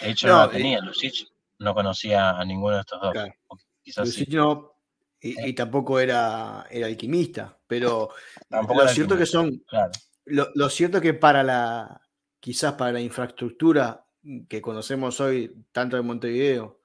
De 0.00 0.10
hecho, 0.10 0.26
no, 0.26 0.32
No, 0.32 0.46
la 0.46 0.52
eh, 0.52 0.56
tenía. 0.56 0.80
Lucich 0.80 1.28
no 1.60 1.74
conocía 1.74 2.30
a 2.30 2.44
ninguno 2.44 2.74
de 2.74 2.80
estos 2.80 3.00
dos. 3.00 3.12
Claro. 3.12 3.32
quizás 3.84 4.08
sí. 4.10 4.20
Lucich 4.20 4.34
no, 4.34 4.71
y, 5.22 5.48
y 5.48 5.52
tampoco 5.54 6.00
era, 6.00 6.66
era 6.70 6.86
alquimista, 6.88 7.58
pero 7.66 8.10
Tampoco 8.48 8.82
lo 8.82 8.88
cierto 8.88 9.16
que 9.16 9.26
son, 9.26 9.62
Claro. 9.68 9.92
lo, 10.26 10.48
lo 10.54 10.68
cierto 10.68 11.00
que 11.00 11.14
para 11.14 11.42
la, 11.42 12.00
quizás 12.40 12.74
para 12.74 12.92
la 12.92 13.00
infraestructura 13.00 14.04
que 14.48 14.60
conocemos 14.60 15.20
hoy, 15.20 15.52
tanto 15.72 15.96
de 15.96 16.02
Montevideo 16.02 16.80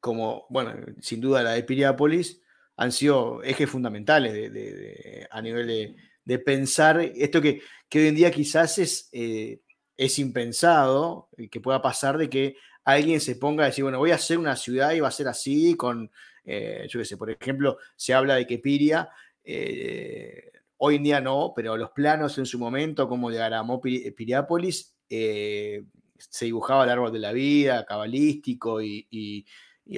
como, 0.00 0.46
bueno, 0.50 0.74
sin 1.00 1.20
duda 1.20 1.42
la 1.42 1.52
de 1.52 1.62
Piriápolis, 1.64 2.40
han 2.76 2.92
sido 2.92 3.42
ejes 3.42 3.68
fundamentales 3.68 4.32
de- 4.32 4.50
de- 4.50 4.72
de- 4.74 5.28
a 5.30 5.42
nivel 5.42 5.66
de, 5.66 5.96
de 6.24 6.38
pensar 6.38 7.00
esto 7.00 7.40
que, 7.42 7.60
que 7.88 8.00
hoy 8.00 8.06
en 8.08 8.14
día 8.14 8.30
quizás 8.30 8.78
es, 8.78 9.08
eh, 9.12 9.60
es 9.96 10.18
impensado, 10.20 11.28
y 11.36 11.48
que 11.48 11.60
pueda 11.60 11.82
pasar 11.82 12.16
de 12.18 12.30
que 12.30 12.56
alguien 12.94 13.20
se 13.20 13.36
ponga 13.36 13.64
a 13.64 13.66
decir, 13.66 13.84
bueno, 13.84 13.98
voy 13.98 14.12
a 14.12 14.14
hacer 14.14 14.38
una 14.38 14.56
ciudad 14.56 14.92
y 14.92 15.00
va 15.00 15.08
a 15.08 15.10
ser 15.12 15.28
así, 15.28 15.76
con, 15.76 16.10
eh, 16.44 16.86
yo 16.88 16.98
qué 16.98 17.04
sé, 17.04 17.16
por 17.18 17.30
ejemplo, 17.30 17.76
se 17.96 18.14
habla 18.14 18.36
de 18.36 18.46
que 18.46 18.58
Piria, 18.58 19.10
eh, 19.44 20.50
hoy 20.78 20.96
en 20.96 21.02
día 21.02 21.20
no, 21.20 21.52
pero 21.54 21.76
los 21.76 21.90
planos 21.90 22.38
en 22.38 22.46
su 22.46 22.58
momento, 22.58 23.06
como 23.08 23.30
diagramó 23.30 23.80
Piri- 23.80 24.14
Piriápolis, 24.14 24.94
eh, 25.10 25.84
se 26.16 26.46
dibujaba 26.46 26.84
el 26.84 26.90
árbol 26.90 27.12
de 27.12 27.18
la 27.18 27.32
vida, 27.32 27.84
cabalístico 27.84 28.80
y, 28.82 29.46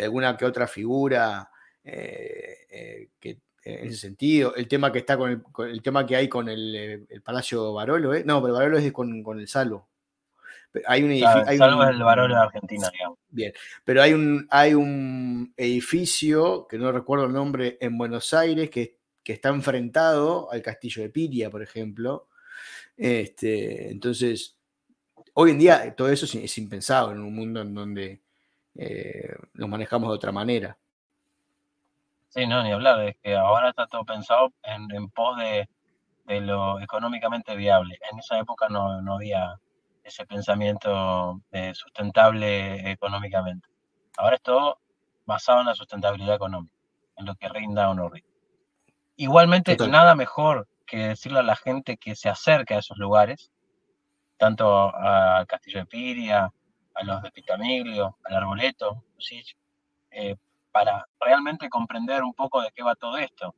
alguna 0.03 0.37
que 0.37 0.45
otra 0.45 0.67
figura 0.67 1.51
eh, 1.85 2.57
eh, 2.71 3.09
que 3.19 3.41
en 3.63 3.89
ese 3.89 3.97
sentido. 3.99 4.55
El 4.57 4.69
tema 4.69 4.91
que 4.91 4.99
está 5.01 5.17
con 5.17 5.45
el, 5.59 5.83
tema 5.83 6.07
que 6.07 6.17
hay 6.17 6.29
con 6.29 6.49
el, 6.49 7.07
eh, 7.09 7.21
Palacio 7.23 7.73
Barolo, 7.73 8.15
¿eh? 8.15 8.25
no, 8.25 8.41
pero 8.43 8.55
Barolo 8.55 8.79
es 8.79 8.93
con, 8.93 9.23
con 9.23 9.39
el 9.39 9.49
Salvo. 9.49 9.90
Hay 10.87 11.03
un 11.03 11.11
edificio. 11.11 11.45
Salvo 11.59 11.83
es 11.85 11.91
el 11.91 12.03
varón 12.03 12.31
de 12.31 12.37
Argentina, 12.37 12.89
digamos. 12.93 13.19
Bien, 13.29 13.53
pero 13.85 14.03
hay 14.03 14.13
un, 14.13 14.47
hay 14.51 14.75
un 14.75 15.53
edificio, 15.57 16.67
que 16.69 16.79
no 16.79 16.93
recuerdo 16.93 17.27
el 17.27 17.33
nombre, 17.33 17.77
en 17.81 17.99
Buenos 17.99 18.33
Aires, 18.35 18.71
que, 18.71 18.99
que 19.23 19.33
está 19.33 19.49
enfrentado 19.49 20.51
al 20.53 20.63
castillo 20.63 21.03
de 21.03 21.11
Piria, 21.11 21.51
por 21.51 21.63
ejemplo. 21.63 22.29
Este, 22.97 23.91
entonces, 23.91 24.57
hoy 25.35 25.53
en 25.53 25.59
día 25.59 25.95
todo 25.97 26.09
eso 26.09 26.27
es, 26.27 26.35
es 26.37 26.59
impensado 26.59 27.13
en 27.13 27.21
un 27.21 27.35
mundo 27.35 27.63
en 27.63 27.75
donde 27.75 28.21
eh, 28.77 29.35
nos 29.55 29.69
manejamos 29.69 30.11
de 30.11 30.15
otra 30.15 30.33
manera. 30.33 30.77
Sí, 32.29 32.47
no, 32.47 32.63
ni 32.63 32.71
hablar, 32.71 33.01
es 33.09 33.17
que 33.23 33.35
ahora 33.35 33.71
está 33.71 33.89
todo 33.89 34.05
pensado 34.05 34.53
en, 34.63 34.89
en 34.95 35.11
pos 35.11 35.37
de, 35.39 35.69
de 36.27 36.41
lo 36.41 36.79
económicamente 36.79 37.57
viable. 37.57 37.99
En 38.13 38.21
esa 38.21 38.39
época 38.39 38.69
no, 38.69 39.03
no 39.03 39.15
había 39.15 39.59
ese 40.03 40.27
pensamiento 40.27 41.41
eh, 41.51 41.73
sustentable 41.75 42.91
económicamente. 42.91 43.69
Ahora 44.17 44.37
es 44.37 44.43
todo 44.43 44.81
basado 45.25 45.61
en 45.61 45.67
la 45.67 45.75
sustentabilidad 45.75 46.35
económica, 46.35 46.75
en 47.17 47.27
lo 47.27 47.35
que 47.35 47.49
rinda 47.49 47.91
o 47.91 47.95
no 47.95 48.09
rinda. 48.09 48.29
Igualmente, 49.17 49.77
Total. 49.77 49.93
nada 49.93 50.15
mejor 50.15 50.69
que 50.87 51.09
decirle 51.09 51.41
a 51.41 51.45
la 51.45 51.57
gente 51.57 51.97
que 51.97 52.17
se 52.17 52.29
acerque 52.29 52.75
a 52.75 52.79
esos 52.79 52.99
lugares, 52.99 53.53
tanto 54.37 54.95
al 54.95 55.47
Castillo 55.47 55.81
de 55.81 55.87
Piria, 55.87 56.51
a 56.95 57.05
los 57.05 57.23
de 57.23 57.31
Picamiglio, 57.31 58.17
al 58.25 58.35
Arboleto, 58.35 59.05
Lucich, 59.15 59.57
eh, 60.11 60.37
para 60.73 61.07
realmente 61.21 61.69
comprender 61.69 62.23
un 62.23 62.35
poco 62.35 62.63
de 62.63 62.71
qué 62.75 62.83
va 62.83 62.95
todo 62.95 63.19
esto. 63.19 63.55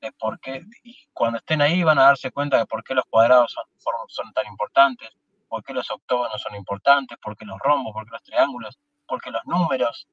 De 0.00 0.12
por 0.12 0.40
qué, 0.40 0.64
y 0.82 0.96
cuando 1.12 1.38
estén 1.38 1.62
ahí 1.62 1.82
van 1.82 1.98
a 1.98 2.04
darse 2.04 2.30
cuenta 2.30 2.58
de 2.58 2.66
por 2.66 2.82
qué 2.82 2.94
los 2.94 3.04
cuadrados 3.08 3.54
son 4.08 4.32
tan 4.32 4.46
importantes, 4.46 5.10
por 5.48 5.62
qué 5.64 5.72
los 5.72 5.90
octógonos 5.90 6.40
son 6.40 6.54
importantes, 6.54 7.18
por 7.18 7.36
qué 7.36 7.44
los 7.44 7.58
rombos, 7.58 7.92
por 7.92 8.04
qué 8.04 8.10
los 8.12 8.22
triángulos, 8.22 8.78
por 9.06 9.20
qué 9.20 9.30
los 9.30 9.44
números, 9.44 10.08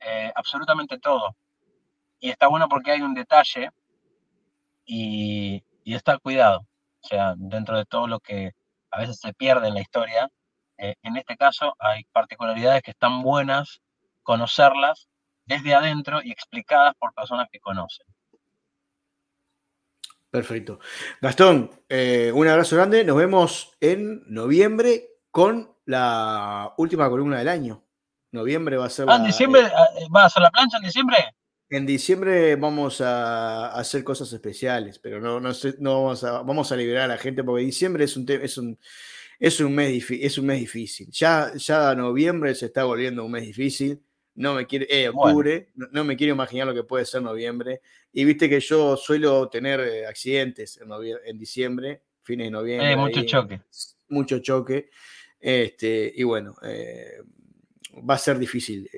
eh, 0.00 0.32
absolutamente 0.34 0.98
todo. 0.98 1.36
Y 2.20 2.30
está 2.30 2.48
bueno 2.48 2.68
porque 2.68 2.92
hay 2.92 3.02
un 3.02 3.14
detalle 3.14 3.70
y, 4.84 5.64
está 5.84 6.18
cuidado. 6.18 6.60
O 7.02 7.08
sea, 7.08 7.34
dentro 7.36 7.76
de 7.76 7.84
todo 7.84 8.06
lo 8.06 8.20
que 8.20 8.52
a 8.90 8.98
veces 8.98 9.18
se 9.18 9.32
pierde 9.34 9.68
en 9.68 9.74
la 9.74 9.80
historia, 9.80 10.28
eh, 10.78 10.94
en 11.02 11.16
este 11.16 11.36
caso 11.36 11.74
hay 11.78 12.04
particularidades 12.12 12.82
que 12.82 12.92
están 12.92 13.22
buenas 13.22 13.80
conocerlas 14.22 15.08
desde 15.44 15.74
adentro 15.74 16.22
y 16.22 16.30
explicadas 16.30 16.94
por 16.98 17.12
personas 17.14 17.48
que 17.50 17.60
conocen. 17.60 18.06
Perfecto. 20.32 20.80
Gastón, 21.20 21.70
eh, 21.90 22.32
un 22.34 22.48
abrazo 22.48 22.74
grande. 22.76 23.04
Nos 23.04 23.18
vemos 23.18 23.72
en 23.80 24.22
noviembre 24.32 25.10
con 25.30 25.76
la 25.84 26.72
última 26.78 27.10
columna 27.10 27.38
del 27.38 27.48
año. 27.48 27.84
Noviembre 28.32 28.78
va 28.78 28.86
a 28.86 28.90
ser 28.90 29.04
Ah, 29.10 29.16
en 29.16 29.20
la- 29.22 29.26
diciembre, 29.26 29.60
eh, 29.60 30.06
¿vas 30.08 30.22
a 30.22 30.26
hacer 30.28 30.42
la 30.42 30.50
plancha 30.50 30.78
en 30.78 30.84
diciembre? 30.84 31.16
En 31.68 31.84
diciembre 31.84 32.56
vamos 32.56 33.02
a 33.02 33.72
hacer 33.74 34.02
cosas 34.04 34.32
especiales, 34.32 34.98
pero 34.98 35.20
no, 35.20 35.38
no, 35.38 35.50
no 35.80 36.02
vamos, 36.04 36.24
a, 36.24 36.40
vamos 36.40 36.72
a 36.72 36.76
liberar 36.76 37.04
a 37.04 37.14
la 37.14 37.18
gente 37.18 37.44
porque 37.44 37.64
diciembre 37.64 38.04
es 38.04 38.16
un, 38.16 38.24
es 38.30 38.56
un, 38.56 38.78
es 39.38 39.60
un 39.60 39.74
mes, 39.74 40.10
es 40.10 40.38
un 40.38 40.46
mes 40.46 40.60
difícil. 40.60 41.10
Ya, 41.10 41.52
ya 41.56 41.94
noviembre 41.94 42.54
se 42.54 42.66
está 42.66 42.84
volviendo 42.84 43.22
un 43.22 43.32
mes 43.32 43.42
difícil. 43.42 44.02
No 44.34 44.54
me 44.54 44.66
quiere, 44.66 44.86
eh, 44.88 45.08
octubre, 45.08 45.68
no, 45.74 46.04
me 46.04 46.16
quiero 46.16 46.32
imaginar 46.32 46.66
lo 46.66 46.74
que 46.74 46.84
puede 46.84 47.04
ser 47.04 47.22
noviembre. 47.22 47.82
Y 48.12 48.24
viste 48.24 48.48
que 48.48 48.60
yo 48.60 48.96
suelo 48.96 49.48
tener 49.48 49.80
eh, 49.80 50.06
accidentes 50.06 50.78
en, 50.80 50.88
en 51.24 51.38
diciembre, 51.38 52.02
fines 52.22 52.46
de 52.46 52.50
noviembre. 52.50 52.92
Eh, 52.92 52.96
mucho 52.96 53.22
choque. 53.24 53.60
Mucho 54.08 54.38
choque. 54.38 54.90
Este, 55.38 56.12
y 56.14 56.22
bueno, 56.22 56.54
eh, 56.62 57.20
va 58.08 58.14
a 58.14 58.18
ser 58.18 58.38
difícil 58.38 58.88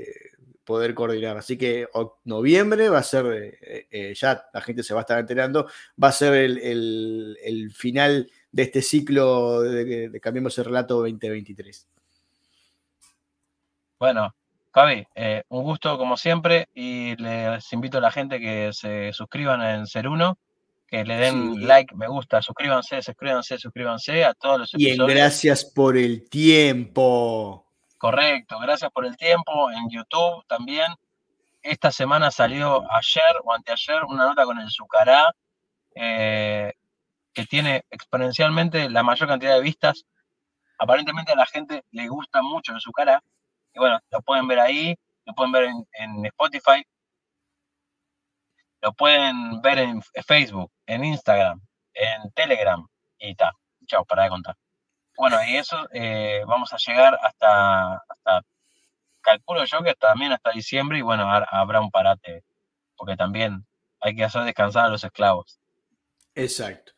poder 0.62 0.94
coordinar. 0.94 1.36
Así 1.36 1.58
que 1.58 1.88
noviembre 2.24 2.88
va 2.88 2.98
a 2.98 3.02
ser, 3.02 3.58
ya 4.14 4.46
la 4.52 4.60
gente 4.60 4.82
se 4.82 4.94
va 4.94 5.00
a 5.00 5.02
estar 5.02 5.18
enterando, 5.18 5.68
va 6.02 6.08
a 6.08 6.12
ser 6.12 6.34
el, 6.34 7.72
final 7.74 8.30
de 8.52 8.62
este 8.62 8.82
ciclo 8.82 9.62
de, 9.62 10.08
de 10.08 10.20
Cambiemos 10.20 10.56
el 10.58 10.64
Relato 10.66 10.96
2023. 10.96 11.88
Bueno, 13.98 14.34
Javi, 14.74 15.06
eh, 15.14 15.44
un 15.50 15.62
gusto 15.62 15.96
como 15.96 16.16
siempre 16.16 16.68
y 16.74 17.14
les 17.14 17.72
invito 17.72 17.98
a 17.98 18.00
la 18.00 18.10
gente 18.10 18.40
que 18.40 18.72
se 18.72 19.12
suscriban 19.12 19.62
en 19.62 19.86
Ser 19.86 20.08
Uno, 20.08 20.36
que 20.88 21.04
le 21.04 21.14
den 21.14 21.64
like, 21.64 21.94
me 21.94 22.08
gusta, 22.08 22.42
suscríbanse, 22.42 23.00
suscríbanse, 23.00 23.56
suscríbanse 23.56 24.24
a 24.24 24.34
todos 24.34 24.58
los 24.58 24.74
episodios. 24.74 25.08
Y 25.08 25.14
gracias 25.14 25.64
por 25.64 25.96
el 25.96 26.28
tiempo. 26.28 27.64
Correcto, 27.98 28.58
gracias 28.58 28.90
por 28.90 29.06
el 29.06 29.16
tiempo. 29.16 29.70
En 29.70 29.88
YouTube 29.88 30.44
también. 30.48 30.92
Esta 31.62 31.92
semana 31.92 32.32
salió 32.32 32.82
ayer 32.92 33.36
o 33.44 33.52
anteayer 33.52 34.02
una 34.08 34.26
nota 34.26 34.44
con 34.44 34.58
el 34.58 34.68
Zucará, 34.70 35.32
eh, 35.94 36.72
que 37.32 37.46
tiene 37.46 37.84
exponencialmente 37.90 38.90
la 38.90 39.04
mayor 39.04 39.28
cantidad 39.28 39.54
de 39.54 39.62
vistas. 39.62 40.04
Aparentemente 40.78 41.30
a 41.30 41.36
la 41.36 41.46
gente 41.46 41.84
le 41.92 42.08
gusta 42.08 42.42
mucho 42.42 42.74
el 42.74 42.80
Zucará 42.80 43.22
y 43.74 43.78
bueno, 43.78 43.98
lo 44.10 44.22
pueden 44.22 44.46
ver 44.46 44.60
ahí, 44.60 44.96
lo 45.24 45.34
pueden 45.34 45.52
ver 45.52 45.64
en, 45.64 46.26
Spotify, 46.26 46.84
lo 48.80 48.92
pueden 48.92 49.60
ver 49.60 49.78
en 49.78 50.02
Facebook, 50.26 50.70
en 50.86 51.04
Instagram, 51.04 51.60
en 51.94 52.30
Telegram 52.32 52.86
y 53.18 53.34
tal. 53.34 53.52
Chao, 53.86 54.04
para 54.04 54.24
de 54.24 54.28
contar. 54.30 54.56
Bueno, 55.16 55.38
y 55.46 55.56
eso 55.56 55.76
eh, 55.92 56.42
vamos 56.46 56.72
a 56.72 56.76
llegar 56.76 57.18
hasta, 57.22 57.94
hasta, 57.96 58.42
calculo 59.20 59.64
yo 59.64 59.82
que 59.82 59.94
también 59.94 60.32
hasta 60.32 60.50
diciembre 60.50 60.98
y 60.98 61.02
bueno, 61.02 61.30
habrá 61.30 61.80
un 61.80 61.90
parate, 61.90 62.44
porque 62.96 63.16
también 63.16 63.66
hay 64.00 64.14
que 64.14 64.24
hacer 64.24 64.42
descansar 64.44 64.86
a 64.86 64.88
los 64.88 65.02
esclavos. 65.02 65.58
Exacto. 66.34 66.92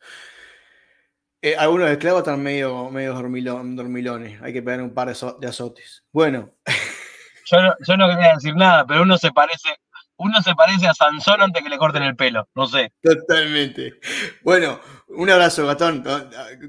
Eh, 1.47 1.55
algunos 1.57 1.89
esclavos 1.89 2.19
están 2.19 2.43
medio, 2.43 2.89
medio 2.89 3.13
dormilones. 3.13 4.41
Hay 4.41 4.51
que 4.51 4.61
pegar 4.61 4.81
un 4.81 4.93
par 4.93 5.07
de, 5.07 5.47
azotes. 5.47 6.03
Bueno. 6.11 6.51
Yo 7.49 7.61
no, 7.61 7.73
yo 7.87 7.95
no, 7.95 8.09
quería 8.09 8.33
decir 8.33 8.53
nada, 8.57 8.85
pero 8.85 9.03
uno 9.03 9.17
se 9.17 9.31
parece, 9.31 9.69
uno 10.17 10.41
se 10.41 10.53
parece 10.53 10.85
a 10.85 10.93
Sansón 10.93 11.41
antes 11.41 11.63
que 11.63 11.69
le 11.69 11.77
corten 11.77 12.03
el 12.03 12.17
pelo. 12.17 12.45
No 12.55 12.65
sé. 12.65 12.91
Totalmente. 13.01 14.01
Bueno, 14.41 14.81
un 15.07 15.29
abrazo, 15.29 15.65
Gatón. 15.65 16.03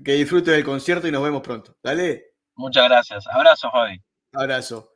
Que 0.05 0.13
disfrute 0.13 0.53
del 0.53 0.63
concierto 0.63 1.09
y 1.09 1.11
nos 1.11 1.25
vemos 1.25 1.43
pronto. 1.43 1.75
Dale. 1.83 2.27
Muchas 2.55 2.85
gracias. 2.85 3.27
Abrazo, 3.27 3.69
Javi. 3.73 4.01
Abrazo. 4.33 4.93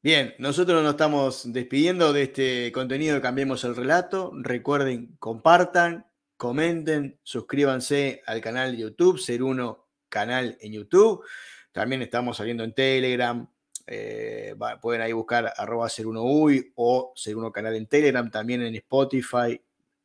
Bien, 0.00 0.36
nosotros 0.38 0.80
nos 0.80 0.92
estamos 0.92 1.52
despidiendo 1.52 2.12
de 2.12 2.22
este 2.22 2.70
contenido 2.70 3.16
de 3.16 3.22
Cambiemos 3.22 3.64
el 3.64 3.74
Relato. 3.74 4.30
Recuerden, 4.32 5.16
compartan, 5.18 6.06
comenten, 6.36 7.18
suscríbanse 7.22 8.22
al 8.26 8.40
canal 8.40 8.72
de 8.72 8.78
YouTube, 8.78 9.18
Ser 9.18 9.42
Uno 9.42 9.86
canal 10.08 10.56
en 10.60 10.72
YouTube. 10.72 11.24
También 11.72 12.02
estamos 12.02 12.36
saliendo 12.38 12.64
en 12.64 12.72
Telegram. 12.74 13.46
Eh, 13.86 14.54
pueden 14.80 15.02
ahí 15.02 15.12
buscar 15.12 15.52
arroba 15.56 15.88
ser 15.88 16.06
uno 16.06 16.24
uy 16.24 16.72
o 16.74 17.12
ser 17.14 17.36
uno 17.36 17.52
canal 17.52 17.76
en 17.76 17.86
Telegram, 17.86 18.30
también 18.30 18.62
en 18.62 18.74
Spotify. 18.76 19.60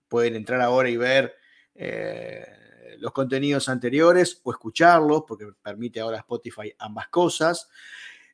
Pueden 0.07 0.35
entrar 0.35 0.61
ahora 0.61 0.89
y 0.89 0.97
ver 0.97 1.33
eh, 1.73 2.45
los 2.99 3.11
contenidos 3.11 3.69
anteriores 3.69 4.41
o 4.43 4.51
escucharlos, 4.51 5.23
porque 5.27 5.47
permite 5.61 5.99
ahora 5.99 6.17
Spotify 6.17 6.73
ambas 6.77 7.07
cosas. 7.07 7.69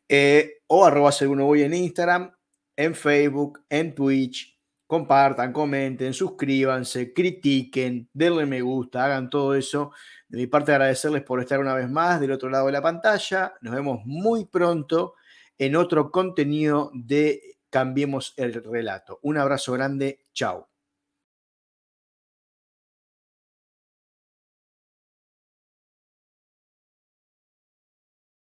Eh, 0.09 0.61
o 0.67 0.85
arroba 0.85 1.11
ser 1.11 1.27
uno 1.27 1.47
uy 1.47 1.63
en 1.63 1.73
Instagram, 1.73 2.33
en 2.75 2.95
Facebook, 2.95 3.63
en 3.69 3.93
Twitch, 3.93 4.56
compartan, 4.87 5.53
comenten, 5.53 6.13
suscríbanse, 6.13 7.13
critiquen, 7.13 8.09
denle 8.13 8.45
me 8.45 8.61
gusta, 8.61 9.05
hagan 9.05 9.29
todo 9.29 9.53
eso. 9.53 9.91
De 10.27 10.37
mi 10.37 10.47
parte 10.47 10.71
agradecerles 10.71 11.23
por 11.23 11.41
estar 11.41 11.59
una 11.59 11.75
vez 11.75 11.89
más 11.89 12.19
del 12.19 12.31
otro 12.31 12.49
lado 12.49 12.65
de 12.67 12.71
la 12.71 12.81
pantalla. 12.81 13.53
Nos 13.61 13.75
vemos 13.75 14.01
muy 14.05 14.45
pronto 14.45 15.15
en 15.57 15.75
otro 15.75 16.11
contenido 16.11 16.91
de 16.93 17.41
Cambiemos 17.69 18.33
el 18.37 18.53
Relato. 18.53 19.19
Un 19.23 19.37
abrazo 19.37 19.73
grande, 19.73 20.25
chao. 20.33 20.69